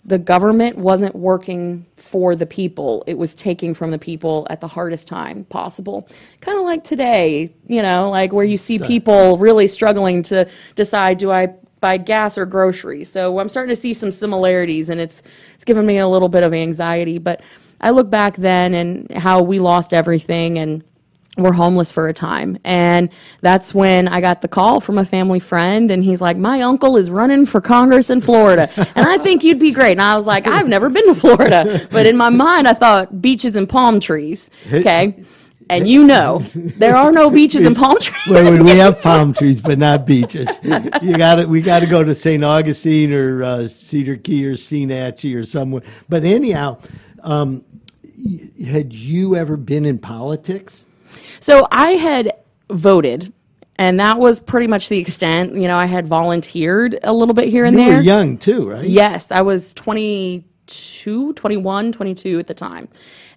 the 0.05 0.19
government 0.19 0.79
wasn't 0.79 1.17
working 1.17 1.85
for 1.97 2.37
the 2.37 2.47
people. 2.47 3.03
It 3.09 3.19
was 3.19 3.35
taking 3.35 3.75
from 3.75 3.91
the 3.91 3.99
people 3.99 4.47
at 4.51 4.61
the 4.61 4.69
hardest 4.69 5.09
time 5.09 5.45
possible. 5.47 6.09
Kind 6.41 6.59
of 6.59 6.65
like 6.65 6.85
today, 6.85 7.53
you 7.67 7.83
know, 7.83 8.11
like 8.11 8.33
where 8.33 8.45
you 8.45 8.59
see 8.59 8.79
people 8.79 9.39
really 9.39 9.67
struggling 9.67 10.23
to 10.25 10.49
decide 10.77 11.19
do 11.19 11.33
I 11.33 11.55
buy 11.85 11.99
gas 11.99 12.39
or 12.39 12.47
groceries. 12.47 13.11
So 13.11 13.39
I'm 13.39 13.51
starting 13.51 13.75
to 13.75 13.79
see 13.79 13.93
some 13.93 14.11
similarities 14.11 14.89
and 14.89 15.03
it's 15.03 15.23
it's 15.55 15.67
given 15.67 15.85
me 15.85 15.99
a 15.99 16.09
little 16.09 16.31
bit 16.31 16.43
of 16.43 16.55
anxiety, 16.55 17.19
but 17.19 17.43
I 17.83 17.91
look 17.91 18.09
back 18.09 18.37
then 18.37 18.73
and 18.73 19.11
how 19.13 19.43
we 19.43 19.59
lost 19.59 19.93
everything 19.93 20.57
and 20.59 20.83
were 21.37 21.53
homeless 21.53 21.93
for 21.93 22.09
a 22.09 22.15
time. 22.15 22.57
And 22.65 23.11
that's 23.43 23.75
when 23.75 24.09
I 24.09 24.23
got 24.23 24.41
the 24.41 24.49
call 24.49 24.81
from 24.81 24.97
a 24.97 25.05
family 25.05 25.41
friend, 25.41 25.91
and 25.91 26.03
he's 26.03 26.23
like, 26.23 26.39
My 26.39 26.63
uncle 26.63 26.97
is 26.97 27.11
running 27.11 27.45
for 27.45 27.61
Congress 27.61 28.09
in 28.09 28.23
Florida, 28.23 28.71
and 28.95 29.07
I 29.07 29.19
think 29.19 29.45
you'd 29.45 29.59
be 29.59 29.73
great. 29.73 29.93
And 29.93 30.03
I 30.03 30.17
was 30.17 30.27
like, 30.27 30.47
I've 30.47 30.69
never 30.69 30.89
been 30.89 31.07
to 31.09 31.15
Florida. 31.15 31.87
But 31.91 32.07
in 32.07 32.17
my 32.17 32.31
mind, 32.31 32.67
I 32.67 32.73
thought 32.73 33.21
beaches 33.21 33.57
and 33.57 33.69
palm 33.69 34.01
trees. 34.01 34.51
Okay. 34.73 35.23
And 35.71 35.89
you 35.89 36.05
know, 36.05 36.41
there 36.55 36.97
are 36.97 37.11
no 37.11 37.31
beaches 37.39 37.65
and 37.65 37.75
palm 37.77 37.99
trees. 38.01 38.61
We 38.61 38.71
have 38.71 39.01
palm 39.01 39.33
trees, 39.33 39.61
but 39.61 39.79
not 39.79 40.07
beaches. 40.07 40.49
You 40.63 41.17
got 41.17 41.37
to 41.37 41.47
We 41.47 41.63
got 41.63 41.81
to 41.81 41.87
go 41.87 42.05
to 42.05 42.15
St. 42.15 42.45
Augustine 42.45 43.13
or 43.13 43.43
uh, 43.43 43.69
Cedar 43.69 44.17
Key 44.17 44.47
or 44.47 44.55
Steinhatchee 44.55 45.35
or 45.35 45.45
somewhere. 45.45 45.83
But 46.09 46.25
anyhow, 46.25 46.79
um, 47.23 47.65
had 48.67 48.93
you 48.93 49.37
ever 49.37 49.57
been 49.57 49.85
in 49.85 49.99
politics? 49.99 50.85
So 51.41 51.67
I 51.71 51.93
had 51.93 52.33
voted, 52.71 53.33
and 53.77 54.01
that 54.01 54.19
was 54.19 54.41
pretty 54.41 54.67
much 54.67 54.89
the 54.89 54.99
extent. 54.99 55.55
You 55.55 55.69
know, 55.69 55.77
I 55.77 55.87
had 55.87 56.07
volunteered 56.07 56.99
a 57.03 57.13
little 57.13 57.35
bit 57.35 57.49
here 57.49 57.65
and 57.65 57.77
there. 57.77 57.85
You 57.85 57.91
there. 57.91 57.99
were 57.99 58.05
young 58.05 58.39
too, 58.39 58.71
right? 58.71 58.87
Yes, 58.87 59.31
I 59.33 59.43
was 59.43 59.73
22, 60.67 61.35
21, 61.35 61.93
22 61.93 62.39
at 62.39 62.47
the 62.47 62.55
time. 62.55 62.89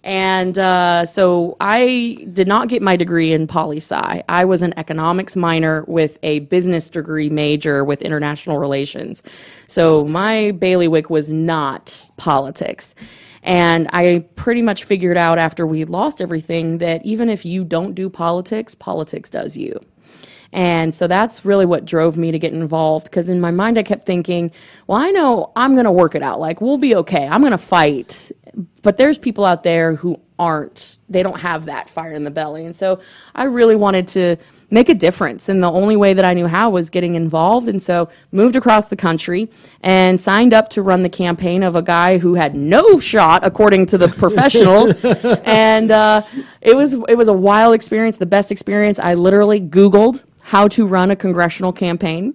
And 0.04 0.58
uh, 0.58 1.06
so 1.06 1.58
I 1.60 2.26
did 2.32 2.48
not 2.48 2.70
get 2.70 2.82
my 2.82 2.96
degree 2.96 3.34
in 3.34 3.48
poli 3.48 3.78
sci. 3.78 4.24
I 4.30 4.46
was 4.46 4.62
an 4.62 4.74
economics 4.78 5.36
minor 5.36 5.84
with 5.88 6.18
a 6.24 6.40
business 6.40 6.90
degree 6.90 7.30
major 7.30 7.84
with 7.84 8.02
international 8.02 8.60
relations. 8.60 9.24
So 9.68 10.06
my 10.06 10.52
bailiwick 10.52 11.10
was 11.10 11.34
not 11.34 12.10
politics. 12.18 12.96
And 13.44 13.88
I 13.92 14.26
pretty 14.36 14.62
much 14.62 14.84
figured 14.84 15.18
out 15.18 15.38
after 15.38 15.66
we 15.66 15.86
lost 15.86 16.22
everything 16.22 16.80
that 16.80 17.06
even 17.06 17.30
if 17.30 17.46
you 17.46 17.64
don't 17.64 17.94
do 17.94 18.10
politics, 18.10 18.76
politics 18.76 19.30
does 19.30 19.58
you. 19.58 19.80
And 20.54 20.94
so 20.94 21.08
that's 21.08 21.46
really 21.46 21.66
what 21.66 21.86
drove 21.86 22.18
me 22.18 22.32
to 22.32 22.40
get 22.40 22.54
involved 22.54 23.06
because 23.06 23.30
in 23.30 23.42
my 23.42 23.52
mind 23.52 23.78
I 23.78 23.84
kept 23.84 24.06
thinking, 24.06 24.52
well, 24.88 25.00
I 25.00 25.12
know 25.12 25.52
I'm 25.56 25.74
going 25.74 25.86
to 25.86 25.92
work 25.92 26.16
it 26.16 26.24
out. 26.24 26.40
Like, 26.40 26.62
we'll 26.62 26.78
be 26.78 26.96
okay. 26.96 27.28
I'm 27.28 27.42
going 27.42 27.52
to 27.52 27.58
fight. 27.58 28.32
But 28.82 28.98
there's 28.98 29.18
people 29.18 29.46
out 29.46 29.64
there 29.64 29.96
who 29.96 30.20
aren't, 30.40 30.98
they 31.10 31.24
don't 31.24 31.40
have 31.40 31.66
that 31.66 31.90
fire 31.90 32.14
in 32.14 32.24
the 32.24 32.32
belly. 32.32 32.66
And 32.66 32.76
so 32.76 33.02
I 33.36 33.44
really 33.44 33.76
wanted 33.76 34.08
to 34.10 34.38
make 34.70 34.90
a 34.90 34.94
difference. 34.94 35.48
And 35.50 35.64
the 35.64 35.72
only 35.72 35.96
way 35.96 36.14
that 36.14 36.26
I 36.26 36.34
knew 36.34 36.48
how 36.48 36.70
was 36.70 36.90
getting 36.90 37.16
involved. 37.16 37.68
And 37.70 37.82
so 37.82 38.10
moved 38.32 38.56
across 38.56 38.90
the 38.90 38.96
country 38.96 39.50
and 39.82 40.20
signed 40.20 40.54
up 40.54 40.70
to 40.72 40.82
run 40.82 41.04
the 41.04 41.10
campaign 41.10 41.64
of 41.64 41.76
a 41.76 41.82
guy 41.82 42.18
who 42.18 42.34
had 42.34 42.56
no 42.56 43.00
shot, 43.00 43.46
according 43.46 43.86
to 43.88 43.98
the 43.98 44.08
professionals. 44.10 44.92
and 45.46 45.92
uh, 45.92 46.22
it 46.62 46.76
was 46.76 46.94
it 47.08 47.18
was 47.18 47.28
a 47.28 47.34
wild 47.34 47.76
experience, 47.76 48.18
the 48.18 48.26
best 48.26 48.52
experience. 48.52 49.00
I 49.00 49.14
literally 49.14 49.62
Googled 49.62 50.24
how 50.48 50.66
to 50.66 50.88
run 50.88 51.12
a 51.12 51.16
congressional 51.16 51.74
campaign. 51.74 52.34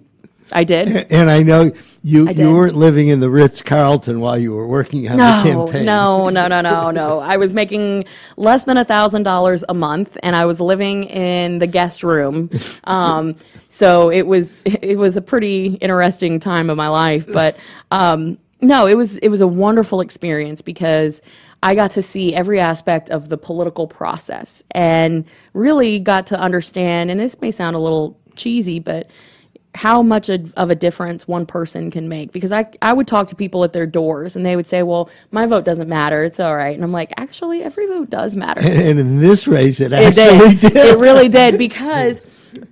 I 0.51 0.63
did. 0.63 1.07
And 1.11 1.31
I 1.31 1.41
know 1.41 1.71
you, 2.03 2.27
I 2.27 2.31
you 2.31 2.35
did. 2.35 2.47
weren't 2.47 2.75
living 2.75 3.07
in 3.07 3.19
the 3.19 3.29
Ritz 3.29 3.63
Carlton 3.63 4.19
while 4.19 4.37
you 4.37 4.51
were 4.51 4.67
working 4.67 5.09
on 5.09 5.17
the 5.17 5.49
campaign. 5.49 5.83
no, 5.83 6.29
no, 6.29 6.47
no, 6.47 6.61
no, 6.61 6.91
no. 6.91 7.19
I 7.21 7.37
was 7.37 7.55
making 7.55 8.05
less 8.37 8.65
than 8.65 8.77
a 8.77 8.85
thousand 8.85 9.23
dollars 9.23 9.63
a 9.67 9.73
month, 9.73 10.15
and 10.21 10.35
I 10.35 10.45
was 10.45 10.61
living 10.61 11.05
in 11.05 11.57
the 11.57 11.65
guest 11.67 12.03
room. 12.03 12.49
Um, 12.83 13.35
so 13.69 14.11
it 14.11 14.27
was 14.27 14.61
it 14.65 14.97
was 14.97 15.17
a 15.17 15.21
pretty 15.21 15.75
interesting 15.75 16.39
time 16.39 16.69
of 16.69 16.77
my 16.77 16.89
life. 16.89 17.25
But 17.25 17.57
um, 17.89 18.37
no, 18.61 18.85
it 18.85 18.95
was 18.95 19.17
it 19.19 19.29
was 19.29 19.41
a 19.41 19.47
wonderful 19.47 20.01
experience 20.01 20.61
because 20.61 21.21
I 21.63 21.75
got 21.75 21.91
to 21.91 22.01
see 22.01 22.35
every 22.35 22.59
aspect 22.59 23.09
of 23.09 23.29
the 23.29 23.37
political 23.37 23.87
process 23.87 24.63
and 24.71 25.23
really 25.53 25.97
got 25.97 26.27
to 26.27 26.39
understand. 26.39 27.09
And 27.09 27.19
this 27.19 27.39
may 27.39 27.51
sound 27.51 27.77
a 27.77 27.79
little 27.79 28.19
cheesy, 28.35 28.79
but 28.79 29.09
how 29.75 30.03
much 30.03 30.29
of 30.29 30.53
a 30.69 30.75
difference 30.75 31.27
one 31.27 31.45
person 31.45 31.89
can 31.89 32.07
make 32.07 32.31
because 32.31 32.51
I, 32.51 32.65
I 32.81 32.93
would 32.93 33.07
talk 33.07 33.27
to 33.29 33.35
people 33.35 33.63
at 33.63 33.73
their 33.73 33.87
doors 33.87 34.35
and 34.35 34.45
they 34.45 34.55
would 34.55 34.67
say 34.67 34.83
well 34.83 35.09
my 35.31 35.47
vote 35.47 35.65
doesn't 35.65 35.89
matter 35.89 36.23
it's 36.23 36.39
all 36.39 36.55
right 36.55 36.75
and 36.75 36.83
i'm 36.83 36.91
like 36.91 37.11
actually 37.17 37.63
every 37.63 37.87
vote 37.87 38.11
does 38.11 38.35
matter 38.35 38.61
And 38.63 38.99
in 38.99 39.19
this 39.19 39.47
race, 39.47 39.79
it 39.79 39.91
it 39.91 40.15
actually 40.15 40.57
did. 40.57 40.73
did. 40.73 40.75
It 40.75 40.99
really 40.99 41.27
did 41.27 41.57
because 41.57 42.21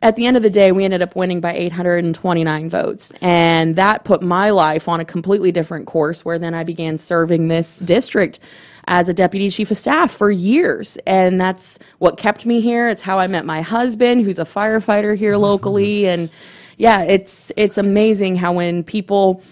at 0.02 0.16
the 0.16 0.26
end 0.26 0.38
of 0.38 0.44
the 0.44 0.50
day, 0.50 0.72
we 0.72 0.86
ended 0.86 1.02
up 1.02 1.16
winning 1.16 1.42
by 1.42 1.54
829 1.54 2.70
votes. 2.70 3.12
And 3.22 3.76
that 3.76 4.04
put 4.04 4.22
my 4.22 4.50
life 4.50 4.88
on 4.88 5.00
a 5.00 5.06
completely 5.06 5.52
different 5.52 5.88
course 5.88 6.26
where 6.26 6.40
then 6.40 6.54
I 6.54 6.64
began 6.64 6.98
serving 6.98 7.48
this 7.48 7.80
district 7.80 8.40
as 8.88 9.08
a 9.08 9.14
deputy 9.14 9.50
chief 9.50 9.72
of 9.72 9.78
staff 9.78 10.12
for 10.12 10.32
years. 10.32 10.98
And 11.06 11.40
that's 11.40 11.80
what 12.00 12.18
kept 12.18 12.46
me 12.46 12.62
here. 12.62 12.88
It's 12.88 13.02
how 13.02 13.20
I 13.20 13.28
met 13.28 13.46
my 13.46 13.62
husband, 13.62 14.24
who's 14.24 14.40
a 14.40 14.46
firefighter 14.46 15.16
here 15.16 15.38
locally. 15.38 16.08
And 16.08 16.30
yeah, 16.78 17.04
it's, 17.04 17.52
it's 17.56 17.78
amazing 17.78 18.36
how 18.36 18.54
when 18.54 18.84
people, 18.84 19.44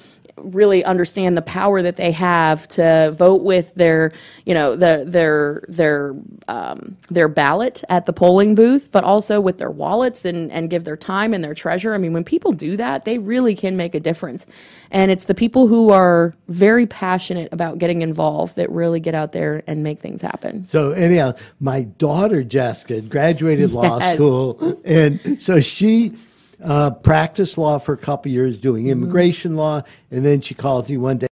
really 0.44 0.84
understand 0.84 1.38
the 1.38 1.42
power 1.42 1.82
that 1.82 1.96
they 1.96 2.12
have 2.12 2.68
to 2.70 3.12
vote 3.16 3.42
with 3.44 3.74
their, 3.76 4.12
you 4.46 4.54
know, 4.54 4.76
the, 4.76 5.04
their 5.08 5.64
their 5.68 6.16
um, 6.48 6.98
their 7.10 7.28
ballot 7.28 7.84
at 7.90 8.06
the 8.06 8.14
polling 8.14 8.56
booth, 8.56 8.92
but 8.92 9.04
also 9.04 9.40
with 9.40 9.58
their 9.58 9.72
wallets 9.72 10.26
and 10.26 10.52
and 10.52 10.70
give 10.70 10.84
their 10.84 10.98
time 10.98 11.34
and 11.34 11.44
their 11.44 11.54
treasure. 11.54 11.94
I 11.94 11.98
mean, 11.98 12.14
when 12.14 12.24
people 12.24 12.52
do 12.52 12.78
that, 12.78 13.06
they 13.06 13.18
really 13.18 13.56
can 13.56 13.78
make 13.78 13.96
a 13.96 14.00
difference. 14.00 14.48
And 14.92 15.12
it's 15.12 15.26
the 15.26 15.36
people 15.36 15.68
who 15.68 15.90
are 15.92 16.34
very 16.48 16.88
passionate 16.88 17.52
about 17.54 17.78
getting 17.78 18.02
involved 18.02 18.56
that 18.56 18.70
really 18.72 19.00
get 19.00 19.14
out 19.16 19.32
there 19.32 19.64
and 19.68 19.84
make 19.84 20.00
things 20.00 20.22
happen. 20.22 20.66
So 20.66 20.92
anyhow, 20.92 21.34
my 21.60 21.84
daughter 21.84 22.44
Jessica 22.44 23.02
graduated 23.02 23.72
law 23.72 24.00
Yes. 24.00 24.16
school, 24.16 24.80
and 24.86 25.42
so 25.42 25.60
she 25.62 26.14
uh, 26.64 26.92
practiced 26.92 27.58
law 27.58 27.80
for 27.80 27.94
a 27.94 27.98
couple 27.98 28.32
years, 28.32 28.58
doing 28.60 28.86
Mm-hmm. 28.86 29.04
immigration 29.04 29.56
law, 29.56 29.82
and 30.12 30.26
then 30.26 30.42
she 30.42 30.54
calls 30.54 30.90
me 30.90 30.98
one 30.98 31.18
day 31.18 31.28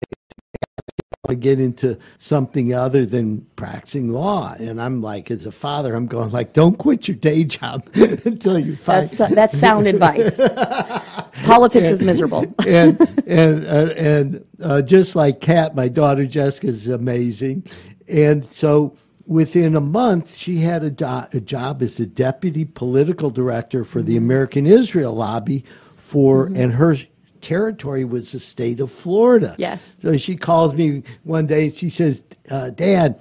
to 1.28 1.36
get 1.36 1.60
into 1.60 1.96
something 2.18 2.74
other 2.74 3.06
than 3.06 3.46
practicing 3.54 4.12
law. 4.12 4.54
And 4.58 4.82
I'm 4.82 5.00
like, 5.00 5.30
as 5.30 5.46
a 5.46 5.52
father, 5.52 5.94
I'm 5.94 6.06
going 6.08 6.32
like, 6.32 6.52
don't 6.52 6.76
quit 6.76 7.06
your 7.06 7.16
day 7.16 7.44
job 7.44 7.88
until 7.94 8.58
you 8.58 8.74
find. 8.74 9.08
That's 9.08 9.32
that's 9.34 9.58
sound 9.58 9.86
advice. 9.86 10.36
Politics 11.44 11.86
is 11.86 12.02
miserable. 12.02 12.52
and 12.66 13.00
and 13.26 13.64
uh, 13.66 13.94
and 13.96 14.44
uh, 14.62 14.82
just 14.82 15.14
like 15.14 15.40
Kat, 15.40 15.76
my 15.76 15.86
daughter 15.86 16.26
Jessica 16.26 16.66
is 16.66 16.88
amazing, 16.88 17.66
and 18.08 18.44
so 18.46 18.96
within 19.26 19.76
a 19.76 19.80
month 19.80 20.36
she 20.36 20.58
had 20.58 20.82
a, 20.82 20.90
do- 20.90 21.04
a 21.32 21.40
job 21.40 21.82
as 21.82 21.98
a 22.00 22.06
deputy 22.06 22.64
political 22.64 23.30
director 23.30 23.84
for 23.84 24.02
the 24.02 24.16
American 24.16 24.66
Israel 24.66 25.14
lobby 25.14 25.64
for, 25.96 26.46
and 26.46 26.72
her 26.72 26.96
territory 27.40 28.04
was 28.04 28.32
the 28.32 28.40
state 28.40 28.80
of 28.80 28.90
Florida. 28.90 29.54
Yes. 29.58 29.98
So 30.02 30.16
she 30.16 30.36
calls 30.36 30.74
me 30.74 31.02
one 31.24 31.46
day. 31.46 31.66
and 31.66 31.74
She 31.74 31.90
says, 31.90 32.22
uh, 32.50 32.70
"Dad, 32.70 33.18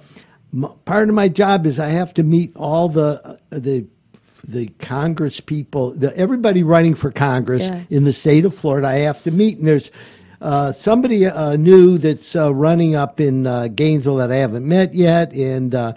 m- 0.52 0.72
part 0.84 1.08
of 1.08 1.14
my 1.14 1.28
job 1.28 1.66
is 1.66 1.78
I 1.80 1.88
have 1.88 2.14
to 2.14 2.22
meet 2.22 2.54
all 2.56 2.88
the 2.88 3.20
uh, 3.24 3.36
the." 3.50 3.86
The 4.44 4.66
Congress 4.80 5.38
people, 5.38 5.92
the, 5.92 6.12
everybody 6.16 6.64
running 6.64 6.94
for 6.96 7.12
Congress 7.12 7.62
Yeah. 7.62 7.84
in 7.90 8.02
the 8.02 8.12
state 8.12 8.44
of 8.44 8.52
Florida, 8.52 8.88
I 8.88 8.94
have 8.94 9.22
to 9.22 9.30
meet. 9.30 9.58
And 9.58 9.68
there's 9.68 9.92
uh, 10.42 10.72
somebody 10.72 11.24
uh, 11.26 11.56
new 11.56 11.98
that's 11.98 12.34
uh, 12.34 12.52
running 12.52 12.94
up 12.94 13.20
in 13.20 13.46
uh, 13.46 13.68
Gainesville 13.68 14.16
that 14.16 14.32
I 14.32 14.36
haven't 14.36 14.66
met 14.66 14.92
yet. 14.92 15.32
And 15.32 15.74
uh, 15.74 15.94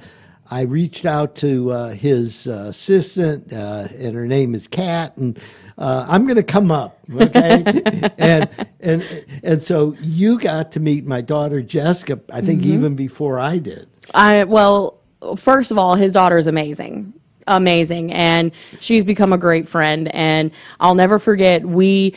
I 0.52 0.62
reached 0.62 1.06
out 1.06 1.36
to 1.38 1.72
uh, 1.72 1.90
his 1.90 2.48
uh, 2.48 2.68
assistant, 2.70 3.52
uh, 3.52 3.88
and 3.98 4.16
her 4.16 4.28
name 4.28 4.54
is 4.54 4.68
Kat. 4.68 5.18
And 5.18 5.40
uh, 5.78 6.06
I'm 6.08 6.26
going 6.26 6.36
to 6.36 6.44
come 6.44 6.72
up, 6.72 7.00
okay? 7.14 7.64
and 8.18 8.50
and 8.80 9.26
and 9.44 9.64
so 9.64 9.96
you 10.00 10.38
got 10.38 10.72
to 10.74 10.80
meet 10.80 11.06
my 11.06 11.22
daughter 11.22 11.62
Jessica. 11.62 12.20
I 12.32 12.42
think 12.42 12.64
even 12.64 12.96
before 12.96 13.40
I 13.40 13.58
did. 13.58 13.90
I 14.14 14.44
well, 14.44 15.00
first 15.36 15.72
of 15.72 15.80
all, 15.80 15.96
his 15.96 16.14
daughter 16.14 16.38
is 16.38 16.46
amazing. 16.46 17.14
Amazing. 17.48 18.12
And 18.12 18.52
she's 18.80 19.04
become 19.04 19.34
a 19.34 19.38
great 19.38 19.68
friend. 19.68 20.14
And 20.16 20.52
I'll 20.80 20.96
never 20.96 21.20
forget 21.20 21.64
we 21.64 22.16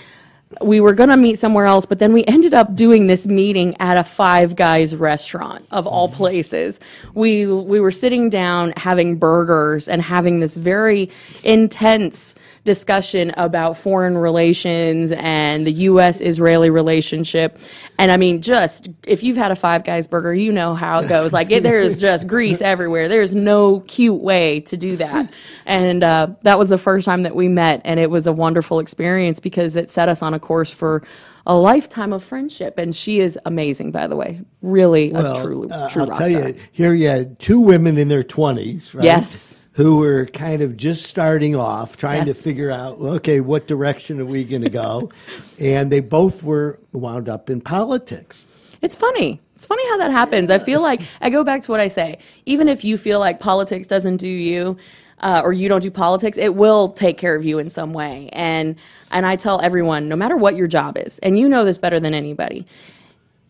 we 0.62 0.80
were 0.80 0.94
going 0.94 1.10
to 1.10 1.16
meet 1.16 1.38
somewhere 1.38 1.66
else, 1.66 1.84
but 1.84 1.98
then 1.98 2.12
we 2.12 2.24
ended 2.24 2.54
up 2.54 2.74
doing 2.74 3.06
this 3.06 3.26
meeting 3.26 3.76
at 3.80 3.96
a 3.96 4.04
Five 4.04 4.56
Guys 4.56 4.96
restaurant 4.96 5.66
of 5.70 5.86
all 5.86 6.08
places. 6.08 6.80
We 7.14 7.46
we 7.46 7.80
were 7.80 7.90
sitting 7.90 8.30
down 8.30 8.72
having 8.76 9.16
burgers 9.16 9.88
and 9.88 10.00
having 10.00 10.40
this 10.40 10.56
very 10.56 11.10
intense 11.44 12.34
discussion 12.64 13.32
about 13.36 13.78
foreign 13.78 14.16
relations 14.16 15.12
and 15.12 15.66
the 15.66 15.72
U.S. 15.72 16.20
Israeli 16.20 16.68
relationship. 16.68 17.58
And 17.98 18.12
I 18.12 18.16
mean, 18.16 18.42
just 18.42 18.90
if 19.04 19.22
you've 19.22 19.36
had 19.36 19.50
a 19.50 19.56
Five 19.56 19.84
Guys 19.84 20.06
burger, 20.06 20.34
you 20.34 20.52
know 20.52 20.74
how 20.74 21.00
it 21.00 21.08
goes. 21.08 21.32
Like, 21.32 21.50
it, 21.50 21.62
there's 21.62 22.00
just 22.08 22.26
grease 22.26 22.60
everywhere. 22.60 23.08
There's 23.08 23.34
no 23.34 23.80
cute 23.80 24.20
way 24.20 24.60
to 24.60 24.76
do 24.76 24.96
that. 24.96 25.30
And 25.66 26.02
uh, 26.02 26.28
that 26.42 26.58
was 26.58 26.70
the 26.70 26.78
first 26.78 27.04
time 27.04 27.24
that 27.24 27.36
we 27.36 27.46
met, 27.46 27.82
and 27.84 28.00
it 28.00 28.10
was 28.10 28.26
a 28.26 28.32
wonderful 28.32 28.78
experience 28.78 29.38
because 29.38 29.76
it 29.76 29.90
set 29.90 30.08
us 30.08 30.22
on 30.22 30.32
a 30.32 30.37
course 30.40 30.70
for 30.70 31.02
a 31.46 31.56
lifetime 31.56 32.12
of 32.12 32.22
friendship. 32.22 32.78
And 32.78 32.94
she 32.94 33.20
is 33.20 33.38
amazing, 33.44 33.90
by 33.90 34.06
the 34.06 34.16
way. 34.16 34.40
Really 34.62 35.12
a 35.12 35.34
true, 35.42 35.68
uh, 35.68 35.88
true 35.88 36.02
I'll 36.02 36.08
tell 36.08 36.16
star. 36.16 36.28
you, 36.28 36.54
here 36.72 36.94
you 36.94 37.08
had 37.08 37.38
two 37.38 37.60
women 37.60 37.96
in 37.98 38.08
their 38.08 38.22
20s, 38.22 38.94
right? 38.94 39.04
Yes. 39.04 39.56
Who 39.72 39.98
were 39.98 40.26
kind 40.26 40.60
of 40.60 40.76
just 40.76 41.06
starting 41.06 41.54
off, 41.54 41.96
trying 41.96 42.26
Yes. 42.26 42.36
to 42.36 42.42
figure 42.42 42.70
out, 42.70 42.98
okay, 42.98 43.40
what 43.40 43.68
direction 43.68 44.20
are 44.20 44.24
we 44.24 44.42
going 44.44 44.62
to 44.62 44.70
go? 44.70 45.10
and 45.60 45.90
they 45.90 46.00
both 46.00 46.42
were 46.42 46.80
wound 46.92 47.28
up 47.28 47.48
in 47.48 47.60
politics. 47.60 48.44
It's 48.82 48.96
funny. 48.96 49.40
It's 49.54 49.66
funny 49.66 49.88
how 49.88 49.96
that 49.98 50.10
happens. 50.10 50.50
I 50.50 50.58
feel 50.58 50.82
like 50.82 51.02
I 51.20 51.30
go 51.30 51.42
back 51.44 51.62
to 51.62 51.70
what 51.70 51.80
I 51.80 51.88
say. 51.88 52.18
Even 52.46 52.68
if 52.68 52.84
you 52.84 52.96
feel 52.98 53.18
like 53.20 53.40
politics 53.40 53.86
doesn't 53.86 54.18
do 54.18 54.28
you, 54.28 54.76
uh, 55.20 55.42
or 55.44 55.52
you 55.52 55.68
don't 55.68 55.82
do 55.82 55.90
politics, 55.90 56.38
it 56.38 56.54
will 56.54 56.90
take 56.90 57.18
care 57.18 57.34
of 57.34 57.44
you 57.44 57.58
in 57.58 57.70
some 57.70 57.92
way. 57.92 58.28
And 58.32 58.76
and 59.10 59.26
I 59.26 59.36
tell 59.36 59.60
everyone, 59.60 60.08
no 60.08 60.16
matter 60.16 60.36
what 60.36 60.56
your 60.56 60.66
job 60.66 60.96
is, 60.98 61.18
and 61.20 61.38
you 61.38 61.48
know 61.48 61.64
this 61.64 61.78
better 61.78 62.00
than 62.00 62.14
anybody, 62.14 62.66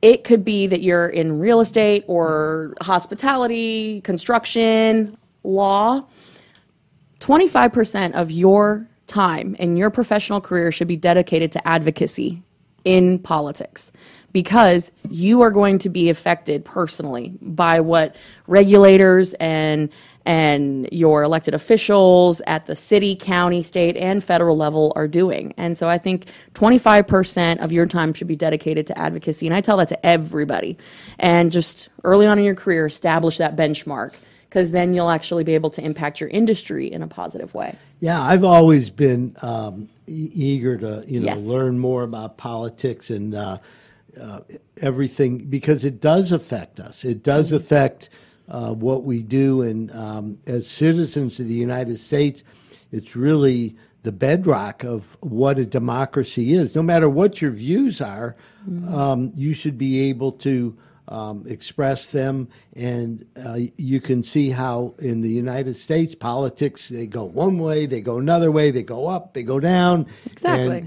it 0.03 0.25
could 0.25 0.45
be 0.45 0.67
that 0.69 0.81
you're 0.81 1.09
in 1.09 1.41
real 1.41 1.61
estate 1.61 2.05
or 2.07 2.75
hospitality, 2.81 4.01
construction, 4.03 5.17
law. 5.43 6.05
25% 7.21 8.13
of 8.13 8.31
your 8.31 8.87
time 9.09 9.57
in 9.57 9.77
your 9.77 9.91
professional 9.91 10.41
career 10.41 10.71
should 10.71 10.87
be 10.87 10.97
dedicated 10.97 11.51
to 11.53 11.67
advocacy 11.67 12.43
in 12.85 13.19
politics 13.19 13.91
because 14.33 14.93
you 15.09 15.41
are 15.41 15.51
going 15.51 15.79
to 15.79 15.89
be 15.89 16.11
affected 16.11 16.65
personally 16.65 17.35
by 17.41 17.81
what 17.81 18.15
regulators 18.47 19.35
and 19.35 19.91
and 20.29 20.87
your 20.93 21.23
elected 21.23 21.55
officials 21.55 22.43
at 22.47 22.67
the 22.67 22.77
city, 22.77 23.17
county, 23.17 23.63
state, 23.63 23.97
and 23.97 24.23
federal 24.23 24.59
level 24.59 24.93
are 24.95 25.09
doing. 25.09 25.55
And 25.57 25.79
so 25.79 25.89
I 25.89 25.97
think 25.97 26.27
25% 26.53 27.61
of 27.61 27.73
your 27.73 27.87
time 27.87 28.13
should 28.13 28.29
be 28.29 28.37
dedicated 28.37 28.87
to 28.89 28.99
advocacy. 28.99 29.47
And 29.47 29.57
I 29.57 29.63
tell 29.63 29.79
that 29.79 29.89
to 29.89 30.07
everybody. 30.07 30.77
And 31.19 31.51
just 31.51 31.89
early 32.05 32.27
on 32.27 32.39
in 32.39 32.45
your 32.45 32.55
career, 32.55 32.85
establish 32.85 33.39
that 33.39 33.57
benchmark 33.57 34.17
because 34.51 34.71
then 34.71 34.93
you'll 34.93 35.09
actually 35.09 35.45
be 35.45 35.55
able 35.55 35.71
to 35.71 35.83
impact 35.83 36.21
your 36.21 36.29
industry 36.29 36.93
in 36.93 37.03
a 37.03 37.07
positive 37.09 37.55
way. 37.55 37.75
Yeah, 38.01 38.21
I've 38.21 38.45
always 38.45 38.91
been 38.91 39.35
um, 39.41 39.89
e- 40.07 40.31
eager 40.35 40.77
to 40.77 41.05
you 41.09 41.21
know 41.21 41.27
Yes. 41.27 41.41
learn 41.41 41.79
more 41.79 42.03
about 42.03 42.37
politics 42.37 43.09
and 43.09 43.35
uh, 43.35 43.57
uh, 44.21 44.41
everything 44.83 45.39
because 45.39 45.85
it 45.85 46.03
does 46.03 46.33
affect 46.33 46.81
us. 46.81 47.03
It 47.03 47.23
does 47.23 47.51
affect 47.51 48.11
uh, 48.49 48.73
what 48.73 49.05
we 49.05 49.23
do, 49.23 49.63
and 49.63 49.93
um, 49.93 50.39
as 50.47 50.67
citizens 50.67 51.39
of 51.39 51.49
the 51.49 51.55
United 51.55 51.99
States, 51.99 52.43
it's 52.93 53.15
really 53.15 53.77
the 54.03 54.13
bedrock 54.13 54.85
of 54.85 55.17
what 55.21 55.59
a 55.59 55.67
democracy 55.67 56.55
is. 56.55 56.75
No 56.75 56.83
matter 56.83 57.09
what 57.09 57.43
your 57.43 57.51
views 57.51 58.01
are, 58.01 58.37
um, 58.93 59.33
you 59.35 59.53
should 59.53 59.77
be 59.77 60.09
able 60.09 60.33
to 60.33 60.77
um, 61.09 61.45
express 61.49 62.09
them. 62.09 62.49
And 62.77 63.27
uh, 63.37 63.59
you 63.77 64.01
can 64.01 64.23
see 64.23 64.51
how 64.51 64.95
in 64.99 65.21
the 65.21 65.29
United 65.29 65.77
States, 65.77 66.15
politics, 66.15 66.89
they 66.89 67.07
go 67.07 67.25
one 67.25 67.59
way, 67.59 67.87
they 67.87 68.01
go 68.01 68.19
another 68.19 68.53
way, 68.53 68.71
they 68.71 68.83
go 68.83 69.07
up, 69.07 69.35
they 69.35 69.43
go 69.43 69.59
down. 69.59 70.07
Exactly. 70.27 70.87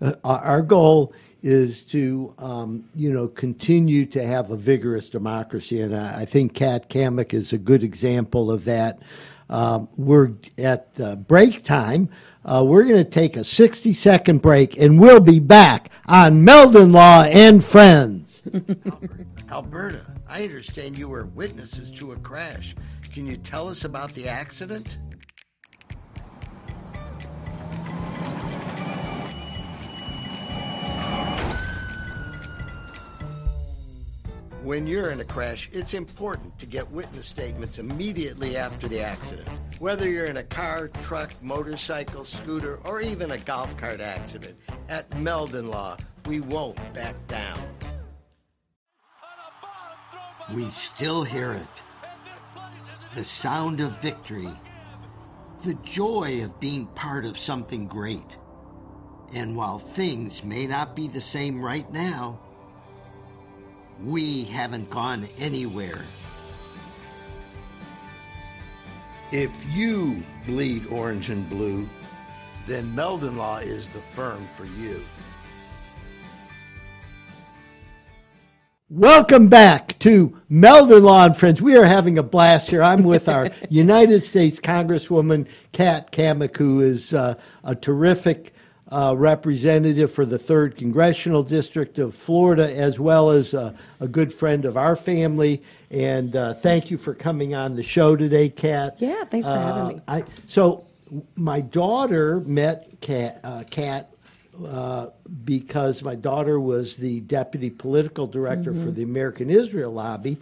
And 0.00 0.16
our 0.24 0.38
our 0.38 0.62
goal 0.62 1.12
is 1.42 1.84
to, 1.84 2.34
um, 2.38 2.84
you 2.94 3.12
know, 3.12 3.28
continue 3.28 4.06
to 4.06 4.24
have 4.24 4.50
a 4.50 4.56
vigorous 4.56 5.08
democracy. 5.08 5.80
And 5.80 5.94
I, 5.94 6.20
I 6.20 6.24
think 6.24 6.54
Kat 6.54 6.90
Cammack 6.90 7.32
is 7.32 7.52
a 7.52 7.58
good 7.58 7.82
example 7.82 8.50
of 8.50 8.64
that. 8.66 9.00
Um, 9.48 9.88
we're 9.96 10.32
at 10.58 10.88
uh, 11.02 11.16
break 11.16 11.64
time. 11.64 12.08
Uh, 12.44 12.64
we're 12.66 12.84
going 12.84 13.04
to 13.04 13.10
take 13.10 13.36
a 13.36 13.44
60 13.44 13.92
second 13.92 14.40
break 14.40 14.78
and 14.78 14.98
we'll 14.98 15.20
be 15.20 15.40
back 15.40 15.90
on 16.06 16.44
Meldon 16.44 16.92
Law 16.92 17.22
and 17.24 17.62
Friends. 17.64 18.42
Alberta, 19.50 20.06
I 20.28 20.44
understand 20.44 20.96
you 20.96 21.08
were 21.08 21.26
witnesses 21.26 21.90
to 21.92 22.12
a 22.12 22.16
crash. 22.16 22.74
Can 23.12 23.26
you 23.26 23.36
tell 23.36 23.68
us 23.68 23.84
about 23.84 24.14
the 24.14 24.28
accident? 24.28 24.98
When 34.62 34.86
you're 34.86 35.10
in 35.10 35.20
a 35.20 35.24
crash, 35.24 35.70
it's 35.72 35.94
important 35.94 36.58
to 36.58 36.66
get 36.66 36.90
witness 36.90 37.24
statements 37.24 37.78
immediately 37.78 38.58
after 38.58 38.88
the 38.88 39.00
accident. 39.00 39.48
Whether 39.78 40.06
you're 40.06 40.26
in 40.26 40.36
a 40.36 40.42
car, 40.42 40.88
truck, 41.00 41.32
motorcycle, 41.42 42.26
scooter, 42.26 42.76
or 42.84 43.00
even 43.00 43.30
a 43.30 43.38
golf 43.38 43.74
cart 43.78 44.02
accident, 44.02 44.58
at 44.90 45.18
Meldon 45.18 45.68
Law, 45.68 45.96
we 46.26 46.40
won't 46.40 46.76
back 46.92 47.14
down. 47.26 47.58
We 50.52 50.68
still 50.68 51.24
hear 51.24 51.52
it. 51.52 51.82
The 53.14 53.24
sound 53.24 53.80
of 53.80 53.92
victory. 54.02 54.52
The 55.64 55.74
joy 55.82 56.44
of 56.44 56.60
being 56.60 56.86
part 56.88 57.24
of 57.24 57.38
something 57.38 57.86
great. 57.86 58.36
And 59.34 59.56
while 59.56 59.78
things 59.78 60.44
may 60.44 60.66
not 60.66 60.94
be 60.94 61.08
the 61.08 61.20
same 61.22 61.62
right 61.62 61.90
now, 61.90 62.40
we 64.04 64.44
haven't 64.44 64.88
gone 64.90 65.28
anywhere. 65.38 66.04
If 69.32 69.52
you 69.68 70.22
bleed 70.46 70.86
orange 70.86 71.30
and 71.30 71.48
blue, 71.48 71.88
then 72.66 72.94
Meldon 72.94 73.36
Law 73.36 73.58
is 73.58 73.86
the 73.88 74.00
firm 74.00 74.48
for 74.54 74.64
you. 74.64 75.04
Welcome 78.88 79.46
back 79.46 79.96
to 80.00 80.36
Meldon 80.48 81.04
Law 81.04 81.26
and 81.26 81.36
Friends. 81.36 81.62
We 81.62 81.76
are 81.76 81.84
having 81.84 82.18
a 82.18 82.24
blast 82.24 82.70
here. 82.70 82.82
I'm 82.82 83.04
with 83.04 83.28
our 83.28 83.50
United 83.68 84.24
States 84.24 84.58
Congresswoman 84.58 85.46
Kat 85.70 86.10
Cammack, 86.10 86.56
who 86.56 86.80
is 86.80 87.14
uh, 87.14 87.34
a 87.62 87.76
terrific 87.76 88.52
uh, 88.90 89.14
representative 89.16 90.12
for 90.12 90.24
the 90.24 90.38
third 90.38 90.76
congressional 90.76 91.42
district 91.42 91.98
of 91.98 92.14
Florida, 92.14 92.74
as 92.76 92.98
well 92.98 93.30
as 93.30 93.54
uh, 93.54 93.72
a 94.00 94.08
good 94.08 94.32
friend 94.32 94.64
of 94.64 94.76
our 94.76 94.96
family. 94.96 95.62
And 95.90 96.34
uh, 96.34 96.54
thank 96.54 96.90
you 96.90 96.98
for 96.98 97.14
coming 97.14 97.54
on 97.54 97.76
the 97.76 97.82
show 97.82 98.16
today, 98.16 98.48
Kat. 98.48 98.96
Yeah, 98.98 99.24
thanks 99.24 99.48
for 99.48 99.54
having 99.54 99.96
me. 99.96 100.02
I, 100.08 100.24
so 100.46 100.84
my 101.36 101.60
daughter 101.60 102.40
met 102.40 102.88
Kat, 103.00 103.40
uh, 103.44 103.64
Kat 103.70 104.12
uh, 104.66 105.06
because 105.44 106.02
my 106.02 106.14
daughter 106.14 106.60
was 106.60 106.96
the 106.96 107.20
deputy 107.20 107.70
political 107.70 108.26
director 108.26 108.72
Mm-hmm. 108.72 108.84
for 108.84 108.90
the 108.90 109.02
American 109.02 109.50
Israel 109.50 109.92
Lobby, 109.92 110.38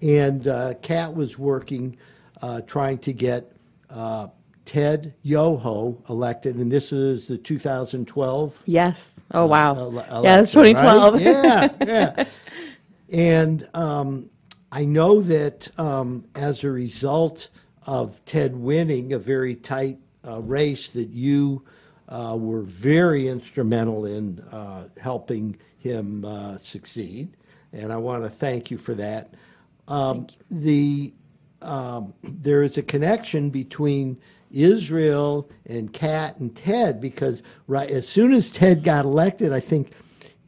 and 0.00 0.46
uh, 0.48 0.74
Kat 0.80 1.14
was 1.14 1.38
working 1.38 1.96
uh, 2.40 2.60
trying 2.62 2.98
to 2.98 3.12
get 3.12 3.52
uh, 3.90 4.28
Ted 4.68 5.14
Yoho 5.22 5.96
elected, 6.10 6.56
and 6.56 6.70
this 6.70 6.92
is 6.92 7.26
the 7.26 7.38
2012 7.38 8.62
Yes. 8.66 9.24
Oh 9.32 9.46
wow. 9.46 9.74
ele- 9.74 10.22
yeah, 10.22 10.40
it's 10.40 10.54
election, 10.54 10.84
right? 10.84 11.14
2012. 11.16 11.20
yeah, 11.22 11.70
yeah. 11.86 12.24
And 13.10 13.66
um, 13.72 14.28
I 14.70 14.84
know 14.84 15.22
that 15.22 15.68
um, 15.80 16.26
as 16.34 16.64
a 16.64 16.70
result 16.70 17.48
of 17.86 18.22
Ted 18.26 18.54
winning 18.54 19.14
a 19.14 19.18
very 19.18 19.54
tight 19.54 19.96
uh, 20.26 20.42
race, 20.42 20.90
that 20.90 21.08
you 21.08 21.64
uh, 22.10 22.36
were 22.38 22.60
very 22.60 23.26
instrumental 23.28 24.04
in 24.04 24.38
uh, 24.52 24.88
helping 25.00 25.56
him 25.78 26.26
uh, 26.26 26.58
succeed, 26.58 27.38
and 27.72 27.90
I 27.90 27.96
want 27.96 28.22
to 28.22 28.28
thank 28.28 28.70
you 28.70 28.76
for 28.76 28.94
that. 28.96 29.32
Um, 29.88 30.26
The 30.50 31.14
um, 31.62 32.12
there 32.22 32.62
is 32.62 32.76
a 32.76 32.82
connection 32.82 33.48
between 33.48 34.18
Israel 34.50 35.48
and 35.66 35.92
Kat 35.92 36.38
and 36.38 36.54
Ted 36.54 37.00
because 37.00 37.42
right 37.66 37.90
as 37.90 38.08
soon 38.08 38.32
as 38.32 38.50
Ted 38.50 38.82
got 38.82 39.04
elected, 39.04 39.52
I 39.52 39.60
think 39.60 39.92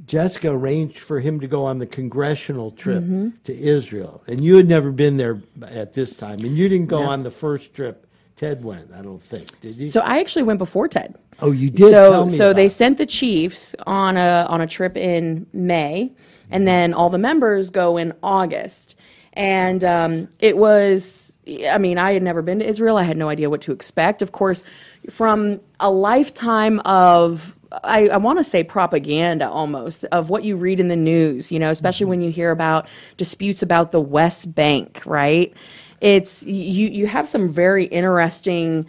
Jessica 0.07 0.51
arranged 0.51 0.99
for 0.99 1.21
him 1.21 1.39
to 1.41 1.47
go 1.47 1.65
on 1.65 1.79
the 1.79 1.87
congressional 1.87 2.71
trip 2.73 3.03
Mm-hmm. 3.03 3.29
to 3.45 3.57
Israel, 3.57 4.23
and 4.27 4.43
you 4.43 4.57
had 4.57 4.69
never 4.69 4.91
been 4.91 5.17
there 5.17 5.41
at 5.69 5.95
this 5.95 6.17
time, 6.17 6.41
and 6.41 6.57
you 6.57 6.69
didn't 6.69 6.89
go 6.89 7.03
on 7.03 7.23
the 7.23 7.31
first 7.31 7.75
trip. 7.75 8.07
Ted 8.35 8.65
went, 8.65 8.91
I 8.93 9.03
don't 9.03 9.23
think, 9.23 9.61
did 9.61 9.77
you? 9.77 9.89
So 9.89 10.01
I 10.01 10.19
actually 10.19 10.45
went 10.45 10.59
before 10.59 10.89
Ted. 10.89 11.15
oh, 11.41 11.53
you 11.53 11.69
did. 11.71 11.91
so 11.91 12.27
so 12.29 12.53
they 12.55 12.67
it. 12.67 12.71
sent 12.71 12.97
the 12.99 13.05
chiefs 13.07 13.77
on 13.87 14.17
a 14.17 14.47
on 14.49 14.61
a 14.63 14.67
trip 14.67 14.97
in 14.97 15.47
May, 15.53 16.11
and 16.51 16.67
then 16.67 16.95
all 16.95 17.11
the 17.11 17.19
members 17.19 17.71
go 17.71 17.97
in 17.99 18.15
August. 18.23 18.97
And 19.35 19.85
um, 19.85 20.29
it 20.41 20.57
was, 20.57 21.39
I 21.69 21.79
mean, 21.79 21.99
I 21.99 22.13
had 22.13 22.23
never 22.23 22.43
been 22.43 22.59
to 22.61 22.67
Israel. 22.67 22.97
I 22.97 23.03
had 23.03 23.17
no 23.17 23.29
idea 23.29 23.51
what 23.51 23.61
to 23.63 23.73
expect. 23.73 24.23
Of 24.23 24.33
course, 24.33 24.63
from 25.09 25.61
a 25.81 25.91
lifetime 25.91 26.81
of 26.81 27.59
I, 27.85 28.09
I 28.09 28.17
want 28.17 28.39
to 28.39 28.45
say 28.45 28.65
propaganda 28.65 29.49
almost 29.49 30.05
of 30.07 30.29
what 30.29 30.43
you 30.43 30.57
read 30.57 30.81
in 30.81 30.89
the 30.89 30.97
news, 30.97 31.53
you 31.53 31.59
know, 31.59 31.71
especially 31.71 32.05
mm-hmm. 32.05 32.11
when 32.11 32.23
you 32.23 32.31
hear 32.31 32.51
about 32.51 32.89
disputes 33.17 33.63
about 33.63 33.93
the 33.93 34.01
West 34.01 34.55
Bank, 34.55 35.03
right? 35.07 35.53
It's 36.01 36.45
you 36.47 36.89
you 36.89 37.07
have 37.07 37.29
some 37.29 37.49
very 37.49 37.85
interesting 37.85 38.87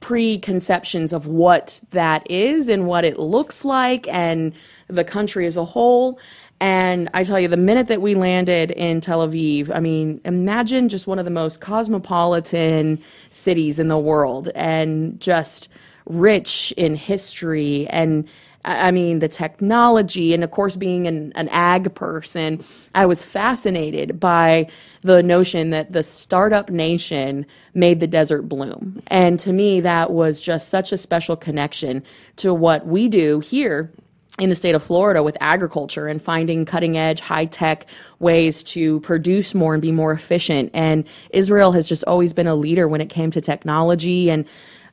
preconceptions 0.00 1.12
of 1.12 1.26
what 1.26 1.80
that 1.90 2.28
is 2.30 2.68
and 2.68 2.86
what 2.86 3.04
it 3.04 3.18
looks 3.18 3.64
like 3.64 4.08
and 4.08 4.52
the 4.88 5.04
country 5.04 5.46
as 5.46 5.56
a 5.56 5.64
whole. 5.64 6.18
And 6.60 7.10
I 7.14 7.24
tell 7.24 7.38
you, 7.38 7.48
the 7.48 7.56
minute 7.56 7.88
that 7.88 8.00
we 8.00 8.14
landed 8.14 8.70
in 8.70 9.00
Tel 9.00 9.26
Aviv, 9.26 9.74
I 9.74 9.80
mean, 9.80 10.20
imagine 10.24 10.88
just 10.88 11.06
one 11.06 11.18
of 11.18 11.24
the 11.24 11.30
most 11.30 11.60
cosmopolitan 11.60 13.02
cities 13.28 13.78
in 13.78 13.88
the 13.88 13.98
world 13.98 14.48
and 14.54 15.20
just 15.20 15.68
rich 16.06 16.72
in 16.76 16.94
history 16.94 17.86
and 17.88 18.28
I 18.66 18.92
mean, 18.92 19.18
the 19.18 19.28
technology, 19.28 20.32
and 20.32 20.42
of 20.42 20.50
course, 20.50 20.74
being 20.74 21.06
an, 21.06 21.32
an 21.34 21.48
ag 21.50 21.94
person, 21.94 22.64
I 22.94 23.04
was 23.04 23.22
fascinated 23.22 24.18
by 24.18 24.68
the 25.02 25.22
notion 25.22 25.68
that 25.70 25.92
the 25.92 26.02
startup 26.02 26.70
nation 26.70 27.44
made 27.74 28.00
the 28.00 28.06
desert 28.06 28.42
bloom. 28.42 29.02
And 29.08 29.38
to 29.40 29.52
me, 29.52 29.80
that 29.82 30.12
was 30.12 30.40
just 30.40 30.70
such 30.70 30.92
a 30.92 30.96
special 30.96 31.36
connection 31.36 32.02
to 32.36 32.54
what 32.54 32.86
we 32.86 33.08
do 33.08 33.40
here 33.40 33.92
in 34.40 34.48
the 34.48 34.54
state 34.54 34.74
of 34.74 34.82
Florida 34.82 35.22
with 35.22 35.36
agriculture 35.40 36.08
and 36.08 36.20
finding 36.20 36.64
cutting 36.64 36.96
edge, 36.96 37.20
high 37.20 37.44
tech 37.44 37.86
ways 38.18 38.64
to 38.64 38.98
produce 39.00 39.54
more 39.54 39.74
and 39.74 39.82
be 39.82 39.92
more 39.92 40.12
efficient. 40.12 40.70
And 40.74 41.04
Israel 41.30 41.70
has 41.72 41.88
just 41.88 42.02
always 42.04 42.32
been 42.32 42.48
a 42.48 42.56
leader 42.56 42.88
when 42.88 43.00
it 43.00 43.08
came 43.08 43.30
to 43.30 43.40
technology. 43.40 44.30
And 44.30 44.44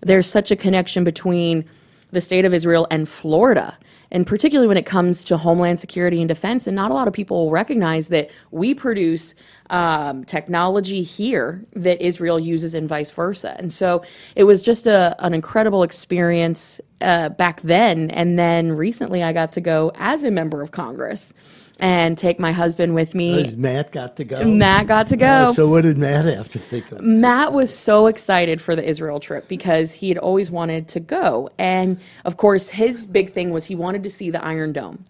there's 0.01 0.27
such 0.27 0.51
a 0.51 0.55
connection 0.55 1.03
between 1.03 1.65
the 2.11 2.21
state 2.21 2.45
of 2.45 2.53
Israel 2.53 2.85
and 2.91 3.09
Florida. 3.09 3.75
And 4.11 4.27
particularly 4.27 4.67
when 4.67 4.77
it 4.77 4.85
comes 4.85 5.23
to 5.25 5.37
homeland 5.37 5.79
security 5.79 6.19
and 6.19 6.27
defense, 6.27 6.67
and 6.67 6.75
not 6.75 6.91
a 6.91 6.93
lot 6.93 7.07
of 7.07 7.13
people 7.13 7.49
recognize 7.49 8.09
that 8.09 8.29
we 8.51 8.73
produce 8.73 9.35
um, 9.69 10.25
technology 10.25 11.01
here 11.01 11.65
that 11.73 12.01
Israel 12.01 12.39
uses, 12.39 12.73
and 12.73 12.89
vice 12.89 13.11
versa. 13.11 13.55
And 13.57 13.71
so 13.71 14.03
it 14.35 14.43
was 14.43 14.61
just 14.61 14.85
a, 14.85 15.15
an 15.19 15.33
incredible 15.33 15.83
experience 15.83 16.81
uh, 16.99 17.29
back 17.29 17.61
then. 17.61 18.11
And 18.11 18.37
then 18.37 18.73
recently, 18.73 19.23
I 19.23 19.31
got 19.33 19.53
to 19.53 19.61
go 19.61 19.91
as 19.95 20.23
a 20.23 20.31
member 20.31 20.61
of 20.61 20.71
Congress 20.71 21.33
and 21.81 22.15
take 22.15 22.39
my 22.39 22.51
husband 22.51 22.93
with 22.93 23.15
me. 23.15 23.43
Has 23.43 23.57
Matt 23.57 23.91
got 23.91 24.15
to 24.17 24.23
go. 24.23 24.43
Matt 24.43 24.85
got 24.85 25.07
to 25.07 25.17
go. 25.17 25.25
Uh, 25.25 25.53
so 25.53 25.67
what 25.67 25.81
did 25.81 25.97
Matt 25.97 26.25
have 26.25 26.47
to 26.49 26.59
think 26.59 26.91
of? 26.91 27.01
Matt 27.01 27.53
was 27.53 27.75
so 27.75 28.05
excited 28.05 28.61
for 28.61 28.75
the 28.75 28.87
Israel 28.87 29.19
trip 29.19 29.47
because 29.47 29.91
he 29.91 30.07
had 30.07 30.19
always 30.19 30.51
wanted 30.51 30.87
to 30.89 30.99
go. 30.99 31.49
And 31.57 31.99
of 32.23 32.37
course, 32.37 32.69
his 32.69 33.07
big 33.07 33.31
thing 33.31 33.49
was 33.49 33.65
he 33.65 33.75
wanted 33.75 34.03
to 34.03 34.11
see 34.11 34.29
the 34.29 34.43
Iron 34.45 34.73
Dome. 34.73 35.03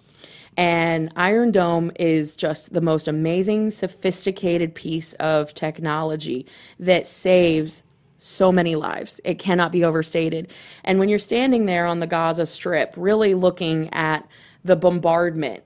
And 0.58 1.12
Iron 1.18 1.52
Dome 1.52 1.92
is 2.00 2.36
just 2.36 2.74
the 2.74 2.82
most 2.82 3.08
amazing, 3.08 3.70
sophisticated 3.70 4.74
piece 4.74 5.14
of 5.16 5.54
technology 5.54 6.46
that 6.80 7.06
saves 7.06 7.84
so 8.18 8.52
many 8.52 8.76
lives. 8.76 9.20
It 9.26 9.40
cannot 9.40 9.72
be 9.72 9.84
overstated. 9.84 10.50
And 10.84 11.00
when 11.00 11.10
you're 11.10 11.20
standing 11.20 11.66
there 11.66 11.86
on 11.86 12.00
the 12.00 12.08
Gaza 12.08 12.46
Strip, 12.46 12.94
really 12.96 13.34
looking 13.34 13.90
at 13.94 14.28
the 14.64 14.76
bombardment 14.76 15.64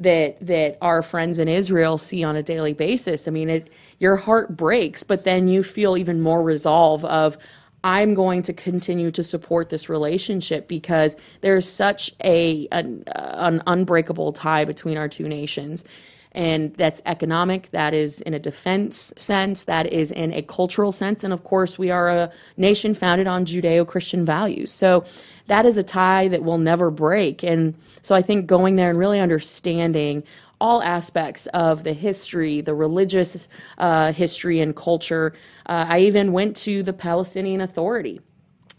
that 0.00 0.38
that 0.40 0.78
our 0.80 1.02
friends 1.02 1.38
in 1.38 1.48
Israel 1.48 1.98
see 1.98 2.24
on 2.24 2.36
a 2.36 2.42
daily 2.42 2.72
basis, 2.72 3.28
I 3.28 3.30
mean, 3.30 3.48
it 3.48 3.70
your 3.98 4.16
heart 4.16 4.56
breaks, 4.56 5.02
but 5.02 5.24
then 5.24 5.48
you 5.48 5.62
feel 5.62 5.96
even 5.96 6.20
more 6.20 6.42
resolve 6.42 7.04
of 7.04 7.36
I'm 7.84 8.14
going 8.14 8.42
to 8.42 8.52
continue 8.52 9.10
to 9.12 9.22
support 9.22 9.68
this 9.68 9.88
relationship 9.88 10.66
because 10.68 11.16
there's 11.40 11.68
such 11.68 12.12
a 12.24 12.66
an, 12.72 13.04
an 13.14 13.62
unbreakable 13.66 14.32
tie 14.32 14.64
between 14.64 14.96
our 14.98 15.08
two 15.08 15.28
nations. 15.28 15.84
And 16.32 16.74
that's 16.74 17.00
economic 17.06 17.70
that 17.70 17.94
is 17.94 18.20
in 18.20 18.34
a 18.34 18.38
defense 18.38 19.12
sense 19.16 19.64
that 19.64 19.86
is 19.86 20.12
in 20.12 20.32
a 20.34 20.42
cultural 20.42 20.92
sense 20.92 21.24
and 21.24 21.32
of 21.32 21.42
course 21.42 21.78
we 21.78 21.90
are 21.90 22.10
a 22.10 22.30
nation 22.58 22.94
founded 22.94 23.26
on 23.26 23.46
judeo-christian 23.46 24.24
values. 24.24 24.70
So 24.70 25.04
that 25.48 25.66
is 25.66 25.76
a 25.76 25.82
tie 25.82 26.28
that 26.28 26.42
will 26.42 26.58
never 26.58 26.90
break 26.90 27.42
and 27.42 27.74
so 28.02 28.14
i 28.14 28.22
think 28.22 28.46
going 28.46 28.76
there 28.76 28.88
and 28.88 28.98
really 28.98 29.20
understanding 29.20 30.22
all 30.60 30.82
aspects 30.82 31.46
of 31.48 31.84
the 31.84 31.92
history, 31.92 32.60
the 32.60 32.74
religious 32.74 33.46
uh, 33.78 34.12
history 34.12 34.60
and 34.60 34.74
culture. 34.74 35.34
Uh, 35.66 35.86
I 35.88 36.00
even 36.00 36.32
went 36.32 36.56
to 36.56 36.82
the 36.82 36.92
Palestinian 36.92 37.60
Authority 37.60 38.20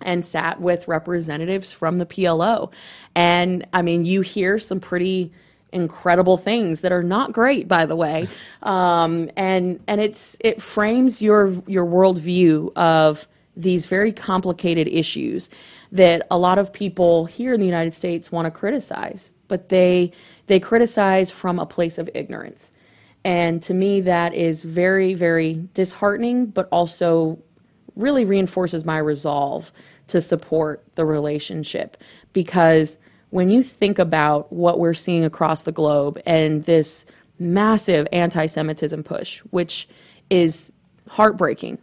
and 0.02 0.24
sat 0.24 0.62
with 0.62 0.88
representatives 0.88 1.74
from 1.74 1.98
the 1.98 2.06
PLO. 2.06 2.72
And 3.16 3.66
I 3.74 3.82
mean, 3.82 4.06
you 4.06 4.22
hear 4.22 4.60
some 4.60 4.80
pretty 4.80 5.32
incredible 5.72 6.38
things 6.38 6.82
that 6.82 6.92
are 6.92 7.04
not 7.04 7.32
great, 7.32 7.68
by 7.68 7.86
the 7.86 7.96
way. 7.96 8.28
Um, 8.64 9.30
and 9.36 9.80
and 9.88 10.02
it's 10.02 10.36
it 10.40 10.62
frames 10.62 11.22
your 11.22 11.50
your 11.68 11.86
worldview 11.86 12.72
of 12.76 13.28
these 13.56 13.88
very 13.88 14.12
complicated 14.12 14.88
issues 14.88 15.50
that 15.92 16.26
a 16.30 16.38
lot 16.38 16.60
of 16.60 16.72
people 16.72 17.26
here 17.26 17.54
in 17.54 17.60
the 17.60 17.66
United 17.66 17.94
States 17.94 18.32
want 18.32 18.46
to 18.46 18.52
criticize, 18.52 19.32
but 19.48 19.70
they 19.70 20.12
they 20.48 20.60
criticize 20.60 21.32
from 21.32 21.60
a 21.60 21.66
place 21.66 21.98
of 21.98 22.10
ignorance. 22.14 22.72
And 23.24 23.62
to 23.64 23.74
me, 23.74 24.02
that 24.02 24.34
is 24.34 24.64
very, 24.64 25.14
very 25.14 25.68
disheartening, 25.74 26.48
but 26.48 26.68
also 26.72 27.40
really 27.96 28.26
reinforces 28.26 28.86
my 28.86 28.98
resolve 28.98 29.72
to 30.08 30.22
support 30.22 30.84
the 30.96 31.06
relationship 31.06 31.98
because 32.34 32.98
when 33.30 33.50
you 33.50 33.62
think 33.62 34.00
about 34.00 34.52
what 34.52 34.80
we're 34.80 34.94
seeing 34.94 35.24
across 35.24 35.64
the 35.64 35.72
globe 35.72 36.20
and 36.26 36.64
this 36.66 37.06
massive 37.38 38.08
anti 38.12 38.46
Semitism 38.46 39.04
push, 39.04 39.40
which 39.52 39.88
is 40.30 40.74
heartbreaking 41.08 41.78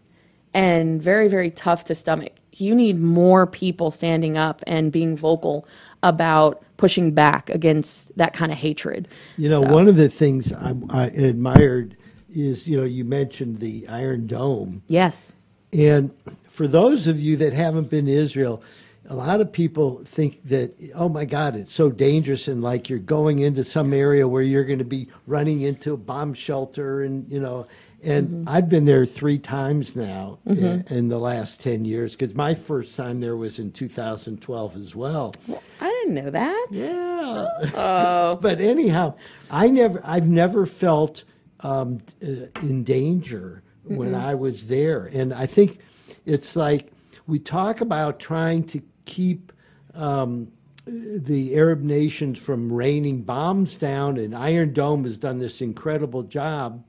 and 0.54 1.00
very, 1.00 1.28
very 1.28 1.50
tough 1.50 1.84
to 1.84 1.94
stomach, 1.94 2.32
you 2.56 2.74
need 2.74 2.98
more 3.00 3.46
people 3.46 3.90
standing 3.90 4.36
up 4.36 4.62
and 4.66 4.90
being 4.90 5.16
vocal 5.16 5.66
about 6.02 6.62
pushing 6.76 7.12
back 7.12 7.50
against 7.50 8.16
that 8.16 8.32
kind 8.32 8.52
of 8.52 8.58
hatred. 8.58 9.08
You 9.36 9.48
know, 9.48 9.62
So- 9.62 9.72
one 9.72 9.88
of 9.88 9.96
the 9.96 10.08
things 10.08 10.52
I, 10.52 10.74
I 10.90 11.06
admired 11.06 11.96
is, 12.30 12.66
you 12.66 12.76
know, 12.76 12.84
you 12.84 13.04
mentioned 13.04 13.58
the 13.58 13.86
Iron 13.88 14.26
Dome. 14.26 14.82
Yes. 14.88 15.32
And 15.72 16.10
for 16.48 16.66
those 16.68 17.06
of 17.06 17.20
you 17.20 17.36
that 17.38 17.52
haven't 17.52 17.90
been 17.90 18.06
to 18.06 18.12
Israel, 18.12 18.62
a 19.08 19.14
lot 19.14 19.40
of 19.40 19.52
people 19.52 20.02
think 20.04 20.42
that, 20.44 20.74
oh 20.94 21.08
my 21.08 21.24
God, 21.24 21.54
it's 21.54 21.72
so 21.72 21.90
dangerous 21.90 22.48
and 22.48 22.62
like 22.62 22.88
you're 22.90 22.98
going 22.98 23.38
into 23.40 23.62
some 23.64 23.92
area 23.92 24.26
where 24.26 24.42
you're 24.42 24.64
going 24.64 24.80
to 24.80 24.84
be 24.84 25.08
running 25.26 25.62
into 25.62 25.94
a 25.94 25.96
bomb 25.96 26.34
shelter 26.34 27.02
and, 27.02 27.30
you 27.30 27.40
know, 27.40 27.66
and 28.06 28.48
I've 28.48 28.68
been 28.68 28.84
there 28.84 29.04
three 29.04 29.38
times 29.38 29.96
now 29.96 30.38
in, 30.46 30.84
in 30.88 31.08
the 31.08 31.18
last 31.18 31.60
10 31.60 31.84
years 31.84 32.14
because 32.14 32.34
my 32.34 32.54
first 32.54 32.96
time 32.96 33.20
there 33.20 33.36
was 33.36 33.58
in 33.58 33.72
2012 33.72 34.76
as 34.76 34.94
well. 34.94 35.34
I 35.80 35.88
didn't 35.88 36.14
know 36.14 36.30
that. 36.30 36.66
Yeah. 36.70 37.48
Oh. 37.74 38.38
but 38.42 38.60
anyhow, 38.60 39.16
I 39.50 39.68
never, 39.68 40.00
I've 40.04 40.28
never 40.28 40.66
felt 40.66 41.24
um, 41.60 42.00
uh, 42.22 42.46
in 42.62 42.84
danger 42.84 43.62
when 43.82 44.14
I 44.14 44.34
was 44.34 44.66
there, 44.66 45.06
and 45.06 45.32
I 45.32 45.46
think 45.46 45.78
it's 46.24 46.56
like 46.56 46.92
we 47.26 47.38
talk 47.38 47.80
about 47.80 48.18
trying 48.18 48.64
to 48.64 48.82
keep 49.04 49.52
um, 49.94 50.48
the 50.86 51.54
Arab 51.54 51.82
nations 51.82 52.38
from 52.38 52.72
raining 52.72 53.22
bombs 53.22 53.76
down, 53.76 54.16
and 54.16 54.34
Iron 54.34 54.72
Dome 54.72 55.04
has 55.04 55.18
done 55.18 55.38
this 55.38 55.60
incredible 55.60 56.24
job. 56.24 56.84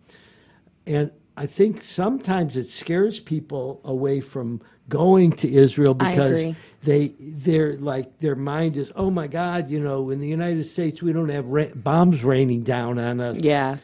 And 0.88 1.12
I 1.36 1.46
think 1.46 1.84
sometimes 1.84 2.58
it 2.58 2.70
scares 2.70 3.20
people 3.20 3.80
away 3.84 4.22
from 4.22 4.62
going 4.90 5.32
to 5.34 5.54
Israel 5.54 5.94
because 5.94 6.56
they 6.84 7.14
they're 7.20 7.76
like 7.76 8.20
their 8.20 8.36
mind 8.36 8.78
is 8.78 8.92
oh 8.96 9.12
my 9.12 9.28
god 9.28 9.70
you 9.70 9.80
know 9.80 10.10
in 10.10 10.20
the 10.20 10.28
United 10.28 10.64
States 10.64 11.02
we 11.02 11.12
don't 11.12 11.30
have 11.30 11.46
ra- 11.46 11.74
bombs 11.76 12.24
raining 12.24 12.64
down 12.64 12.98
on 12.98 13.20
us. 13.20 13.40
Yeah. 13.40 13.78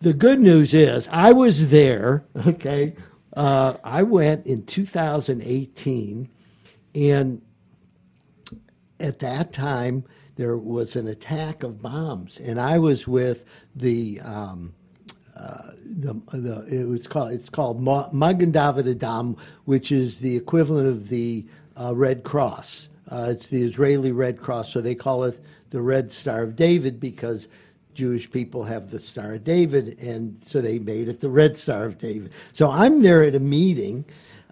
The 0.00 0.12
good 0.12 0.40
news 0.40 0.74
is 0.74 1.08
I 1.10 1.32
was 1.32 1.70
there. 1.70 2.24
Okay, 2.46 2.94
uh, 3.36 3.74
I 3.82 4.02
went 4.02 4.46
in 4.46 4.66
2018, 4.66 6.28
and 6.94 7.42
at 9.00 9.18
that 9.20 9.52
time 9.52 10.04
there 10.36 10.58
was 10.58 10.94
an 10.94 11.06
attack 11.06 11.62
of 11.62 11.80
bombs, 11.80 12.38
and 12.38 12.60
I 12.60 12.78
was 12.78 13.08
with 13.08 13.44
the. 13.74 14.20
Um, 14.20 14.74
the, 15.84 16.14
the 16.32 16.66
it 16.66 16.86
was 16.86 17.06
called 17.06 17.32
it's 17.32 17.48
called 17.48 17.80
Ma- 17.80 18.08
Magen 18.12 18.50
David 18.50 18.86
Adom, 18.86 19.36
which 19.64 19.92
is 19.92 20.18
the 20.18 20.36
equivalent 20.36 20.88
of 20.88 21.08
the 21.08 21.44
uh, 21.80 21.94
Red 21.94 22.24
Cross. 22.24 22.88
Uh, 23.10 23.28
it's 23.30 23.48
the 23.48 23.62
Israeli 23.62 24.12
Red 24.12 24.40
Cross, 24.40 24.72
so 24.72 24.80
they 24.80 24.94
call 24.94 25.24
it 25.24 25.40
the 25.70 25.80
Red 25.80 26.12
Star 26.12 26.42
of 26.42 26.56
David 26.56 27.00
because 27.00 27.48
Jewish 27.94 28.30
people 28.30 28.64
have 28.64 28.90
the 28.90 28.98
Star 28.98 29.34
of 29.34 29.44
David, 29.44 29.98
and 30.00 30.36
so 30.44 30.60
they 30.60 30.78
made 30.78 31.08
it 31.08 31.20
the 31.20 31.28
Red 31.28 31.56
Star 31.56 31.84
of 31.84 31.98
David. 31.98 32.32
So 32.52 32.70
I'm 32.70 33.02
there 33.02 33.22
at 33.22 33.34
a 33.34 33.40
meeting. 33.40 34.04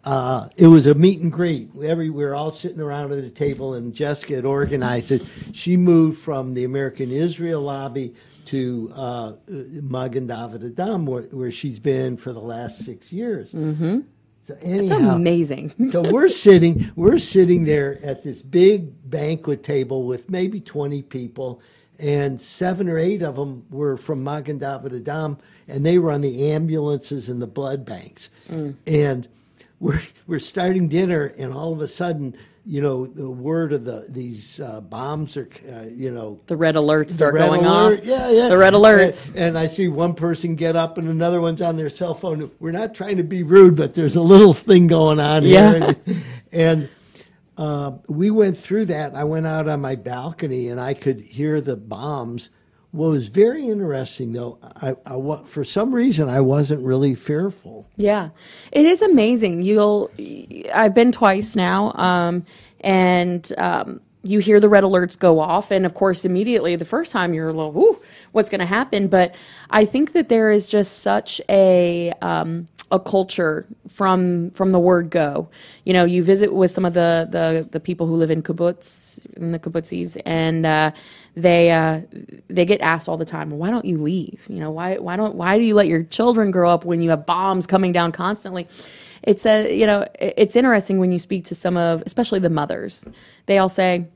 Uh, 0.05 0.49
it 0.57 0.67
was 0.67 0.87
a 0.87 0.95
meet 0.95 1.21
and 1.21 1.31
greet. 1.31 1.71
Every, 1.83 2.11
we 2.11 2.25
were 2.25 2.35
all 2.35 2.51
sitting 2.51 2.81
around 2.81 3.13
at 3.13 3.23
a 3.23 3.31
table, 3.31 3.75
and 3.75 3.95
Jessica 3.95 4.35
had 4.35 4.45
organized 4.45 5.13
it. 5.13 5.23
She 5.53 5.77
moved 5.77 6.21
from 6.21 6.55
the 6.55 6.65
American 6.65 7.13
Israel 7.13 7.63
lobby 7.63 8.15
to 8.47 8.91
uh, 8.95 9.33
Magen 9.49 10.27
David 10.27 10.63
Adom, 10.63 11.07
where, 11.07 11.23
where 11.25 11.51
she's 11.51 11.79
been 11.79 12.17
for 12.17 12.33
the 12.33 12.41
last 12.41 12.85
six 12.85 13.13
years. 13.13 13.53
Mm-hmm. 13.53 14.01
So 14.43 14.55
It's 14.55 14.91
anyhow, 14.91 15.15
amazing. 15.15 15.91
so 15.93 16.03
we're 16.11 16.29
sitting 16.47 16.91
we're 16.97 17.19
sitting 17.19 17.65
there 17.65 17.99
at 18.05 18.23
this 18.25 18.43
big 18.43 18.91
banquet 19.09 19.63
table 19.63 20.05
with 20.05 20.29
maybe 20.31 20.61
20 20.61 21.03
people 21.03 21.61
and 22.01 22.41
seven 22.41 22.89
or 22.89 22.99
eight 22.99 23.23
of 23.23 23.37
them 23.37 23.65
were 23.71 23.97
from 23.97 24.25
Magen 24.25 24.59
David 24.59 24.93
Adom 24.93 25.39
and 25.69 25.87
they 25.87 25.97
run 25.99 26.23
the 26.23 26.51
ambulances 26.51 27.29
and 27.29 27.41
the 27.41 27.47
blood 27.47 27.85
banks 27.85 28.31
and 28.87 29.29
we're 29.79 30.03
we're 30.27 30.41
starting 30.41 30.89
dinner 30.89 31.27
and 31.39 31.53
all 31.53 31.73
of 31.73 31.81
a 31.81 31.87
sudden 31.89 32.37
you 32.65 32.81
know 32.81 33.07
the 33.07 33.29
word 33.29 33.73
of 33.73 33.85
the 33.85 34.07
these 34.09 34.61
uh, 34.61 34.81
bombs 34.81 35.37
are 35.37 35.49
uh, 35.73 35.83
you 35.93 36.11
know 36.13 36.39
The 36.47 36.57
red 36.57 36.77
alerts 36.77 37.09
the 37.09 37.15
start 37.15 37.35
red 37.35 37.49
going 37.49 37.65
alert. 37.65 38.01
off. 38.01 38.05
Yeah, 38.05 38.31
yeah. 38.31 38.49
The 38.49 38.59
red 38.59 38.73
alerts. 38.73 39.31
And, 39.35 39.45
and 39.47 39.59
I 39.59 39.67
see 39.67 39.89
one 39.89 40.15
person 40.15 40.55
get 40.55 40.77
up 40.77 40.97
and 40.99 41.09
another 41.09 41.41
one's 41.41 41.61
on 41.61 41.77
their 41.77 41.89
cell 41.89 42.15
phone. 42.15 42.51
We're 42.61 42.71
not 42.73 42.95
trying 42.95 43.17
to 43.17 43.25
be 43.25 43.43
rude, 43.43 43.75
but 43.77 43.95
there's 43.95 44.17
a 44.17 44.23
little 44.23 44.53
thing 44.55 44.87
going 44.87 45.19
on 45.19 45.45
Yeah. 45.45 45.73
here. 45.73 45.97
And, 46.07 46.23
and 46.53 46.89
uh, 47.59 47.93
we 48.09 48.31
went 48.31 48.57
through 48.57 48.87
that. 48.87 49.15
I 49.15 49.25
went 49.25 49.47
out 49.47 49.69
on 49.69 49.81
my 49.81 49.97
balcony 49.97 50.69
and 50.69 50.81
I 50.81 50.95
could 50.95 51.21
hear 51.21 51.61
the 51.61 51.77
bombs. 51.77 52.49
What 52.93 53.09
was 53.09 53.29
very 53.29 53.69
interesting, 53.69 54.35
though, 54.35 54.59
I, 54.63 54.95
I 55.07 55.17
for 55.47 55.65
some 55.65 55.95
reason 55.95 56.29
I 56.29 56.41
wasn't 56.43 56.85
really 56.85 57.15
fearful. 57.15 57.87
Yeah, 57.97 58.29
it 58.71 58.85
is 58.85 59.01
amazing. 59.01 59.63
You'll, 59.63 60.11
I've 60.75 60.95
been 60.95 61.11
twice 61.11 61.57
now, 61.57 61.93
um, 61.95 62.45
and 62.81 63.51
um, 63.57 64.03
you 64.25 64.39
hear 64.39 64.61
the 64.61 64.69
red 64.69 64.85
alerts 64.85 65.19
go 65.19 65.41
off, 65.41 65.71
and 65.71 65.85
of 65.85 65.95
course, 65.95 66.25
immediately 66.25 66.77
the 66.77 66.85
first 66.85 67.13
time 67.13 67.35
you're 67.35 67.49
a 67.49 67.53
little, 67.53 67.73
"Whoo, 67.73 68.01
what's 68.33 68.51
going 68.51 68.61
to 68.61 68.67
happen?" 68.67 69.09
But 69.09 69.35
I 69.71 69.85
think 69.85 70.13
that 70.13 70.29
there 70.29 70.51
is 70.51 70.67
just 70.67 71.01
such 71.01 71.41
a 71.49 72.13
um, 72.23 72.69
a 72.93 73.01
culture 73.01 73.67
from 73.89 74.51
from 74.51 74.71
the 74.71 74.79
word 74.79 75.11
go. 75.11 75.49
You 75.85 75.93
know, 75.95 76.05
you 76.05 76.23
visit 76.23 76.55
with 76.55 76.71
some 76.71 76.85
of 76.85 76.95
the 76.95 77.27
the, 77.31 77.67
the 77.71 77.81
people 77.81 78.07
who 78.07 78.15
live 78.15 78.31
in 78.31 78.43
kibbutz 78.43 79.27
in 79.37 79.51
the 79.51 79.59
kibbutzes, 79.59 80.21
and 80.25 80.67
uh, 80.67 80.93
they 81.35 81.73
uh, 81.73 82.03
they 82.49 82.65
get 82.65 82.81
asked 82.81 83.09
all 83.09 83.17
the 83.17 83.25
time, 83.25 83.51
"Why 83.51 83.71
don't 83.71 83.85
you 83.85 83.99
leave? 83.99 84.47
You 84.49 84.61
know, 84.61 84.71
why 84.71 84.99
why 84.99 85.17
don't 85.17 85.35
why 85.35 85.59
do 85.59 85.65
you 85.65 85.75
let 85.75 85.89
your 85.89 86.05
children 86.05 86.53
grow 86.53 86.71
up 86.71 86.85
when 86.85 87.03
you 87.03 87.11
have 87.11 87.27
bombs 87.27 87.67
coming 87.67 87.91
down 87.91 88.13
constantly?" 88.13 88.69
It's 89.23 89.47
a 89.47 89.75
you 89.77 89.87
know 89.87 90.07
it's 90.21 90.57
interesting 90.57 90.99
when 90.99 91.13
you 91.13 91.19
speak 91.19 91.45
to 91.47 91.55
some 91.55 91.77
of 91.77 92.03
especially 92.07 92.41
the 92.41 92.51
mothers. 92.51 93.07
They 93.47 93.59
all 93.59 93.69
say, 93.69 94.07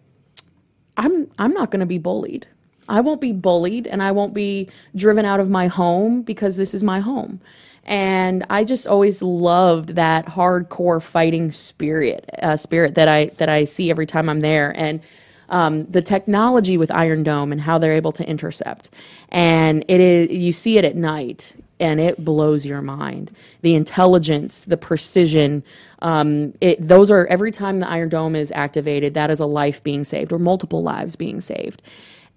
I'm 0.97 1.31
I'm 1.39 1.53
not 1.53 1.71
going 1.71 1.81
to 1.81 1.87
be 1.87 1.99
bullied. 1.99 2.47
I 2.89 3.01
won't 3.01 3.21
be 3.21 3.33
bullied 3.33 3.87
and 3.87 4.03
I 4.03 4.13
won't 4.13 4.35
be 4.35 4.69
driven 4.95 5.25
out 5.25 5.41
of 5.41 5.51
my 5.51 5.67
home 5.67 6.23
because 6.23 6.57
this 6.57 6.75
is 6.75 6.83
my 6.83 7.01
home. 7.01 7.41
And 7.85 8.45
I 8.51 8.65
just 8.65 8.87
always 8.87 9.23
loved 9.23 9.91
that 9.91 10.27
hardcore 10.27 11.03
fighting 11.03 11.53
spirit, 11.53 12.29
uh, 12.43 12.57
spirit 12.57 12.95
that 12.97 13.09
I 13.09 13.27
that 13.37 13.49
I 13.49 13.65
see 13.65 13.91
every 13.91 14.07
time 14.07 14.29
I'm 14.29 14.41
there, 14.41 14.77
and 14.77 15.01
um, 15.49 15.85
the 15.87 16.03
technology 16.03 16.77
with 16.77 16.91
Iron 16.91 17.23
Dome 17.23 17.53
and 17.53 17.61
how 17.61 17.79
they're 17.79 17.95
able 17.95 18.13
to 18.13 18.29
intercept. 18.29 18.91
And 19.29 19.85
it 19.87 20.01
is 20.01 20.31
you 20.31 20.51
see 20.53 20.79
it 20.79 20.85
at 20.85 20.97
night, 20.97 21.55
and 21.79 22.01
it 22.01 22.25
blows 22.25 22.65
your 22.65 22.83
mind. 22.83 23.33
The 23.63 23.75
intelligence, 23.75 24.65
the 24.65 24.77
precision. 24.77 25.63
Um, 26.01 26.55
it, 26.61 26.87
those 26.87 27.11
are 27.11 27.27
every 27.27 27.53
time 27.53 27.81
the 27.81 27.89
Iron 27.89 28.09
Dome 28.09 28.37
is 28.37 28.51
activated, 28.53 29.15
that 29.15 29.31
is 29.31 29.41
a 29.41 29.47
life 29.47 29.83
being 29.83 30.05
saved 30.05 30.33
or 30.33 30.39
multiple 30.39 30.83
lives 30.83 31.17
being 31.17 31.41
saved. 31.41 31.83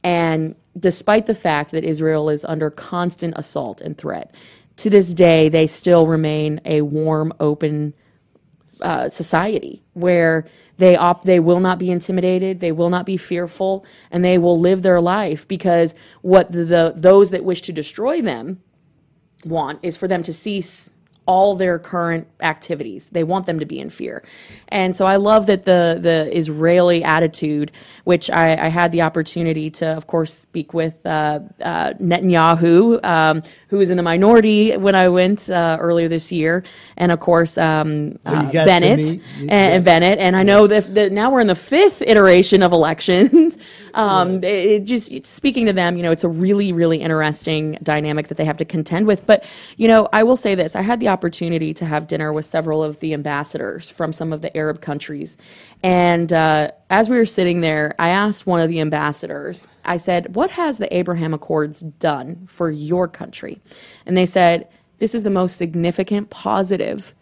And 0.04 0.56
despite 0.78 1.26
the 1.26 1.36
fact 1.36 1.72
that 1.72 1.84
Israel 1.84 2.30
is 2.30 2.46
under 2.46 2.70
constant 2.70 3.34
assault 3.38 3.82
and 3.82 3.98
threat, 3.98 4.34
to 4.78 4.90
this 4.90 5.14
day, 5.14 5.50
they 5.50 5.68
still 5.68 6.08
remain 6.08 6.62
a 6.64 6.82
warm, 6.82 7.34
open 7.40 7.94
uh, 8.82 9.10
society 9.10 9.84
where 9.94 10.48
they 10.78 10.96
op- 10.96 11.26
they 11.26 11.42
will 11.42 11.60
not 11.60 11.80
be 11.80 11.92
intimidated, 11.92 12.62
they 12.62 12.72
will 12.72 12.90
not 12.90 13.06
be 13.06 13.18
fearful, 13.18 13.86
and 14.12 14.24
they 14.24 14.38
will 14.38 14.58
live 14.58 14.82
their 14.82 15.02
life 15.02 15.46
because 15.50 15.96
what 16.22 16.52
the, 16.54 16.64
the 16.64 16.94
those 16.96 17.32
that 17.32 17.44
wish 17.44 17.62
to 17.64 17.74
destroy 17.74 18.22
them 18.22 18.62
want 19.46 19.80
is 19.84 19.96
for 19.98 20.08
them 20.08 20.24
to 20.24 20.34
cease 20.34 20.92
all 21.30 21.56
their 21.56 21.78
current 21.78 22.28
activities. 22.42 23.10
They 23.10 23.24
want 23.24 23.46
them 23.46 23.60
to 23.60 23.66
be 23.66 23.80
in 23.80 23.92
fear. 23.92 24.24
And 24.70 24.98
so 24.98 25.06
I 25.06 25.18
love 25.18 25.46
that 25.46 25.64
the 25.66 26.00
the 26.02 26.36
Israeli 26.36 27.04
attitude, 27.04 27.72
which 28.04 28.32
I, 28.32 28.54
I 28.54 28.70
had 28.70 28.92
the 28.92 29.04
opportunity 29.04 29.70
to, 29.80 29.86
of 29.96 30.08
course, 30.08 30.34
speak 30.34 30.74
with 30.74 30.96
uh, 31.06 31.42
uh, 31.62 31.94
Netanyahu, 32.02 33.06
um, 33.06 33.44
who 33.68 33.78
was 33.78 33.92
in 33.92 33.98
the 33.98 34.04
minority 34.04 34.76
when 34.76 34.96
I 34.96 35.10
went 35.10 35.52
uh, 35.52 35.78
earlier 35.80 36.08
this 36.08 36.32
year, 36.32 36.64
and 36.98 37.12
of 37.12 37.20
course 37.20 37.60
um, 37.60 38.18
Well, 38.26 38.48
uh, 38.48 38.52
Bennett 38.52 38.98
meet- 38.98 39.22
and, 39.42 39.52
and 39.52 39.86
Bennett. 39.86 40.18
And 40.18 40.36
I 40.36 40.42
know 40.42 40.66
that 40.66 40.96
that 40.96 41.12
now 41.12 41.30
we're 41.30 41.42
in 41.42 41.48
the 41.48 41.62
fifth 41.76 42.02
iteration 42.02 42.64
of 42.64 42.72
elections. 42.72 43.56
um, 43.94 44.44
it, 44.44 44.46
it 44.46 44.84
just 44.86 45.28
speaking 45.28 45.68
to 45.68 45.74
them, 45.74 45.96
you 45.96 46.02
know, 46.02 46.12
it's 46.12 46.24
a 46.24 46.30
really 46.30 46.74
really 46.74 46.98
interesting 46.98 47.78
dynamic 47.84 48.30
that 48.30 48.38
they 48.38 48.46
have 48.46 48.58
to 48.58 48.66
contend 48.66 49.06
with. 49.06 49.28
But 49.28 49.44
you 49.78 49.88
know, 49.88 50.10
I 50.12 50.24
will 50.24 50.38
say 50.38 50.56
this: 50.56 50.76
I 50.76 50.82
had 50.82 51.00
the 51.00 51.08
opportunity 51.10 51.19
to 51.22 51.86
have 51.86 52.08
dinner 52.08 52.32
with 52.32 52.46
several 52.46 52.84
of 52.84 53.00
the 53.00 53.14
ambassadors 53.14 53.90
from 53.90 54.14
some 54.14 54.32
of 54.32 54.42
the 54.42 54.56
Arab 54.56 54.82
countries, 54.82 55.38
and 55.84 56.32
uh, 56.32 56.72
as 56.90 57.10
we 57.10 57.18
were 57.18 57.26
sitting 57.26 57.62
there, 57.62 57.96
I 58.00 58.10
asked 58.10 58.48
one 58.48 58.62
of 58.62 58.70
the 58.70 58.80
ambassadors. 58.80 59.68
I 59.86 59.98
said, 59.98 60.36
"What 60.36 60.52
has 60.52 60.78
the 60.78 60.94
Abraham 60.96 61.34
Accords 61.34 61.82
done 61.82 62.46
for 62.48 62.70
your 62.70 63.08
country?" 63.08 63.60
And 64.06 64.18
they 64.18 64.26
said, 64.26 64.68
"This 65.00 65.14
is 65.16 65.24
the 65.24 65.30
most 65.30 65.58
significant 65.58 66.30
positive." 66.30 67.14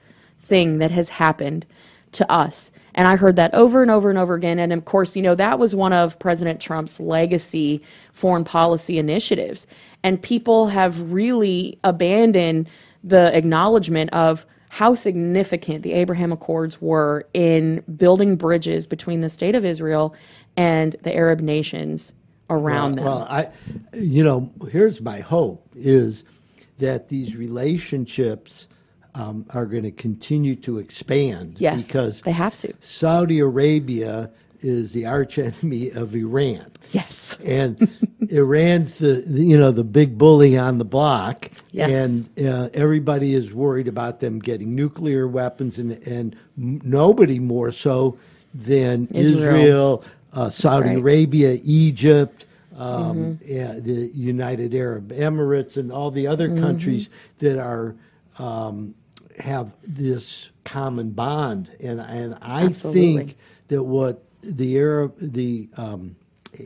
thing 0.48 0.80
that 0.80 0.92
has 0.92 1.10
happened 1.10 1.66
to 2.14 2.32
us. 2.32 2.72
And 2.96 3.08
I 3.08 3.16
heard 3.16 3.36
that 3.36 3.54
over 3.54 3.82
and 3.82 3.92
over 3.92 4.10
and 4.10 4.18
over 4.18 4.34
again. 4.34 4.58
And 4.58 4.74
of 4.74 4.86
course, 4.86 5.16
you 5.16 5.22
know, 5.22 5.36
that 5.36 5.60
was 5.60 5.76
one 5.76 5.94
of 5.94 6.18
President 6.18 6.60
Trump's 6.60 7.00
legacy 7.00 7.84
foreign 8.14 8.44
policy 8.44 8.98
initiatives. 8.98 9.68
And 10.04 10.22
people 10.22 10.68
have 10.68 11.12
really 11.12 11.78
abandoned 11.84 12.70
the 13.08 13.36
acknowledgement 13.36 14.12
of 14.12 14.46
how 14.70 14.94
significant 14.94 15.84
the 15.84 15.94
Abraham 15.94 16.32
Accords 16.32 16.82
were 16.82 17.26
in 17.34 17.84
building 17.96 18.36
bridges 18.36 18.86
between 18.86 19.22
the 19.22 19.30
state 19.30 19.56
of 19.56 19.64
Israel 19.64 20.14
and 20.58 20.96
the 21.04 21.16
Arab 21.16 21.40
nations 21.40 22.14
around 22.50 22.96
them. 22.96 23.06
Well, 23.06 23.28
I, 23.30 23.50
you 23.94 24.24
know, 24.24 24.52
here's 24.70 25.02
my 25.02 25.20
hope 25.20 25.68
is 25.76 26.26
that 26.80 27.08
these 27.08 27.36
relationships 27.36 28.68
um, 29.16 29.46
are 29.54 29.66
going 29.66 29.84
to 29.84 29.92
continue 29.92 30.56
to 30.58 30.78
expand. 30.78 31.56
yes, 31.60 31.88
because 31.88 32.22
they 32.22 32.32
have 32.32 32.58
to. 32.58 32.74
Saudi 32.82 33.40
Arabia 33.40 34.30
is 34.62 34.94
the 34.94 35.06
archenemy 35.06 35.92
of 35.92 36.16
Iran. 36.16 36.72
Yes. 36.92 37.38
and 37.46 37.90
Iran's 38.30 38.96
the, 38.96 39.24
the 39.26 39.44
you 39.44 39.58
know 39.58 39.72
the 39.72 39.84
big 39.84 40.18
bully 40.18 40.58
on 40.58 40.78
the 40.78 40.86
block, 40.86 41.50
Yes. 41.72 42.26
and 42.36 42.48
uh, 42.48 42.70
everybody 42.74 43.34
is 43.34 43.54
worried 43.54 43.88
about 43.88 44.20
them 44.20 44.40
getting 44.40 44.76
nuclear 44.76 45.28
weapons, 45.28 45.78
and 45.80 45.92
and 46.08 46.36
nobody 46.58 47.40
more 47.40 47.72
so 47.72 48.18
than 48.54 49.08
Israel. 49.12 49.56
Israel, 49.56 50.04
uh, 50.34 50.50
Saudi 50.50 50.90
right. 50.90 50.98
Arabia, 50.98 51.60
Egypt. 51.64 52.46
Um, 52.76 53.40
Mm-hmm. 53.40 53.52
yeah, 53.56 53.74
the 53.80 54.12
United 54.14 54.76
Arab 54.76 55.12
Emirates 55.12 55.78
and 55.78 55.92
all 55.92 56.12
the 56.12 56.28
other 56.28 56.48
Mm-hmm. 56.50 56.60
countries 56.64 57.10
that 57.40 57.58
are 57.58 57.96
um, 58.38 58.94
have 59.40 59.72
this 59.84 60.50
common 60.64 61.10
bond, 61.12 61.70
and 61.82 62.00
and 62.00 62.38
I 62.42 62.66
Absolutely. 62.66 63.16
think 63.18 63.38
that 63.70 63.84
what 63.84 64.24
the 64.56 64.78
Arab 64.78 65.14
the 65.20 65.70
um, 65.78 66.16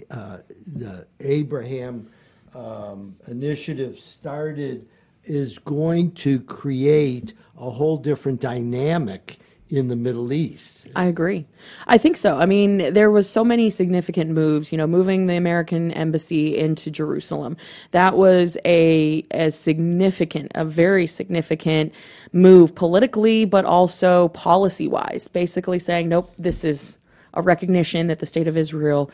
uh, 0.09 0.37
the 0.75 1.05
Abraham 1.19 2.09
um, 2.53 3.15
initiative 3.27 3.99
started 3.99 4.87
is 5.23 5.57
going 5.59 6.11
to 6.13 6.39
create 6.41 7.33
a 7.57 7.69
whole 7.69 7.97
different 7.97 8.39
dynamic 8.39 9.37
in 9.69 9.87
the 9.87 9.95
Middle 9.95 10.33
East. 10.33 10.87
I 10.95 11.05
agree. 11.05 11.45
I 11.87 11.97
think 11.97 12.17
so. 12.17 12.37
I 12.37 12.45
mean, 12.45 12.93
there 12.93 13.09
was 13.09 13.29
so 13.29 13.43
many 13.43 13.69
significant 13.69 14.31
moves. 14.31 14.71
You 14.71 14.77
know, 14.77 14.87
moving 14.87 15.27
the 15.27 15.35
American 15.35 15.91
embassy 15.91 16.57
into 16.57 16.91
Jerusalem. 16.91 17.55
That 17.91 18.17
was 18.17 18.57
a 18.65 19.23
a 19.31 19.51
significant, 19.51 20.51
a 20.55 20.65
very 20.65 21.07
significant 21.07 21.93
move 22.33 22.75
politically, 22.75 23.45
but 23.45 23.63
also 23.63 24.27
policy 24.29 24.87
wise. 24.87 25.29
Basically 25.29 25.79
saying, 25.79 26.09
nope, 26.09 26.33
this 26.37 26.65
is 26.65 26.97
a 27.33 27.41
recognition 27.41 28.07
that 28.07 28.19
the 28.19 28.25
state 28.25 28.47
of 28.47 28.57
Israel 28.57 29.11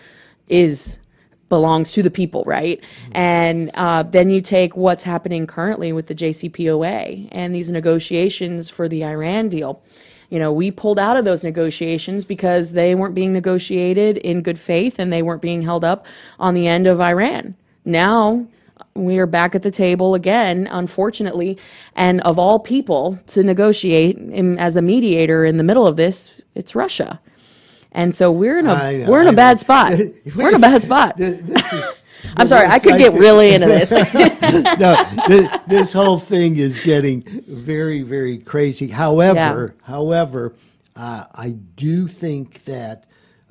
is 0.47 0.99
belongs 1.49 1.93
to 1.93 2.03
the 2.03 2.11
people, 2.11 2.43
right? 2.45 2.83
And 3.13 3.71
uh, 3.73 4.03
then 4.03 4.29
you 4.29 4.41
take 4.41 4.75
what's 4.75 5.03
happening 5.03 5.47
currently 5.47 5.93
with 5.93 6.07
the 6.07 6.15
JCPOA 6.15 7.29
and 7.31 7.55
these 7.55 7.71
negotiations 7.71 8.69
for 8.69 8.89
the 8.89 9.05
Iran 9.05 9.49
deal. 9.49 9.81
You 10.29 10.39
know, 10.39 10.51
we 10.51 10.71
pulled 10.71 10.99
out 10.99 11.15
of 11.15 11.23
those 11.23 11.43
negotiations 11.43 12.25
because 12.25 12.73
they 12.73 12.95
weren't 12.95 13.15
being 13.15 13.31
negotiated 13.31 14.17
in 14.17 14.41
good 14.41 14.59
faith 14.59 14.99
and 14.99 15.11
they 15.11 15.21
weren't 15.21 15.41
being 15.41 15.61
held 15.61 15.85
up 15.85 16.05
on 16.37 16.53
the 16.53 16.67
end 16.67 16.85
of 16.85 16.99
Iran. 16.99 17.55
Now, 17.85 18.45
we 18.93 19.17
are 19.19 19.25
back 19.25 19.55
at 19.55 19.63
the 19.63 19.71
table 19.71 20.15
again, 20.15 20.67
unfortunately, 20.69 21.57
and 21.95 22.19
of 22.21 22.37
all 22.37 22.59
people 22.59 23.17
to 23.27 23.43
negotiate 23.43 24.17
in, 24.17 24.59
as 24.59 24.73
the 24.73 24.81
mediator 24.81 25.45
in 25.45 25.55
the 25.55 25.63
middle 25.63 25.87
of 25.87 25.95
this, 25.95 26.41
it's 26.55 26.75
Russia. 26.75 27.21
And 27.91 28.15
so 28.15 28.31
we're 28.31 28.59
in 28.59 28.67
a 28.67 28.75
know, 29.03 29.09
we're 29.11 29.21
in 29.21 29.27
I 29.27 29.29
a 29.29 29.31
know. 29.31 29.35
bad 29.35 29.59
spot. 29.59 29.93
we're 30.35 30.49
in 30.49 30.55
a 30.55 30.59
bad 30.59 30.81
spot. 30.83 31.17
Th- 31.17 31.39
This 31.39 31.73
is. 31.73 31.83
I'm 32.35 32.47
sorry, 32.47 32.67
I 32.67 32.79
could 32.79 32.91
like 32.93 32.99
get 32.99 33.13
really 33.13 33.53
into 33.53 33.67
this. 33.67 33.89
no, 33.91 35.05
this, 35.27 35.59
this 35.67 35.93
whole 35.93 36.19
thing 36.19 36.57
is 36.57 36.79
getting 36.79 37.21
very, 37.47 38.01
very 38.01 38.39
crazy. 38.39 38.87
However, 38.87 39.75
however, 39.83 40.53
uh, 40.95 41.25
I 41.33 41.51
do 41.51 42.07
think 42.07 42.63
that 42.65 43.05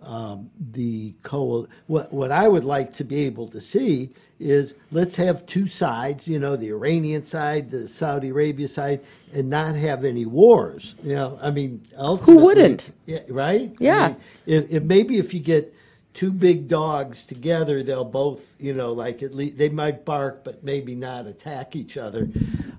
um, 0.07 0.51
the 0.73 1.15
co 1.23 1.67
what 1.89 2.13
what 2.13 2.31
I 2.33 2.49
would 2.49 2.65
like 2.65 2.93
to 2.95 3.05
be 3.05 3.25
able 3.27 3.49
to 3.49 3.61
see 3.61 4.11
is 4.39 4.75
let's 4.93 5.17
have 5.17 5.45
two 5.47 5.67
sides. 5.67 6.29
You 6.29 6.39
know, 6.39 6.57
the 6.57 6.69
Iranian 6.69 7.23
side, 7.25 7.71
the 7.71 7.89
Saudi 7.89 8.29
Arabia 8.29 8.69
side, 8.69 9.01
and 9.35 9.51
not 9.51 9.75
have 9.75 10.05
any 10.05 10.25
wars. 10.25 10.95
You 11.03 11.15
know, 11.15 11.39
I 11.43 11.51
mean, 11.51 11.83
ultimately, 11.99 12.43
wouldn't? 12.43 12.93
Yeah, 13.07 13.21
right. 13.29 13.71
I 13.71 13.85
Yeah. 13.85 14.09
mean, 14.09 14.17
if, 14.47 14.71
if 14.71 14.83
maybe 14.85 15.19
if 15.19 15.35
you 15.35 15.41
get 15.41 15.75
two 16.15 16.31
big 16.31 16.69
dogs 16.69 17.25
together, 17.25 17.83
they'll 17.83 18.05
both, 18.05 18.55
you 18.61 18.75
know, 18.75 18.93
like 18.93 19.23
at 19.23 19.35
least 19.35 19.59
they 19.59 19.69
might 19.69 20.05
bark, 20.05 20.45
but 20.45 20.63
maybe 20.63 20.95
not 20.95 21.27
attack 21.27 21.75
each 21.75 21.97
other. 21.97 22.29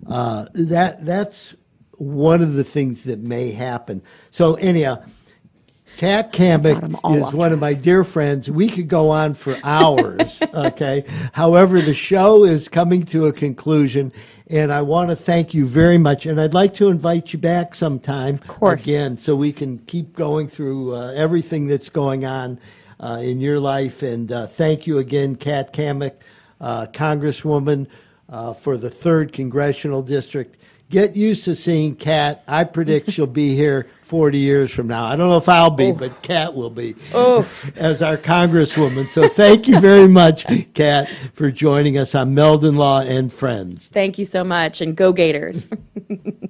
Uh, 0.08 0.46
that 0.54 1.06
that's 1.06 1.56
one 1.98 2.42
of 2.42 2.54
the 2.54 2.64
things 2.64 3.04
that 3.04 3.20
may 3.20 3.52
happen. 3.52 4.02
So 4.32 4.56
anyhow. 4.56 5.04
Kat 5.98 6.32
Cammack 6.32 6.78
is 7.18 7.34
one 7.34 7.52
of 7.52 7.60
my 7.60 7.74
dear 7.74 8.04
friends. 8.04 8.52
We 8.52 8.70
could 8.70 8.88
go 8.88 9.10
on 9.10 9.34
for 9.34 9.58
hours, 9.64 10.40
okay? 10.54 11.04
However, 11.34 11.82
the 11.82 11.96
show 11.96 12.44
is 12.44 12.68
coming 12.68 13.04
to 13.06 13.26
a 13.26 13.34
conclusion, 13.34 14.14
and 14.48 14.72
I 14.72 14.84
want 14.84 15.10
to 15.10 15.16
thank 15.16 15.56
you 15.56 15.66
very 15.66 15.98
much. 15.98 16.28
And 16.28 16.40
I'd 16.40 16.54
like 16.54 16.76
to 16.76 16.90
invite 16.90 17.34
you 17.34 17.40
back 17.40 17.74
sometime 17.74 18.38
course. 18.38 18.84
again 18.84 19.18
so 19.18 19.36
we 19.36 19.52
can 19.52 19.80
keep 19.80 20.14
going 20.14 20.48
through 20.48 20.96
uh, 20.96 21.14
everything 21.14 21.66
that's 21.66 21.90
going 21.90 22.26
on 22.26 22.60
uh, 23.00 23.20
in 23.24 23.42
your 23.42 23.60
life. 23.60 24.04
And 24.04 24.32
uh, 24.32 24.46
thank 24.46 24.86
you 24.86 25.00
again, 25.00 25.36
Kat 25.36 25.74
Cammack, 25.74 26.18
uh, 26.62 26.86
Congresswoman 26.94 27.88
uh, 28.30 28.54
for 28.54 28.78
the 28.78 28.92
3rd 28.92 29.34
Congressional 29.34 30.04
District. 30.04 30.58
Get 30.92 31.16
used 31.16 31.44
to 31.46 31.56
seeing 31.56 31.96
Kat. 31.96 32.44
I 32.48 32.66
predict 32.66 33.12
she'll 33.14 33.26
be 33.26 33.56
here 33.56 33.88
40 34.08 34.38
years 34.38 34.72
from 34.72 34.88
now. 34.88 35.06
I 35.06 35.18
don't 35.18 35.30
know 35.30 35.38
if 35.38 35.50
I'll 35.50 35.70
be, 35.70 35.88
oh. 35.88 35.94
but 35.94 36.22
Kat 36.22 36.56
will 36.56 36.70
be 36.70 36.96
oh. 37.14 37.48
as 37.76 38.02
our 38.02 38.16
Congresswoman. 38.18 39.08
So 39.10 39.28
thank 39.28 39.68
you 39.68 39.80
very 39.80 40.08
much, 40.08 40.46
Kat, 40.74 41.10
for 41.34 41.52
joining 41.52 41.98
us 41.98 42.16
on 42.16 42.34
Meldon 42.34 42.78
Law 42.78 43.02
and 43.02 43.32
Friends. 43.34 43.90
Thank 43.90 44.18
you 44.18 44.26
so 44.26 44.46
much, 44.46 44.80
and 44.80 44.96
go 44.96 45.12
Gators. 45.12 45.72